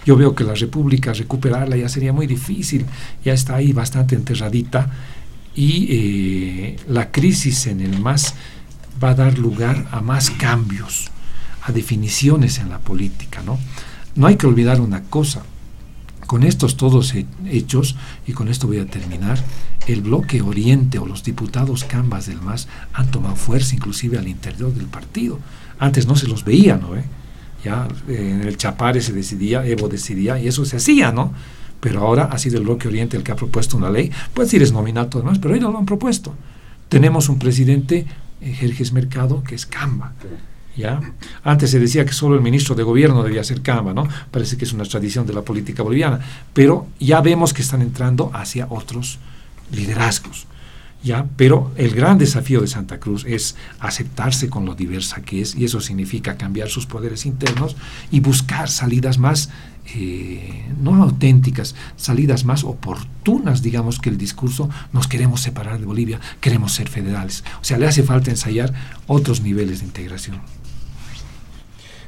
[0.05, 2.85] Yo veo que la República recuperarla ya sería muy difícil,
[3.24, 4.90] ya está ahí bastante enterradita
[5.55, 8.35] y eh, la crisis en el MAS
[9.02, 11.11] va a dar lugar a más cambios,
[11.62, 13.59] a definiciones en la política, ¿no?
[14.15, 15.44] No hay que olvidar una cosa,
[16.27, 17.15] con estos todos
[17.47, 17.97] hechos,
[18.27, 19.43] y con esto voy a terminar,
[19.87, 24.73] el bloque Oriente o los diputados Cambas del MAS han tomado fuerza inclusive al interior
[24.73, 25.39] del partido.
[25.79, 26.97] Antes no se los veía, ¿no?
[26.97, 27.05] ¿Eh?
[27.65, 31.33] Ya en el Chapare se decidía, Evo decidía, y eso se hacía, ¿no?
[31.81, 34.11] Pero ahora ha sido el bloque Oriente el que ha propuesto una ley.
[34.33, 36.35] Puede decir es nominato demás, pero ellos lo han propuesto.
[36.89, 38.07] Tenemos un presidente,
[38.41, 40.13] eh, Jerjes Mercado, que es Camba.
[40.77, 41.01] ¿Ya?
[41.45, 44.09] Antes se decía que solo el ministro de gobierno debía ser Camba, ¿no?
[44.31, 46.21] Parece que es una tradición de la política boliviana,
[46.53, 49.19] pero ya vemos que están entrando hacia otros
[49.71, 50.47] liderazgos.
[51.05, 51.27] ¿Ya?
[51.37, 55.67] Pero el gran desafío de Santa Cruz es aceptarse con lo diversa que es, y
[55.67, 57.77] eso significa cambiar sus poderes internos
[58.11, 59.51] y buscar salidas más,
[59.95, 66.21] eh, no auténticas, salidas más oportunas, digamos, que el discurso, nos queremos separar de Bolivia,
[66.41, 67.45] queremos ser federales.
[67.61, 68.73] O sea, le hace falta ensayar
[69.07, 70.41] otros niveles de integración.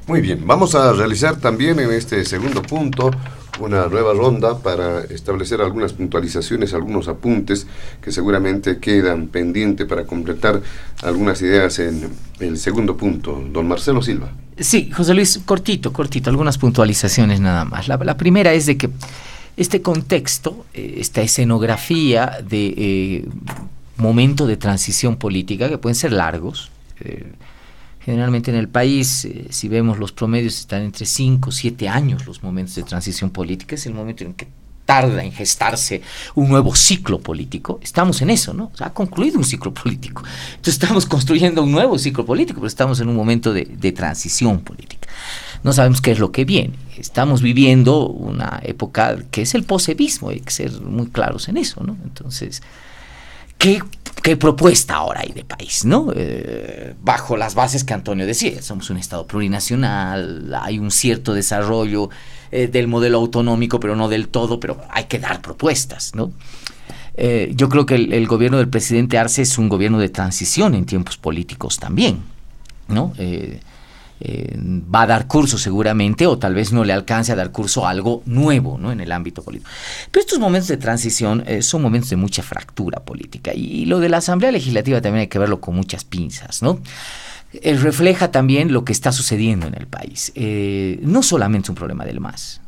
[0.06, 3.10] Muy bien, vamos a realizar también en este segundo punto
[3.58, 7.66] una nueva ronda para establecer algunas puntualizaciones, algunos apuntes
[8.00, 10.62] que seguramente quedan pendientes para completar
[11.02, 13.42] algunas ideas en el segundo punto.
[13.52, 14.30] Don Marcelo Silva.
[14.58, 17.88] Sí, José Luis, cortito, cortito, algunas puntualizaciones nada más.
[17.88, 18.90] La, primera es de que
[19.56, 23.24] este contexto, eh, esta escenografía de eh,
[23.96, 26.70] momento de transición política, que pueden ser largos,
[27.00, 27.32] eh,
[28.06, 32.24] Generalmente en el país, eh, si vemos los promedios, están entre 5 o 7 años
[32.24, 33.74] los momentos de transición política.
[33.74, 34.46] Es el momento en que
[34.84, 36.02] tarda en gestarse
[36.36, 37.80] un nuevo ciclo político.
[37.82, 38.70] Estamos en eso, ¿no?
[38.78, 40.22] ha concluido un ciclo político.
[40.50, 44.60] Entonces estamos construyendo un nuevo ciclo político, pero estamos en un momento de, de transición
[44.60, 45.08] política.
[45.64, 46.74] No sabemos qué es lo que viene.
[46.96, 51.82] Estamos viviendo una época que es el posevismo, hay que ser muy claros en eso,
[51.82, 51.96] ¿no?
[52.04, 52.62] Entonces,
[53.58, 53.80] ¿qué
[54.26, 56.08] qué propuesta ahora hay de país, ¿no?
[56.12, 62.10] Eh, bajo las bases que Antonio decía, somos un Estado plurinacional, hay un cierto desarrollo
[62.50, 66.32] eh, del modelo autonómico, pero no del todo, pero hay que dar propuestas, ¿no?
[67.14, 70.86] Eh, yo creo que el, gobierno del presidente Arce es un gobierno de transición en
[70.86, 72.18] tiempos políticos también,
[72.88, 73.12] ¿no?
[74.18, 77.86] Eh, va a dar curso seguramente o tal vez no le alcance a dar curso
[77.86, 78.90] a algo nuevo ¿no?
[78.90, 79.70] en el ámbito político.
[80.10, 84.08] Pero estos momentos de transición eh, son momentos de mucha fractura política y, lo de
[84.08, 86.62] la Asamblea Legislativa también hay que verlo con muchas pinzas.
[86.62, 86.80] ¿no?
[87.52, 90.32] Eh, refleja también lo que está sucediendo en el país.
[91.02, 92.62] no solamente es un problema del MAS.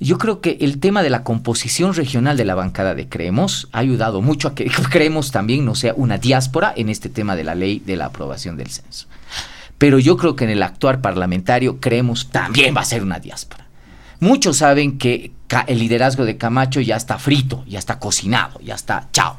[0.00, 3.80] Yo creo que el tema de la composición regional de la bancada de Creemos ha
[3.80, 7.54] ayudado mucho a que Creemos también no sea una diáspora en este tema de la
[7.54, 9.08] ley de la aprobación del censo
[9.78, 13.66] pero yo creo que en el actuar parlamentario creemos también va a ser una diáspora.
[14.20, 15.30] Muchos saben que
[15.68, 19.38] el liderazgo de Camacho ya está frito, ya está cocinado, ya está chao.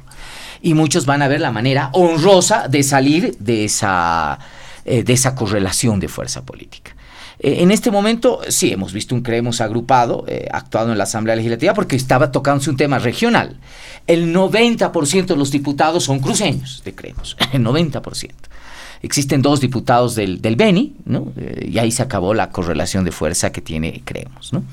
[0.61, 4.39] Y muchos van a ver la manera honrosa de salir de esa,
[4.85, 6.95] eh, de esa correlación de fuerza política.
[7.39, 11.35] Eh, en este momento, sí, hemos visto un creemos agrupado, eh, actuado en la Asamblea
[11.35, 13.57] Legislativa, porque estaba tocándose un tema regional.
[14.07, 18.31] El 90% de los diputados son cruceños de creemos, el 90%
[19.01, 21.31] existen dos diputados del, del Beni, ¿no?
[21.37, 24.63] Eh, y ahí se acabó la correlación de fuerza que tiene Creemos, ¿no?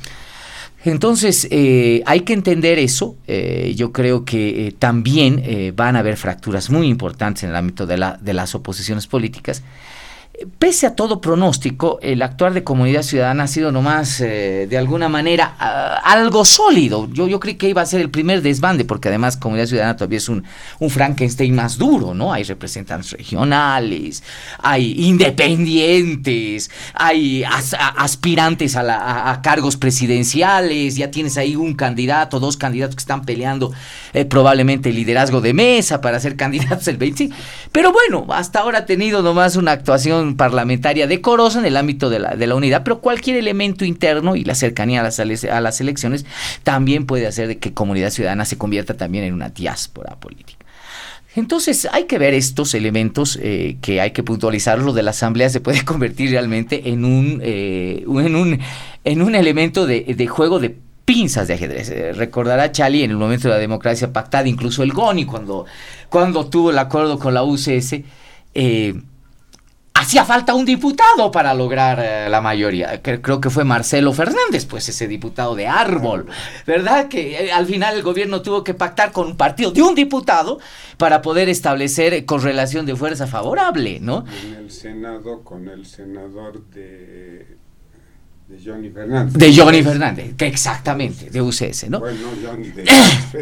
[0.84, 3.16] Entonces, eh, hay que entender eso.
[3.26, 7.96] Eh, yo creo que también van a haber fracturas muy importantes en el ámbito de,
[7.96, 9.64] la, de las oposiciones políticas
[10.58, 15.08] Pese a todo pronóstico, el actuar de comunidad ciudadana ha sido nomás, eh, de alguna
[15.08, 17.08] manera, ah, algo sólido.
[17.10, 20.18] Yo, yo creí que iba a ser el primer desbande, porque además comunidad ciudadana todavía
[20.18, 20.44] es un,
[20.78, 22.34] un Frankenstein más duro, ¿no?
[22.34, 24.22] Hay representantes regionales,
[24.58, 27.42] hay independientes, hay
[27.96, 33.72] aspirantes a, cargos presidenciales, ya tienes ahí un candidato, dos candidatos que están peleando
[34.12, 37.30] eh, probablemente el liderazgo de mesa para ser candidatos el 20.
[37.72, 42.18] Pero bueno, hasta ahora ha tenido nomás una actuación parlamentaria decorosa en el ámbito de
[42.18, 46.26] la, de la unidad, pero cualquier elemento interno y la cercanía a las, elecciones
[46.64, 50.66] también puede hacer de que comunidad ciudadana se convierta también en una diáspora política.
[51.36, 54.78] Entonces hay que ver estos elementos eh, que hay que puntualizar.
[54.78, 58.58] Lo de la asamblea se puede convertir realmente en un, eh, en un,
[59.04, 60.74] en un elemento de, de juego de
[61.06, 61.88] pinzas de ajedrez.
[61.88, 65.64] Eh, recordará Chali en el momento de la democracia pactada, incluso el GONI cuando,
[66.10, 68.00] cuando tuvo el acuerdo con la UCS.
[69.96, 73.00] Eh, hacía falta un diputado para lograr eh, la mayoría.
[73.02, 76.26] Creo que fue Marcelo Fernández, pues ese diputado de árbol,
[76.66, 77.08] ¿verdad?
[77.08, 80.58] Que al final el gobierno tuvo que pactar con un partido de un diputado
[80.96, 84.24] para poder establecer correlación de fuerza favorable, ¿no?
[84.44, 87.56] En el Senado con el senador de
[88.48, 89.34] de Johnny Fernández.
[89.34, 91.98] De Johnny Fernández, que exactamente, de UCS, ¿no?
[91.98, 92.84] Bueno, Johnny de,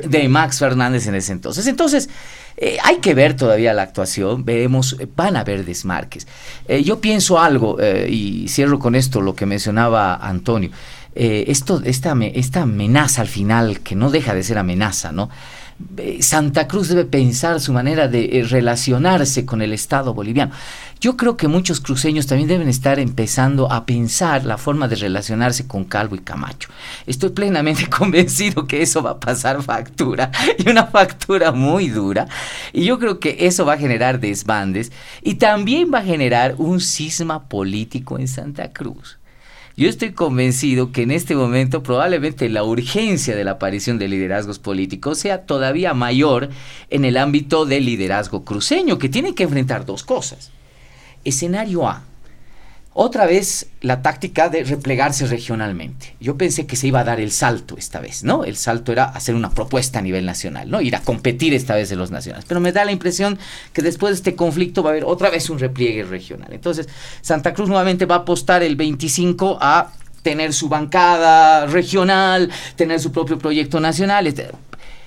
[0.09, 1.66] de Max Fernández en ese entonces.
[1.66, 2.09] Entonces,
[2.56, 6.26] eh, hay que ver todavía la actuación, veremos, eh, van a haber desmarques.
[6.68, 7.78] Eh, yo pienso algo,
[8.09, 10.70] y cierro con esto lo que mencionaba Antonio,
[11.14, 15.31] esto, esta, esta amenaza al final, que no deja de ser amenaza, ¿no?
[16.20, 20.52] Santa Cruz debe pensar su manera de relacionarse con el Estado boliviano.
[21.01, 25.66] Yo creo que muchos cruceños también deben estar empezando a pensar la forma de relacionarse
[25.66, 26.70] con Calvo y Camacho.
[27.06, 32.26] Estoy plenamente convencido que eso va a pasar factura y una factura muy dura.
[32.72, 34.92] Y yo creo que eso va a generar desbandes
[35.22, 39.18] y también va a generar un cisma político en Santa Cruz.
[39.76, 44.60] Yo estoy convencido que en este momento probablemente la urgencia de la aparición de liderazgos
[44.60, 46.51] políticos sea todavía mayor
[46.90, 50.52] en el ámbito del liderazgo cruceño, que tiene que enfrentar dos cosas.
[51.24, 52.05] Escenario A.
[52.97, 56.15] Otra vez la táctica de replegarse regionalmente.
[56.21, 58.45] Yo pensé que se iba a dar el salto esta vez, ¿no?
[58.45, 60.81] El salto era hacer una propuesta a nivel nacional, ¿no?
[60.81, 62.45] Ir a competir esta vez de los nacionales.
[62.47, 63.37] Pero me da la impresión
[63.73, 66.53] que después de este conflicto va a haber otra vez un repliegue regional.
[66.53, 66.89] Entonces,
[67.21, 69.91] Santa Cruz nuevamente va a apostar el 25 a
[70.23, 74.33] tener su bancada regional, tener su propio proyecto nacional.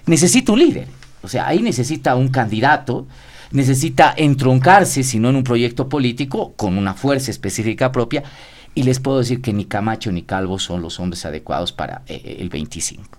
[0.06, 0.88] Necesita un líder.
[1.22, 3.08] O sea, ahí necesita un candidato
[3.52, 8.24] necesita entroncarse, si no en un proyecto político, con una fuerza específica propia.
[8.76, 12.38] Y les puedo decir que ni Camacho ni Calvo son los hombres adecuados para eh,
[12.40, 13.18] el 25.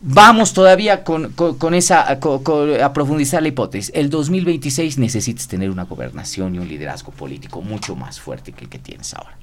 [0.00, 3.90] Vamos todavía con, con, con esa, con, a profundizar la hipótesis.
[3.94, 8.70] El 2026 necesitas tener una gobernación y un liderazgo político mucho más fuerte que el
[8.70, 9.36] que tienes ahora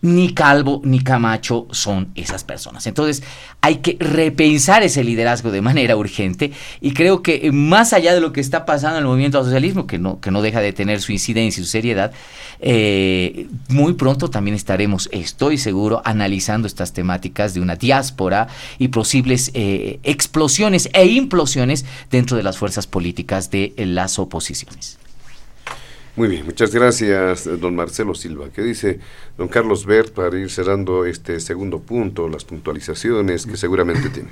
[0.00, 2.86] ni Calvo ni Camacho son esas personas.
[2.86, 3.22] Entonces
[3.60, 8.32] hay que repensar ese liderazgo de manera urgente y creo que más allá de lo
[8.32, 11.00] que está pasando en el movimiento al socialismo, que no, que no deja de tener
[11.00, 12.12] su incidencia y su seriedad,
[12.60, 18.48] eh, muy pronto también estaremos, estoy seguro, analizando estas temáticas de una diáspora
[18.78, 24.98] y posibles eh, explosiones e implosiones dentro de las fuerzas políticas de las oposiciones.
[26.18, 28.48] Muy bien, muchas gracias, don Marcelo Silva.
[28.52, 28.98] ¿Qué dice
[29.36, 34.30] don Carlos Bert para ir cerrando este segundo punto, las puntualizaciones que seguramente tiene?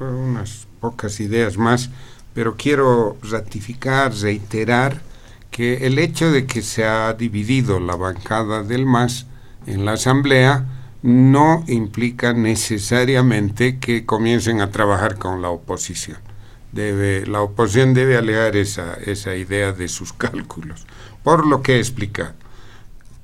[0.00, 1.90] Unas pocas ideas más,
[2.32, 5.02] pero quiero ratificar, reiterar
[5.50, 9.26] que el hecho de que se ha dividido la bancada del MAS
[9.66, 10.64] en la Asamblea
[11.02, 16.29] no implica necesariamente que comiencen a trabajar con la oposición
[16.72, 20.86] debe, la oposición debe alegar esa, esa idea de sus cálculos,
[21.22, 22.34] por lo que he explicado.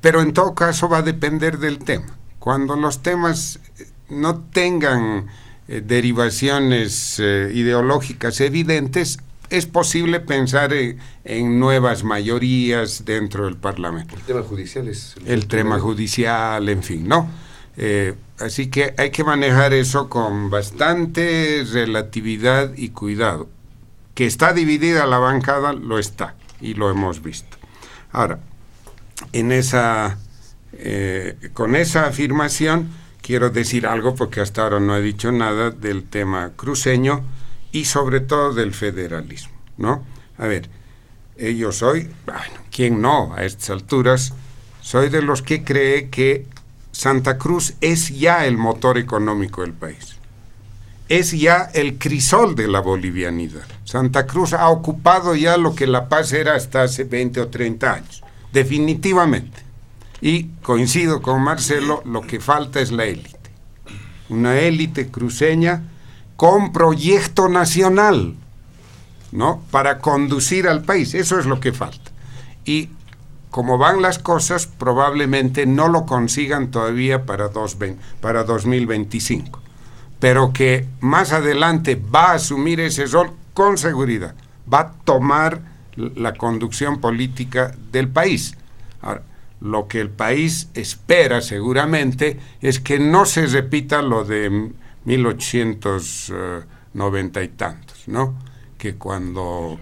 [0.01, 2.17] Pero en todo caso va a depender del tema.
[2.39, 5.27] Cuando los temas eh, no tengan
[5.69, 9.19] eh, derivaciones eh, ideológicas evidentes,
[9.51, 14.15] es posible pensar en, en, nuevas mayorías dentro del Parlamento.
[14.17, 15.15] El tema judicial es...
[15.25, 17.29] El, el tema judicial, en fin, ¿no?
[17.77, 23.49] Eh, así que hay que manejar eso con bastante relatividad y cuidado.
[24.15, 27.57] Que está dividida la bancada, lo está, y lo hemos visto.
[28.13, 28.39] Ahora,
[29.33, 30.19] en esa,
[30.73, 32.89] eh, con esa afirmación
[33.27, 37.25] quiero decir algo, porque hasta ahora no he dicho nada del tema cruceño
[37.73, 40.05] y sobre todo del federalismo, ¿no?
[40.39, 40.71] A ver,
[41.37, 44.33] eh, yo soy, bueno, ¿quién no a estas alturas?
[44.81, 46.47] Soy de los que cree que
[46.97, 50.17] Santa Cruz es ya el motor económico del país.
[51.11, 53.67] Es ya el crisol de la bolivianidad.
[53.85, 57.93] Santa Cruz ha ocupado ya lo que La Paz era hasta hace 20 o 30
[57.93, 59.59] años, definitivamente.
[60.23, 63.51] Y coincido con Marcelo, lo que falta es la élite.
[64.31, 65.83] Una élite cruceña
[66.37, 68.37] con proyecto nacional,
[69.33, 69.63] ¿no?
[69.71, 71.13] Para conducir al país.
[71.13, 72.11] Eso es lo que falta.
[72.65, 72.89] Y
[73.57, 77.79] como van las cosas, probablemente no lo consigan todavía para, dos,
[78.21, 79.63] para 2025,
[80.21, 84.35] pero que más adelante va a asumir ese rol con seguridad,
[84.71, 85.63] va a tomar
[85.97, 88.59] la conducción política del país.
[89.63, 94.71] Lo que el país espera seguramente es que no se repita lo de
[95.07, 98.35] 1890 y tantos, ¿no?
[98.77, 99.79] que cuando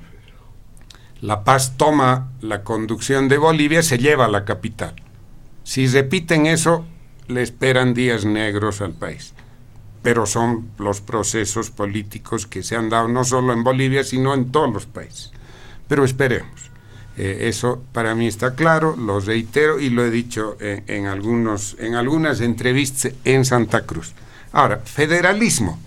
[1.25, 4.95] La Paz toma la conducción de Bolivia se lleva a la capital.
[5.63, 6.85] Si repiten eso,
[7.29, 9.33] le esperan días negros al país.
[10.03, 14.53] Pero son los procesos políticos que se han dado no solo en Bolivia, sino en
[14.53, 15.33] todos los países.
[15.89, 16.71] Pero esperemos.
[17.17, 21.95] Eh, eso para mí está claro, lo reitero y lo he dicho en, algunos, en
[21.95, 24.13] algunas entrevistas en Santa Cruz.
[24.53, 25.79] Ahora, federalismo.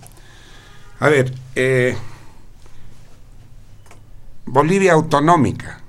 [0.99, 1.95] A ver, eh,
[4.47, 5.81] Bolivia autonómica.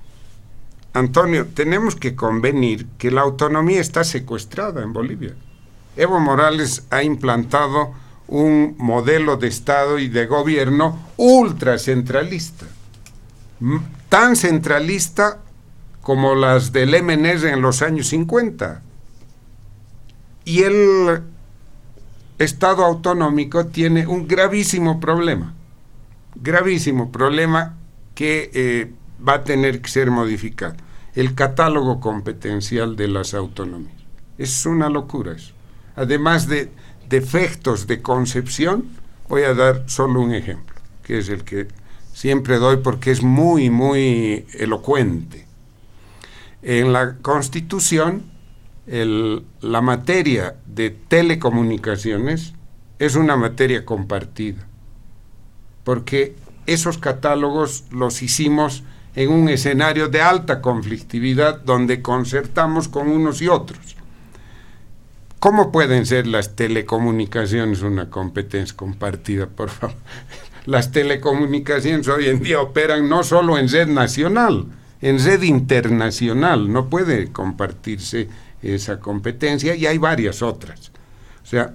[0.93, 5.37] Antonio, tenemos que convenir que la autonomía está secuestrada en Bolivia.
[5.97, 7.93] Evo Morales ha implantado
[8.27, 12.67] un modelo de Estado y de gobierno ultracentralista,
[14.09, 15.39] tan centralista
[16.03, 18.83] como las del MNR en los años 50.
[20.45, 21.23] Y el
[22.39, 25.55] Estado autonómico tiene un gravísimo problema,
[26.35, 27.78] gravísimo problema
[28.19, 28.91] que eh,
[29.27, 30.75] va a tener que ser modificado.
[31.15, 33.95] El catálogo competencial de las autonomías.
[34.39, 35.53] Es una locura eso.
[35.95, 36.69] Además de
[37.09, 38.87] defectos de concepción,
[39.29, 40.75] voy a dar solo un ejemplo,
[41.05, 41.69] que es el que
[42.13, 45.47] siempre doy porque es muy, muy elocuente.
[46.63, 48.25] En la Constitución,
[48.89, 52.53] el, la materia de telecomunicaciones
[52.99, 54.67] es una materia compartida,
[55.85, 56.35] porque
[56.69, 58.83] esos catálogos los hicimos
[59.17, 63.97] en un escenario de alta conflictividad donde concertamos con unos y otros.
[65.39, 69.97] ¿Cómo pueden ser las telecomunicaciones una competencia compartida, por favor?
[70.67, 74.67] Las telecomunicaciones hoy en día operan no solo en red nacional,
[75.01, 78.29] en red internacional, no puede compartirse
[78.61, 80.93] esa competencia y hay varias otras.
[81.43, 81.73] O sea,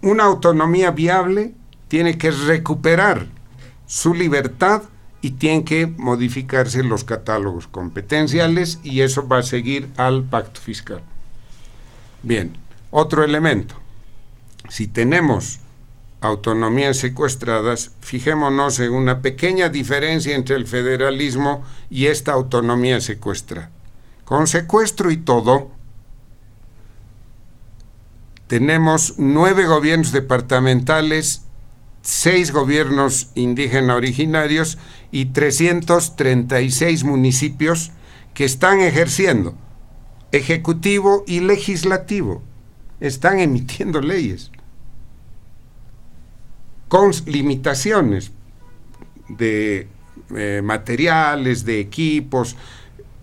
[0.00, 1.52] una autonomía viable
[1.94, 3.28] tiene que recuperar
[3.86, 4.82] su libertad
[5.20, 11.02] y tienen que modificarse los catálogos competenciales y eso va a seguir al pacto fiscal.
[12.24, 12.58] Bien,
[12.90, 13.76] otro elemento.
[14.68, 15.60] Si tenemos
[16.20, 23.70] autonomías secuestradas, fijémonos en una pequeña diferencia entre el federalismo y esta autonomía secuestrada.
[24.24, 25.70] Con secuestro y todo,
[28.48, 31.44] tenemos nueve gobiernos departamentales
[32.04, 34.78] seis gobiernos indígenas originarios
[35.10, 37.92] y 336 municipios
[38.34, 39.56] que están ejerciendo
[40.30, 42.42] ejecutivo y legislativo,
[43.00, 44.50] están emitiendo leyes
[46.88, 48.32] con limitaciones
[49.28, 49.88] de
[50.36, 52.56] eh, materiales, de equipos,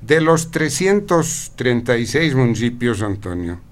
[0.01, 3.70] de los 336 municipios, Antonio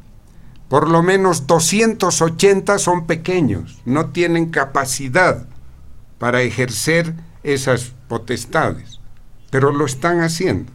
[0.70, 5.48] por lo menos 280 son pequeños, no tienen capacidad
[6.20, 9.00] para ejercer esas potestades,
[9.50, 10.72] pero lo están haciendo.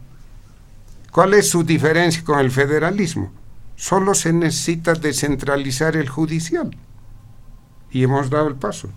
[1.11, 3.31] ¿Cuál es su diferencia con el federalismo?
[3.77, 6.75] Solo se necesita descentralizar el judicial.
[7.89, 8.89] Y hemos dado el paso.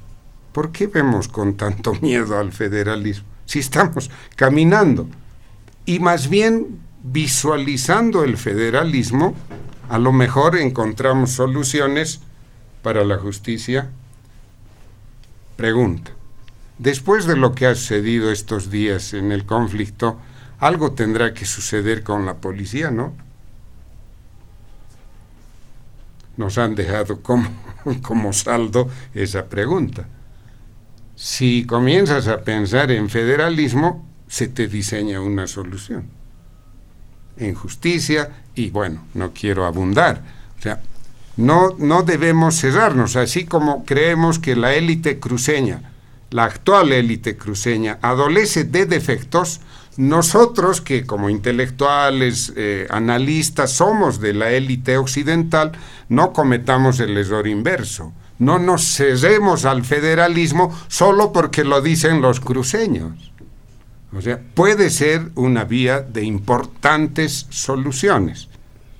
[0.53, 3.29] ¿Por qué vemos con tanto miedo al federalismo?
[3.45, 5.09] Si estamos caminando
[5.87, 9.37] y más bien visualizando el federalismo
[9.89, 12.21] a lo mejor encontramos soluciones
[12.83, 13.91] para la justicia.
[15.57, 16.13] Pregunta,
[16.79, 20.19] después de lo que ha sucedido estos días en el conflicto,
[20.59, 23.15] algo tendrá que suceder con la policía, ¿no?
[26.37, 27.49] Nos han dejado como,
[28.03, 30.07] como saldo esa pregunta.
[31.17, 36.18] Si comienzas a pensar en federalismo, se te diseña una solución
[37.39, 40.23] en justicia y bueno, no quiero abundar.
[40.59, 40.81] O sea,
[41.37, 45.93] no, no debemos cerrarnos, así como creemos que la élite cruceña,
[46.31, 49.61] la actual élite cruceña, adolece de defectos,
[49.97, 55.73] nosotros que como intelectuales, eh, analistas, somos de la élite occidental,
[56.09, 58.13] no cometamos el error inverso.
[58.39, 63.33] No nos cerremos al federalismo solo porque lo dicen los cruceños.
[64.17, 68.49] O sea, puede ser una vía de importantes soluciones.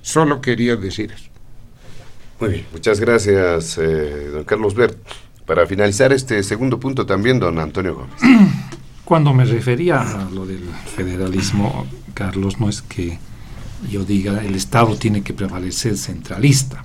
[0.03, 1.29] Solo quería decir eso.
[2.41, 4.97] Muy bien, muchas gracias, eh, don Carlos Bert.
[5.47, 8.15] Para finalizar este segundo punto también, don Antonio Gómez.
[9.05, 10.63] Cuando me refería a lo del
[10.95, 13.19] federalismo, Carlos, no es que
[13.91, 16.85] yo diga el Estado tiene que prevalecer centralista.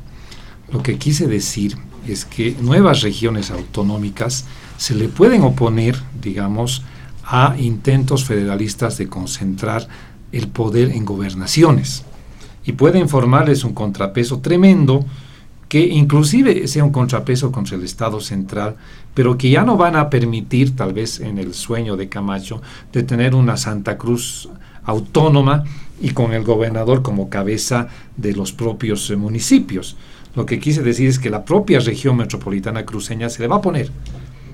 [0.72, 1.78] Lo que quise decir
[2.08, 4.46] es que nuevas regiones autonómicas
[4.78, 6.84] se le pueden oponer, digamos,
[7.26, 9.88] a intentos federalistas de concentrar
[10.32, 12.04] el poder en gobernaciones
[12.66, 15.06] y pueden formarles un contrapeso tremendo
[15.70, 18.76] que inclusive sea un contrapeso contra el Estado central,
[19.14, 23.02] pero que ya no van a permitir, tal vez en el sueño de Camacho, de
[23.02, 24.50] tener una Santa Cruz
[24.84, 25.64] autónoma
[26.00, 27.88] y con el gobernador como cabeza
[28.18, 29.96] de los propios eh, municipios.
[30.36, 33.62] Lo que quise decir es que la propia región metropolitana cruceña se le va a
[33.62, 33.90] poner.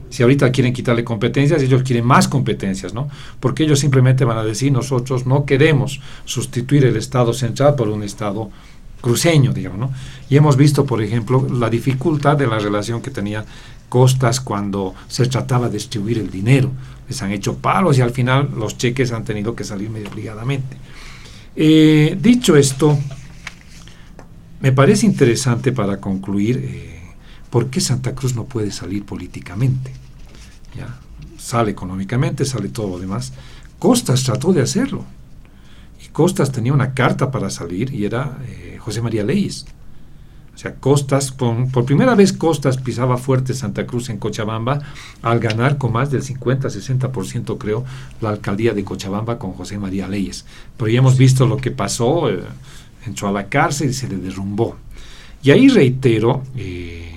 [0.09, 3.09] Si ahorita quieren quitarle competencias, ellos quieren más competencias, ¿no?
[3.39, 8.03] Porque ellos simplemente van a decir, nosotros no queremos sustituir el Estado central por un
[8.03, 8.49] Estado
[9.01, 9.91] cruceño, digamos, ¿no?
[10.29, 13.45] Y hemos visto, por ejemplo, la dificultad de la relación que tenía
[13.89, 16.71] Costas cuando se trataba de distribuir el dinero.
[17.07, 20.77] Les han hecho palos y al final los cheques han tenido que salir medio obligadamente.
[21.55, 22.99] Eh, dicho esto,
[24.61, 27.01] me parece interesante para concluir eh,
[27.49, 29.91] por qué Santa Cruz no puede salir políticamente.
[30.75, 30.99] ¿Ya?
[31.37, 33.33] Sale económicamente, sale todo lo demás.
[33.79, 35.05] Costas trató de hacerlo.
[36.03, 39.65] Y Costas tenía una carta para salir y era eh, José María Leyes.
[40.53, 44.81] O sea, Costas, por, por, primera vez Costas pisaba fuerte Santa Cruz en Cochabamba
[45.21, 47.85] al ganar con más del 50-60% creo
[48.19, 50.45] la alcaldía de Cochabamba con José María Leyes.
[50.75, 52.41] Pero ya hemos visto lo que pasó, eh,
[53.05, 54.75] entró a la cárcel y se le derrumbó.
[55.41, 57.08] Y ahí reitero, eh,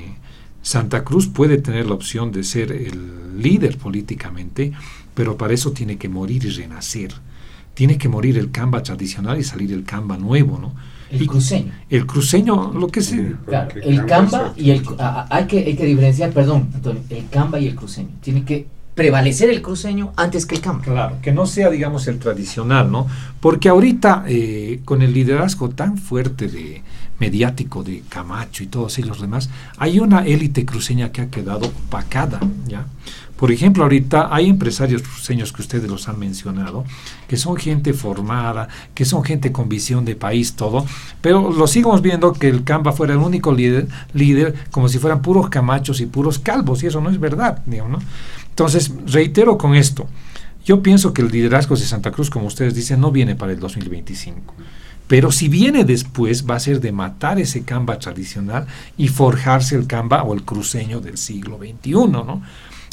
[0.62, 4.72] Santa Cruz puede tener la opción de ser el líder políticamente,
[5.14, 7.12] pero para eso tiene que morir y renacer.
[7.74, 10.74] Tiene que morir el Camba tradicional y salir el Camba nuevo, ¿no?
[11.10, 11.72] El cruceño.
[11.90, 13.34] El cruceño, lo que se...
[13.46, 14.82] Claro, el Camba y el...
[14.98, 18.10] hay, que, hay que diferenciar, perdón, Antonio, el Camba y el cruceño.
[18.22, 20.84] Tiene que prevalecer el cruceño antes que el Camba.
[20.84, 23.06] Claro, que no sea, digamos, el tradicional, ¿no?
[23.40, 26.82] Porque ahorita, eh, con el liderazgo tan fuerte de
[27.22, 32.40] mediático de Camacho y todos ellos demás, hay una élite cruceña que ha quedado opacada,
[32.66, 32.84] ¿ya?
[33.36, 36.84] Por ejemplo, ahorita hay empresarios cruceños que ustedes los han mencionado,
[37.28, 40.84] que son gente formada, que son gente con visión de país, todo,
[41.20, 45.22] pero lo sigamos viendo que el Camba fuera el único líder, líder como si fueran
[45.22, 48.08] puros camachos y puros calvos, y eso no es verdad, digamos, ¿no?
[48.48, 50.08] Entonces, reitero con esto,
[50.64, 53.60] yo pienso que el liderazgo de Santa Cruz, como ustedes dicen, no viene para el
[53.60, 54.54] 2025.
[55.12, 58.66] Pero si viene después, va a ser de matar ese Camba tradicional
[58.96, 62.40] y forjarse el Camba o el cruceño del siglo XXI, ¿no?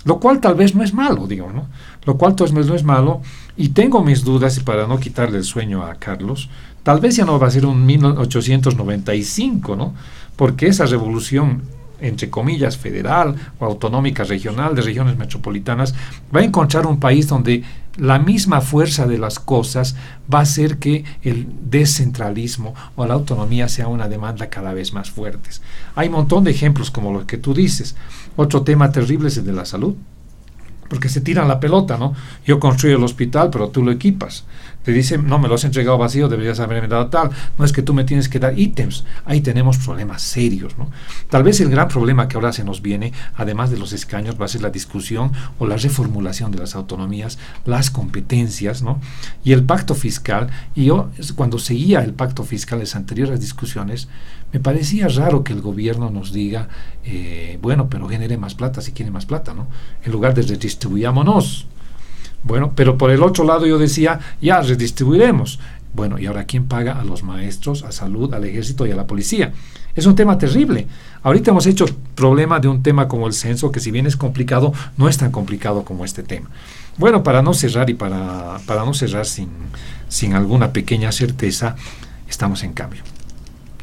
[0.04, 1.70] Lo cual tal vez no es malo, digo, ¿no?
[2.04, 3.22] Lo cual tal vez no es malo.
[3.56, 6.50] Y tengo mis dudas, y para no quitarle el sueño a Carlos,
[6.84, 9.94] tal vez ya no va a ser un 1895, ¿no?
[10.36, 11.62] Porque esa revolución,
[12.02, 15.96] entre comillas, federal o autonómica regional de regiones metropolitanas,
[16.36, 17.64] va a encontrar un país donde
[17.98, 19.96] la misma fuerza de las cosas
[20.34, 25.12] va a hacer que el descentralismo o la autonomía sea una demanda cada vez más
[25.12, 25.50] fuerte.
[25.96, 27.96] Hay un montón de ejemplos como los que tú dices.
[28.36, 29.96] Otro tema terrible es el de la salud,
[30.90, 32.14] porque se tiran la pelota, ¿no?
[32.46, 34.46] Yo construyo el hospital, pero tú lo equipas.
[34.84, 37.32] Te dicen, no, me lo has entregado vacío, deberías haberme dado tal.
[37.58, 39.06] No es que tú me tienes que dar ítems.
[39.26, 40.90] Ahí tenemos problemas serios, ¿no?
[41.30, 44.46] Tal vez el gran problema que ahora se nos viene, además de los escaños, va
[44.46, 49.02] a ser la discusión o la reformulación de las autonomías, las competencias, ¿no?
[49.44, 50.50] Y el pacto fiscal.
[50.76, 54.08] Y yo, cuando seguía el pacto fiscal, las anteriores discusiones,
[54.52, 56.70] me parecía raro que el gobierno nos diga,
[57.04, 59.68] eh, bueno, pero genere más plata si quiere más plata, ¿no?
[60.04, 61.68] En lugar de redistribuyámonos.
[62.44, 65.60] Bueno, pero por el otro lado yo decía, ya redistribuiremos.
[65.94, 69.08] Bueno, ¿y ahora quién paga a los maestros, a salud, al ejército y a la
[69.08, 69.54] policía?
[69.96, 70.88] Es un tema terrible.
[71.24, 71.86] Ahorita hemos hecho
[72.16, 75.32] problema de un tema como el censo, que si bien es complicado, no es tan
[75.32, 76.50] complicado como este tema.
[76.98, 79.50] Bueno, para no cerrar y para, para no cerrar sin,
[80.08, 81.76] sin alguna pequeña certeza,
[82.30, 83.02] estamos en cambio.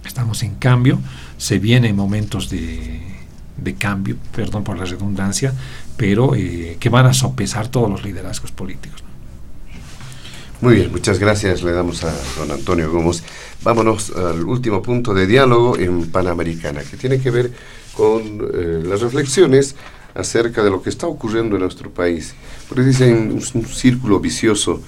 [0.06, 1.00] Estamos en cambio,
[1.36, 3.15] se vienen momentos de,
[3.56, 5.52] de cambio, perdón por la redundancia,
[5.96, 9.02] pero eh, que van a sopesar todos los liderazgos políticos.
[10.60, 13.22] Muy bien, muchas gracias le damos a don Antonio Gómez.
[13.62, 17.50] Vámonos al último punto de diálogo en Panamericana, que tiene que ver
[17.94, 19.74] con eh, las reflexiones
[20.14, 22.34] acerca de lo que está ocurriendo en nuestro país.
[22.68, 24.80] Porque dicen un, un círculo vicioso,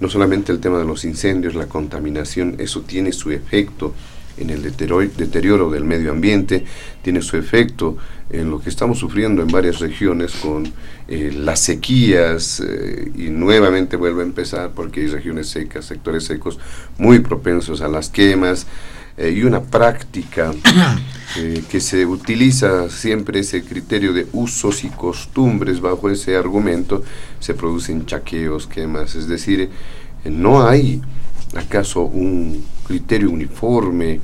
[0.00, 3.94] no solamente el tema de los incendios, la contaminación, eso tiene su efecto
[4.36, 6.64] en el deterioro del medio ambiente,
[7.02, 7.96] tiene su efecto
[8.30, 10.72] en lo que estamos sufriendo en varias regiones con
[11.08, 16.58] eh, las sequías eh, y nuevamente vuelve a empezar porque hay regiones secas, sectores secos
[16.98, 18.66] muy propensos a las quemas
[19.16, 20.52] eh, y una práctica
[21.68, 27.02] que se utiliza siempre ese criterio de usos y costumbres bajo ese argumento,
[27.40, 29.68] se producen chaqueos, quemas, es decir,
[30.24, 31.02] no hay
[31.56, 34.20] acaso un criterio uniforme,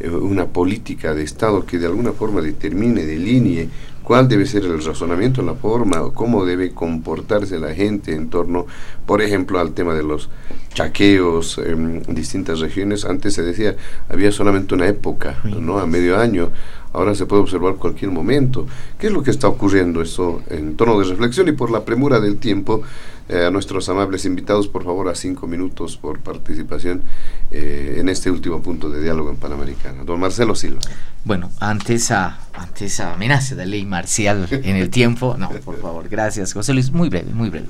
[0.00, 3.68] eh, una política de Estado que de alguna forma determine, delinee
[4.10, 8.66] cuál debe ser el razonamiento, la forma, cómo debe comportarse la gente en torno,
[9.06, 10.28] por ejemplo, al tema de los
[10.74, 13.04] chaqueos en distintas regiones.
[13.04, 13.76] Antes se decía,
[14.08, 15.78] había solamente una época, ¿no?
[15.78, 16.50] A medio año.
[16.92, 18.66] Ahora se puede observar cualquier momento.
[18.98, 22.20] ¿Qué es lo que está ocurriendo eso en tono de reflexión y por la premura
[22.20, 22.82] del tiempo?
[23.32, 27.04] Eh, a nuestros amables invitados, por favor, a cinco minutos por participación
[27.52, 30.02] eh, en este último punto de diálogo en Panamericana.
[30.02, 30.80] Don Marcelo Silva.
[31.24, 36.08] Bueno, ante esa, ante esa amenaza de ley marcial en el tiempo, no, por favor,
[36.08, 37.68] gracias, José Luis, muy breve, muy breve.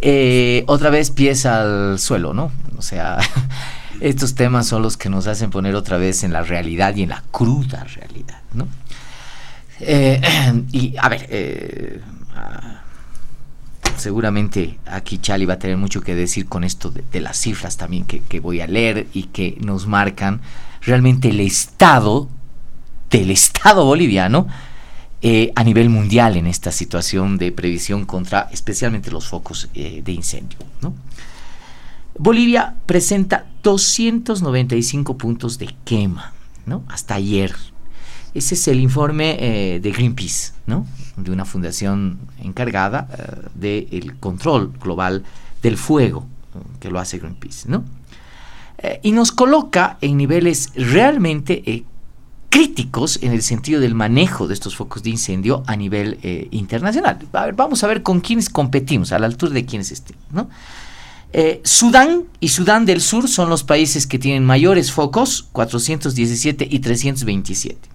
[0.00, 2.50] Eh, otra vez pies al suelo, ¿no?
[2.78, 3.18] O sea,
[4.00, 7.10] estos temas son los que nos hacen poner otra vez en la realidad y en
[7.10, 8.68] la cruda realidad, ¿no?
[10.72, 12.02] y a ver,
[13.96, 18.04] seguramente aquí Chali va a tener mucho que decir con esto de, las cifras también
[18.04, 20.40] que, voy a leer y que nos marcan
[20.82, 22.28] realmente el estado
[23.10, 24.46] del Estado boliviano
[25.22, 30.12] eh, a nivel mundial en esta situación de previsión contra especialmente los focos eh, de
[30.12, 30.58] incendio.
[32.18, 36.32] Bolivia presenta 295 puntos de quema.
[36.88, 37.54] Hasta ayer,
[38.34, 40.86] ese es el informe eh, de Greenpeace, ¿no?
[41.16, 43.08] de una fundación encargada
[43.62, 45.22] eh, del control global
[45.62, 46.26] del fuego,
[46.80, 47.68] que lo hace Greenpeace.
[47.68, 47.84] ¿no?
[48.78, 51.84] Eh, y nos coloca en niveles realmente
[52.48, 56.18] críticos en el sentido del manejo de estos focos de incendio a nivel
[56.52, 57.18] internacional.
[57.56, 60.16] vamos a ver con quiénes competimos, a la altura de quiénes estén.
[60.30, 60.48] ¿no?
[61.64, 67.93] Sudán y Sudán del Sur son los países que tienen mayores focos, 417 y 327.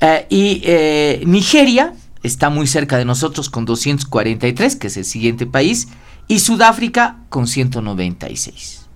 [0.00, 5.46] Eh, y eh, Nigeria está muy cerca de nosotros con 243, que es el siguiente
[5.46, 5.88] país,
[6.28, 8.82] y Sudáfrica con 196.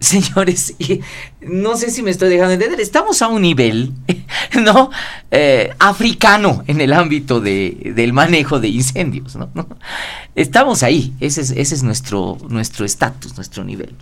[0.00, 0.74] Señores,
[1.40, 3.92] no sé si me estoy dejando entender, estamos a un nivel,
[4.62, 4.90] ¿no?
[5.30, 9.50] Eh, africano en el ámbito del manejo de incendios, ¿no?
[10.34, 12.38] Estamos ahí, ese es, ese es nuestro
[12.84, 13.94] estatus, nuestro, nivel.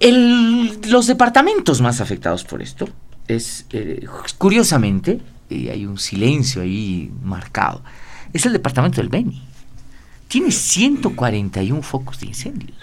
[0.00, 2.88] Los departamentos más afectados por esto
[3.28, 4.06] es, eh,
[4.38, 7.82] curiosamente, y hay un silencio ahí marcado,
[8.32, 9.42] es el departamento del Beni.
[10.28, 12.78] Tiene 141 focos de incendios.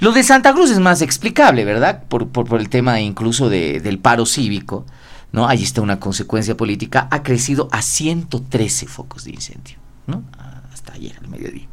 [0.00, 2.04] Lo de Santa Cruz es más explicable, ¿verdad?
[2.08, 2.28] Por,
[2.58, 4.86] el tema incluso del paro cívico,
[5.30, 5.46] ¿no?
[5.46, 10.24] Ahí está una consecuencia política, ha crecido a 113 focos de incendio, ¿no?
[10.72, 11.68] Hasta ayer al mediodía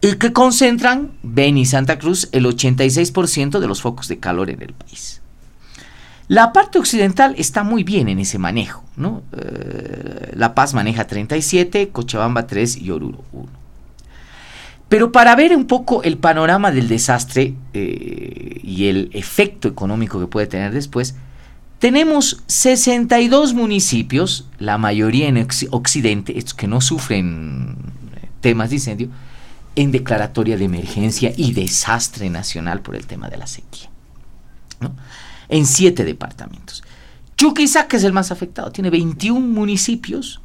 [0.00, 4.72] que concentran, Beni y Santa Cruz, el 86% de los focos de calor en el
[4.72, 5.22] país.
[6.28, 8.86] La parte occidental está muy bien en ese manejo.
[8.96, 9.22] ¿no?
[9.36, 13.46] Eh, la Paz maneja 37, Cochabamba 3 y Oruro 1.
[14.88, 20.26] Pero para ver un poco el panorama del desastre eh, y el efecto económico que
[20.26, 21.16] puede tener después,
[21.80, 27.76] tenemos 62 municipios, la mayoría en Occidente, que no sufren
[28.40, 29.08] temas de incendio,
[29.76, 33.88] en declaratoria de emergencia y desastre nacional por el tema de la sequía.
[35.48, 36.82] En siete departamentos.
[37.36, 40.40] Chuquisaca es el más afectado, tiene 21 municipios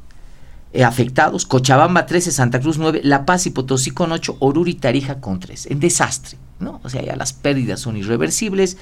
[0.74, 4.76] eh, afectados, Cochabamba 13, Santa Cruz 9, La Paz y Potosí con 8, Oruro y
[4.76, 6.82] Tarija con 3, en desastre, ¿no?
[6.84, 8.78] O sea, ya las pérdidas son irreversibles.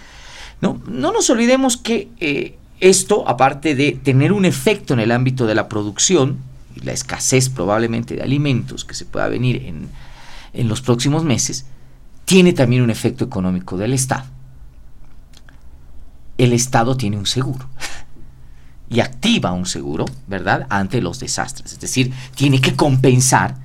[0.62, 5.46] No, no nos olvidemos que eh, esto, aparte de tener un efecto en el ámbito
[5.46, 6.38] de la producción,
[6.76, 9.90] y la escasez probablemente de alimentos que se pueda venir en
[10.54, 11.66] en los próximos meses,
[12.26, 14.26] tiene también un efecto económico del Estado.
[16.38, 17.68] El Estado tiene un seguro
[18.90, 21.74] y activa un seguro, ¿verdad?, ante los desastres.
[21.74, 23.56] Es decir, tiene que compensar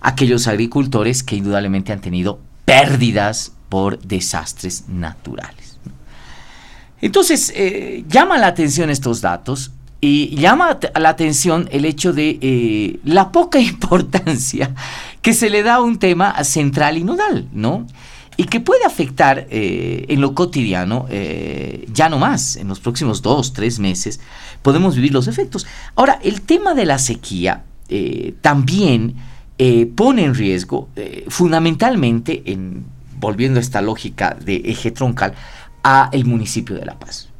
[0.00, 5.78] a aquellos agricultores que indudablemente han tenido pérdidas por desastres naturales.
[7.00, 13.00] Entonces, eh, llama la atención estos datos y llama la atención el hecho de eh,
[13.04, 14.74] la poca importancia
[15.26, 17.84] que se le da un tema central y nodal, ¿no?
[18.36, 23.22] Y que puede afectar eh, en lo cotidiano, eh, ya no más, en los próximos
[23.22, 24.20] dos, tres meses,
[24.62, 25.66] podemos vivir los efectos.
[25.96, 27.64] Ahora, el tema de la sequía
[28.40, 29.16] también
[29.96, 30.90] pone en riesgo,
[31.26, 32.86] fundamentalmente, en,
[33.18, 35.34] volviendo a esta lógica de eje troncal,
[35.82, 37.30] a el municipio de La Paz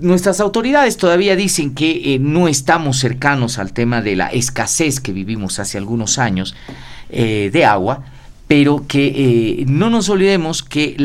[0.00, 5.12] nuestras autoridades todavía dicen que eh, no estamos cercanos al tema de la escasez que
[5.12, 6.54] vivimos hace algunos años
[7.10, 8.04] eh, de agua,
[8.48, 10.96] pero que eh, no nos olvidemos que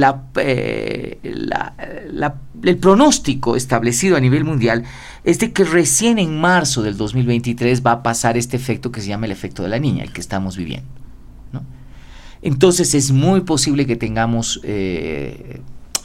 [2.64, 4.84] el pronóstico establecido a nivel mundial
[5.24, 9.08] es de que recién en marzo del 2023 va a pasar este efecto que se
[9.10, 10.88] llama el efecto de la niña, el que estamos viviendo.
[12.42, 14.62] Entonces es muy posible que tengamos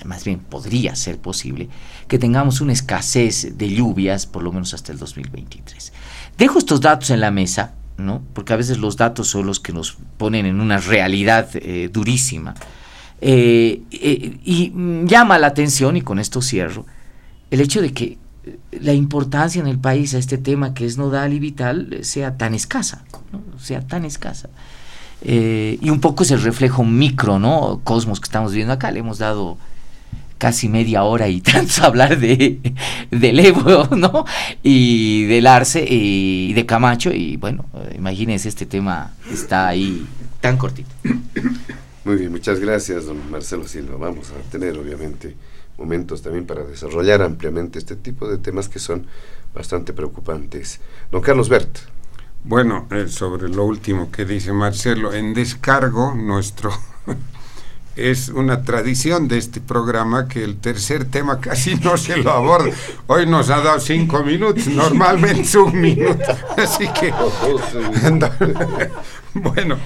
[0.04, 1.68] más bien podría ser posible,
[2.08, 5.92] que tengamos una escasez de lluvias por lo menos hasta el 2023.
[6.38, 8.22] Dejo estos datos en la mesa, ¿no?
[8.32, 12.54] porque a veces los datos son los que nos ponen en una realidad eh, durísima.
[13.20, 14.72] Eh, eh, y
[15.04, 16.86] llama la atención, y con esto cierro,
[17.50, 18.18] el hecho de que
[18.72, 22.54] la importancia en el país a este tema que es nodal y vital sea tan
[22.54, 23.04] escasa,
[23.58, 24.48] sea tan escasa.
[25.22, 27.82] y un poco es el reflejo micro, ¿no?
[27.84, 29.58] Cosmos que estamos viendo acá, le hemos dado
[30.40, 32.58] casi media hora y tanto hablar de
[33.10, 34.24] del Evo, ¿no?
[34.62, 40.04] Y del Arce y de Camacho y bueno, imagínense este tema está ahí
[40.40, 40.90] tan cortito.
[42.04, 43.96] Muy bien, muchas gracias, don Marcelo Silva.
[43.98, 45.36] Vamos a tener obviamente
[45.78, 49.06] momentos también para desarrollar ampliamente este tipo de temas que son
[49.54, 50.80] bastante preocupantes.
[51.12, 51.78] Don Carlos Bert.
[52.42, 56.72] Bueno, eh, sobre lo último que dice Marcelo, en descargo nuestro
[57.96, 62.70] es una tradición de este programa que el tercer tema casi no se lo aborda.
[63.06, 66.24] Hoy nos ha dado cinco minutos, normalmente un minuto.
[66.56, 67.12] Así que,
[69.34, 69.76] bueno,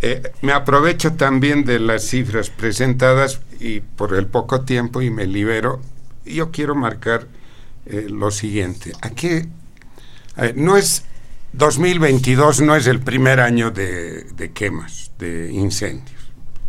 [0.00, 5.26] eh, me aprovecho también de las cifras presentadas y por el poco tiempo y me
[5.26, 5.80] libero.
[6.24, 7.26] Yo quiero marcar
[7.86, 8.92] eh, lo siguiente.
[9.02, 9.42] Aquí
[10.56, 11.04] no es
[11.52, 16.23] 2022, no es el primer año de, de quemas, de incendios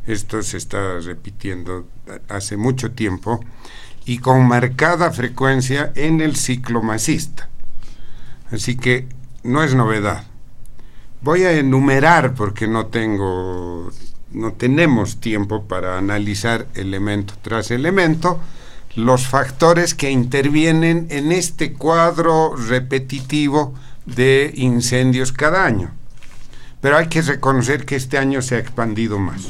[0.07, 1.87] esto se está repitiendo
[2.29, 3.39] hace mucho tiempo
[4.05, 7.49] y con marcada frecuencia en el ciclo masista.
[8.51, 9.07] Así que
[9.43, 10.25] no es novedad.
[11.21, 13.91] Voy a enumerar porque no tengo
[14.31, 18.39] no tenemos tiempo para analizar elemento tras elemento
[18.95, 23.73] los factores que intervienen en este cuadro repetitivo
[24.05, 25.91] de incendios cada año.
[26.81, 29.47] Pero hay que reconocer que este año se ha expandido más.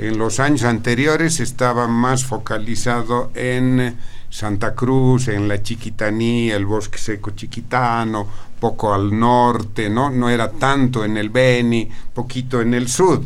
[0.00, 3.98] En los años anteriores estaba más focalizado en
[4.30, 8.26] Santa Cruz, en la Chiquitaní, el bosque seco chiquitano,
[8.58, 10.08] poco al norte, ¿no?
[10.08, 13.20] No era tanto en el Beni, poquito en el sur.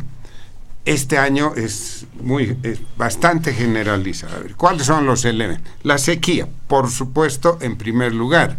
[0.84, 2.58] Este año es muy
[2.96, 4.42] bastante generalizado.
[4.56, 5.72] ¿Cuáles son los elementos?
[5.84, 8.58] La sequía, por supuesto, en primer lugar,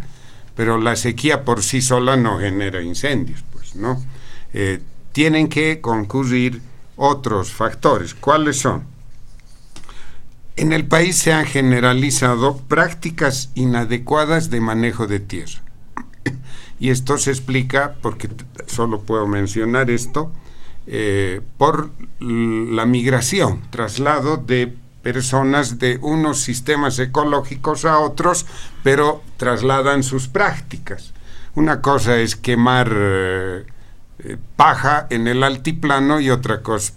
[0.54, 4.02] pero la sequía por sí sola no genera incendios, pues, ¿no?
[4.54, 4.80] Eh,
[5.12, 6.62] tienen que concurrir
[6.96, 8.14] otros factores.
[8.14, 8.84] ¿Cuáles son?
[10.56, 15.62] En el país se han generalizado prácticas inadecuadas de manejo de tierra.
[16.78, 18.28] Y esto se explica, porque
[18.66, 20.30] solo puedo mencionar esto,
[20.86, 21.90] eh, por
[22.20, 28.44] la migración, traslado de personas de unos sistemas ecológicos a otros,
[28.82, 31.14] pero trasladan sus prácticas.
[31.54, 33.64] Una cosa es quemar eh,
[34.56, 36.92] paja en el altiplano y otra cosa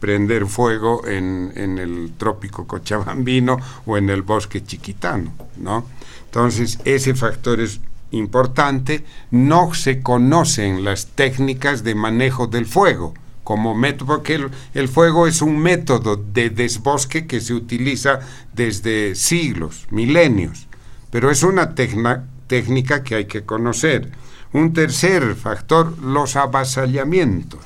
[0.00, 5.86] prender fuego en, en, el trópico cochabambino o en el bosque chiquitano, ¿no?
[6.26, 7.80] Entonces, ese factor es
[8.10, 9.04] importante.
[9.30, 13.14] No se conocen las técnicas de manejo del fuego
[13.48, 18.20] como método, porque el fuego es un método de desbosque que se utiliza
[18.52, 20.66] desde siglos, milenios,
[21.10, 24.10] pero es una técnica que hay que conocer.
[24.52, 27.60] Un tercer factor, los avasallamientos.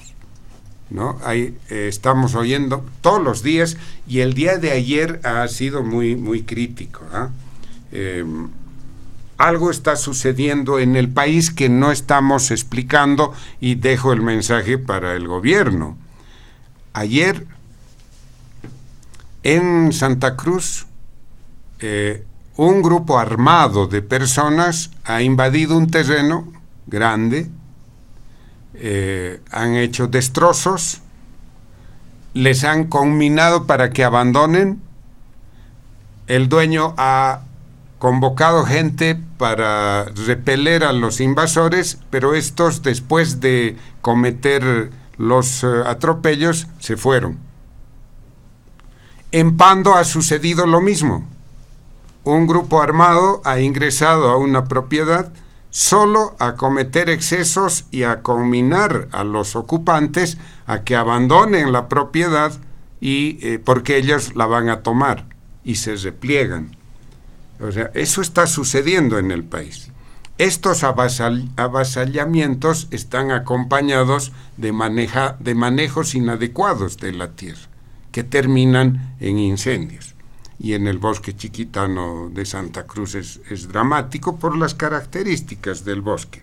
[0.91, 1.19] ¿no?
[1.25, 3.77] Ahí eh, estamos oyendo todos los días
[4.07, 7.01] y el día de ayer ha sido muy, muy crítico.
[7.13, 7.31] ¿ah?
[7.93, 8.49] Em,
[9.39, 15.15] algo está sucediendo en el país que no estamos explicando y dejo el mensaje para
[15.15, 15.97] el gobierno.
[16.93, 17.47] Ayer
[19.43, 20.87] en Santa Cruz
[21.81, 22.25] eh,
[22.57, 27.49] un grupo armado de personas ha invadido un terreno grande,
[28.75, 31.03] eh, han hecho destrozos,
[32.35, 34.81] les han conminado para que abandonen,
[36.27, 37.43] el dueño ha
[37.99, 46.67] convocado gente para repeler a los invasores, pero estos después de cometer los eh, atropellos
[46.79, 47.39] se fueron.
[49.31, 51.27] En Pando ha sucedido lo mismo.
[52.25, 55.33] Un grupo armado ha ingresado a una propiedad
[55.73, 60.37] solo a cometer excesos y a combinar a los ocupantes
[60.67, 62.53] a que abandonen la propiedad
[63.01, 65.25] y eh, porque ellos la van a tomar
[65.65, 66.77] y se repliegan.
[67.59, 69.91] O sea, eso está sucediendo en el país.
[70.37, 77.63] Estos avasallamientos están acompañados de, maneja, de manejos inadecuados de la tierra,
[78.11, 80.12] que terminan en incendios
[80.59, 86.43] y en el bosque chiquitano de Santa Cruz es, dramático por las características del bosque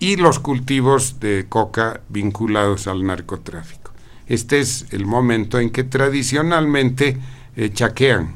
[0.00, 3.92] y los cultivos de coca vinculados al narcotráfico.
[4.26, 7.18] Este es el momento en que tradicionalmente
[7.56, 8.34] eh, chaquean,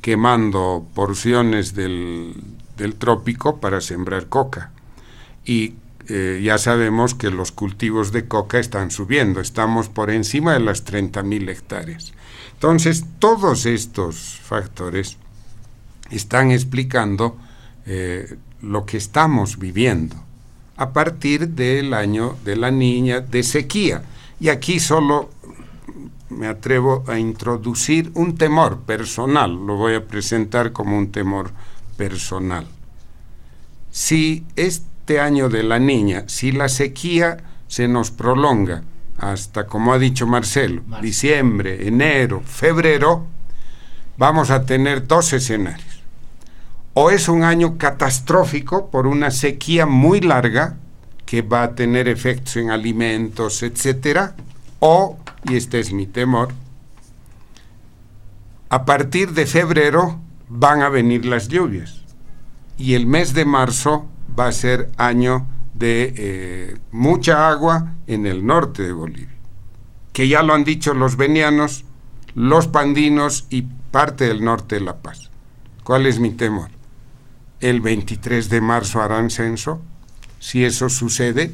[0.00, 2.34] quemando porciones del,
[2.76, 4.72] del, trópico para sembrar coca.
[5.44, 5.74] Y
[6.08, 10.84] eh, ya sabemos que los cultivos de coca están subiendo, estamos por encima de las
[10.84, 12.12] 30.000 hectáreas.
[12.64, 15.18] Entonces, todos estos factores
[16.10, 17.36] están explicando
[17.84, 20.16] eh, lo que estamos viviendo
[20.78, 24.02] a partir del año de la niña de sequía.
[24.40, 25.28] Y aquí solo
[26.30, 31.50] me atrevo a introducir un temor personal, lo voy a presentar como un temor
[31.98, 32.66] personal.
[33.90, 38.84] Si este año de la niña, si la sequía se nos prolonga
[39.18, 43.26] hasta, como ha dicho Marcelo, diciembre, enero, febrero,
[44.16, 46.02] vamos a tener dos escenarios.
[46.94, 50.76] O es un año catastrófico por una sequía muy larga
[51.26, 54.36] que va a tener efectos en alimentos, etcétera,
[54.78, 55.18] o,
[55.48, 56.52] y este es mi temor,
[58.68, 62.02] a partir de febrero van a venir las lluvias
[62.76, 64.06] y el mes de marzo
[64.38, 69.34] va a ser año de eh, mucha agua en el norte de Bolivia,
[70.12, 71.84] que ya lo han dicho los venianos,
[72.34, 75.30] los pandinos y parte del norte de La Paz.
[75.82, 76.70] ¿Cuál es mi temor?
[77.60, 79.80] El 23 de marzo harán censo.
[80.38, 81.52] Si eso sucede,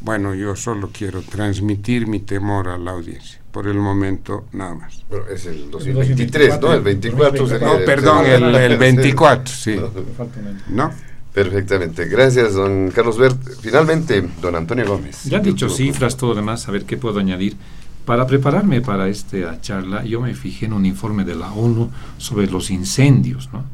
[0.00, 3.40] bueno, yo solo quiero transmitir mi temor a la audiencia.
[3.52, 5.04] Por el momento, nada más.
[5.08, 6.72] Bueno, es el 2023, ¿no?
[6.72, 9.76] El 24 No, perdón, el, 24, sí.
[10.68, 10.90] ¿No?
[11.32, 12.06] Perfectamente.
[12.06, 13.38] Gracias, don Carlos Bert.
[13.60, 15.24] Finalmente, don Antonio Gómez.
[15.24, 17.56] Ya han dicho cifras, todo lo demás, a ver qué puedo añadir.
[18.04, 22.50] Para prepararme para esta charla, yo me fijé en un informe de la ONU sobre
[22.50, 23.64] los incendios, ¿no?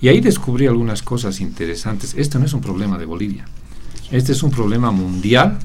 [0.00, 2.14] Y ahí descubrí algunas cosas interesantes.
[2.16, 3.44] Este no es un problema de Bolivia.
[4.10, 5.58] Este es un problema mundial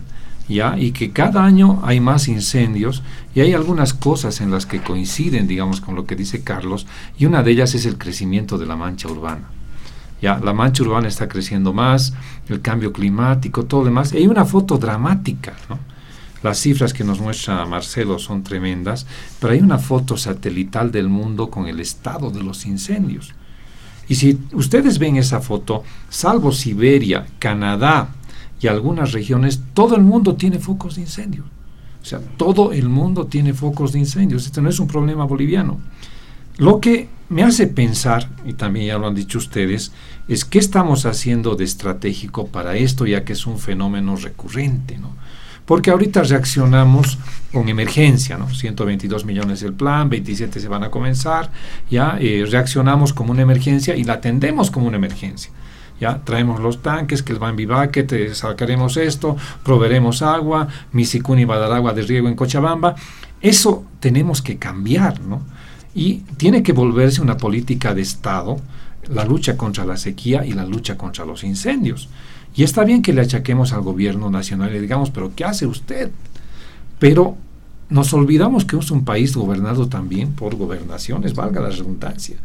[0.49, 0.77] ¿ya?
[0.77, 3.01] y que cada año hay más incendios
[3.33, 6.85] y hay algunas cosas en las que coinciden, digamos, con lo que dice Carlos,
[7.17, 9.49] y una de ellas es el crecimiento de la mancha urbana.
[10.25, 12.13] La mancha urbana está creciendo más,
[12.49, 14.11] el cambio climático, todo lo demás.
[14.13, 15.53] Hay una foto dramática,
[16.41, 19.05] Las cifras que nos muestra Marcelo son tremendas,
[19.39, 23.33] pero hay una foto satelital del mundo con el estado de los incendios.
[24.07, 28.09] Y si ustedes ven esa foto, salvo Siberia, Canadá,
[28.61, 31.43] y algunas regiones, todo el mundo tiene focos de incendio.
[32.01, 34.45] O sea, todo el mundo tiene focos de incendios.
[34.45, 35.79] Este no es un problema boliviano.
[36.57, 39.91] Lo que me hace pensar, y también ya lo han dicho ustedes,
[40.27, 45.15] es qué estamos haciendo de estratégico para esto, ya que es un fenómeno recurrente, ¿no?
[45.65, 47.17] Porque ahorita reaccionamos
[47.51, 48.49] con emergencia, ¿no?
[48.49, 51.51] 122 millones el plan, 27 se van a comenzar,
[51.89, 55.51] ya eh, reaccionamos como una emergencia y la atendemos como una emergencia
[55.99, 61.59] ya traemos los tanques, que el Vivaque, te sacaremos esto, proveeremos agua, Misicuni va a
[61.59, 62.95] dar agua de riego en Cochabamba.
[63.41, 65.41] Eso tenemos que cambiar, ¿no?
[65.93, 68.59] Y tiene que volverse una política de Estado,
[69.09, 72.09] la lucha contra la sequía y la lucha contra los incendios.
[72.55, 75.65] Y está bien que le achaquemos al gobierno nacional y le digamos, pero ¿qué hace
[75.65, 76.11] usted?
[76.99, 77.37] Pero
[77.89, 82.37] nos olvidamos que es un país gobernado también por gobernaciones, valga la redundancia.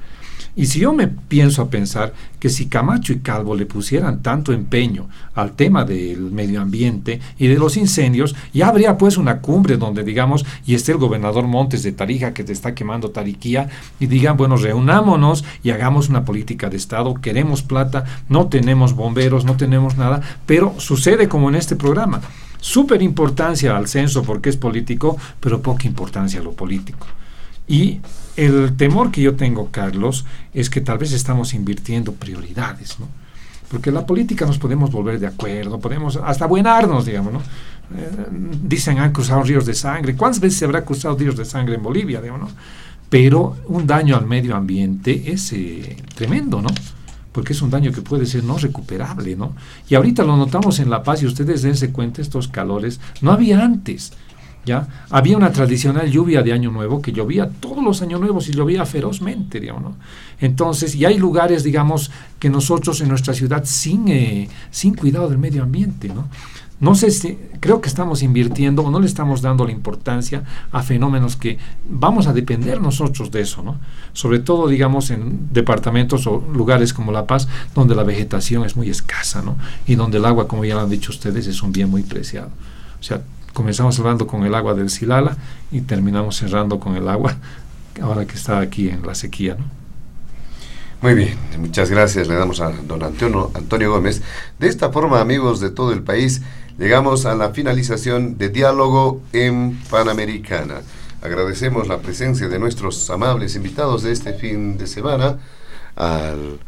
[0.57, 4.53] Y si yo me pienso a pensar que si Camacho y Calvo le pusieran tanto
[4.53, 9.77] empeño al tema del medio ambiente y de los incendios, ya habría pues una cumbre
[9.77, 13.69] donde digamos, y esté el gobernador Montes de Tarija que te está quemando Tariquía,
[13.99, 19.45] y digan, bueno, reunámonos y hagamos una política de Estado, queremos plata, no tenemos bomberos,
[19.45, 22.21] no tenemos nada, pero sucede como en este programa.
[22.61, 27.07] Súper importancia al censo porque es político, pero poca importancia a lo político.
[27.67, 28.01] Y
[28.41, 33.07] el temor que yo tengo, Carlos, es que tal vez estamos invirtiendo prioridades, ¿no?
[33.71, 37.41] Porque la política nos podemos volver de acuerdo, podemos hasta buenarnos, digamos, ¿no?
[37.41, 38.27] Eh,
[38.63, 40.17] dicen han cruzado ríos de sangre.
[40.17, 42.57] ¿Cuántas veces se habrá cruzado ríos de sangre en Bolivia, digamos, ¿no?
[43.11, 46.71] Pero un daño al medio ambiente es eh, tremendo, ¿no?
[47.33, 49.55] Porque es un daño que puede ser no recuperable, ¿no?
[49.89, 53.63] Y ahorita lo notamos en La Paz y ustedes dense cuenta, estos calores no había
[53.63, 54.13] antes.
[54.65, 55.07] ¿Ya?
[55.11, 58.85] Había una tradicional lluvia de Año Nuevo que llovía todos los años nuevos y llovía
[58.87, 59.95] ferozmente, digamos,
[60.41, 65.39] Entonces, y hay lugares, digamos, que nosotros en nuestra ciudad sin, eh, sin cuidado del
[65.39, 66.29] medio ambiente, ¿no?
[66.81, 70.83] No sé si, creo que estamos invirtiendo o no le estamos dando la importancia a
[70.83, 73.77] fenómenos que vamos a depender nosotros de eso, ¿no?
[74.15, 78.89] Sobre todo, digamos, en departamentos o lugares como La Paz, donde la vegetación es muy
[78.89, 79.59] escasa, ¿no?
[79.87, 82.49] Y donde el agua, como ya lo han dicho ustedes, es un bien muy preciado.
[82.99, 83.21] O sea,
[83.53, 85.37] comenzamos hablando con el agua del Silala
[85.71, 87.37] y terminamos cerrando con el agua
[88.01, 89.57] ahora que está aquí en la sequía.
[91.03, 92.29] Muy bien, muchas gracias.
[92.29, 94.21] Le damos a don Antonio, Antonio Gómez.
[94.59, 96.43] De esta forma, amigos de todo el país,
[96.79, 100.83] llegamos a la finalización de Diálogo en Panamericana.
[101.23, 105.39] Agradecemos la presencia de nuestros amables invitados de este fin de semana,
[105.97, 106.59] al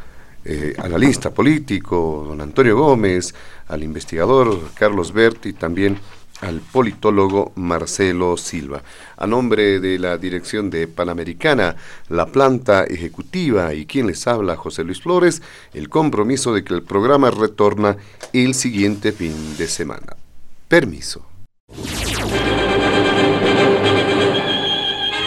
[0.45, 3.35] eh, analista político, don Antonio Gómez,
[3.69, 5.99] al investigador Carlos Bert y también
[6.43, 8.83] al politólogo Marcelo Silva.
[9.17, 11.77] A nombre de la dirección de Panamericana,
[12.09, 15.41] la planta ejecutiva y quien les habla, José Luis Flores,
[15.73, 17.97] el compromiso de que el programa retorna
[18.33, 20.17] el siguiente fin de semana.
[20.69, 21.25] Permiso.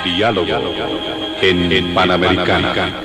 [0.03, 0.47] Diálogo
[1.41, 3.04] en, Panamericana.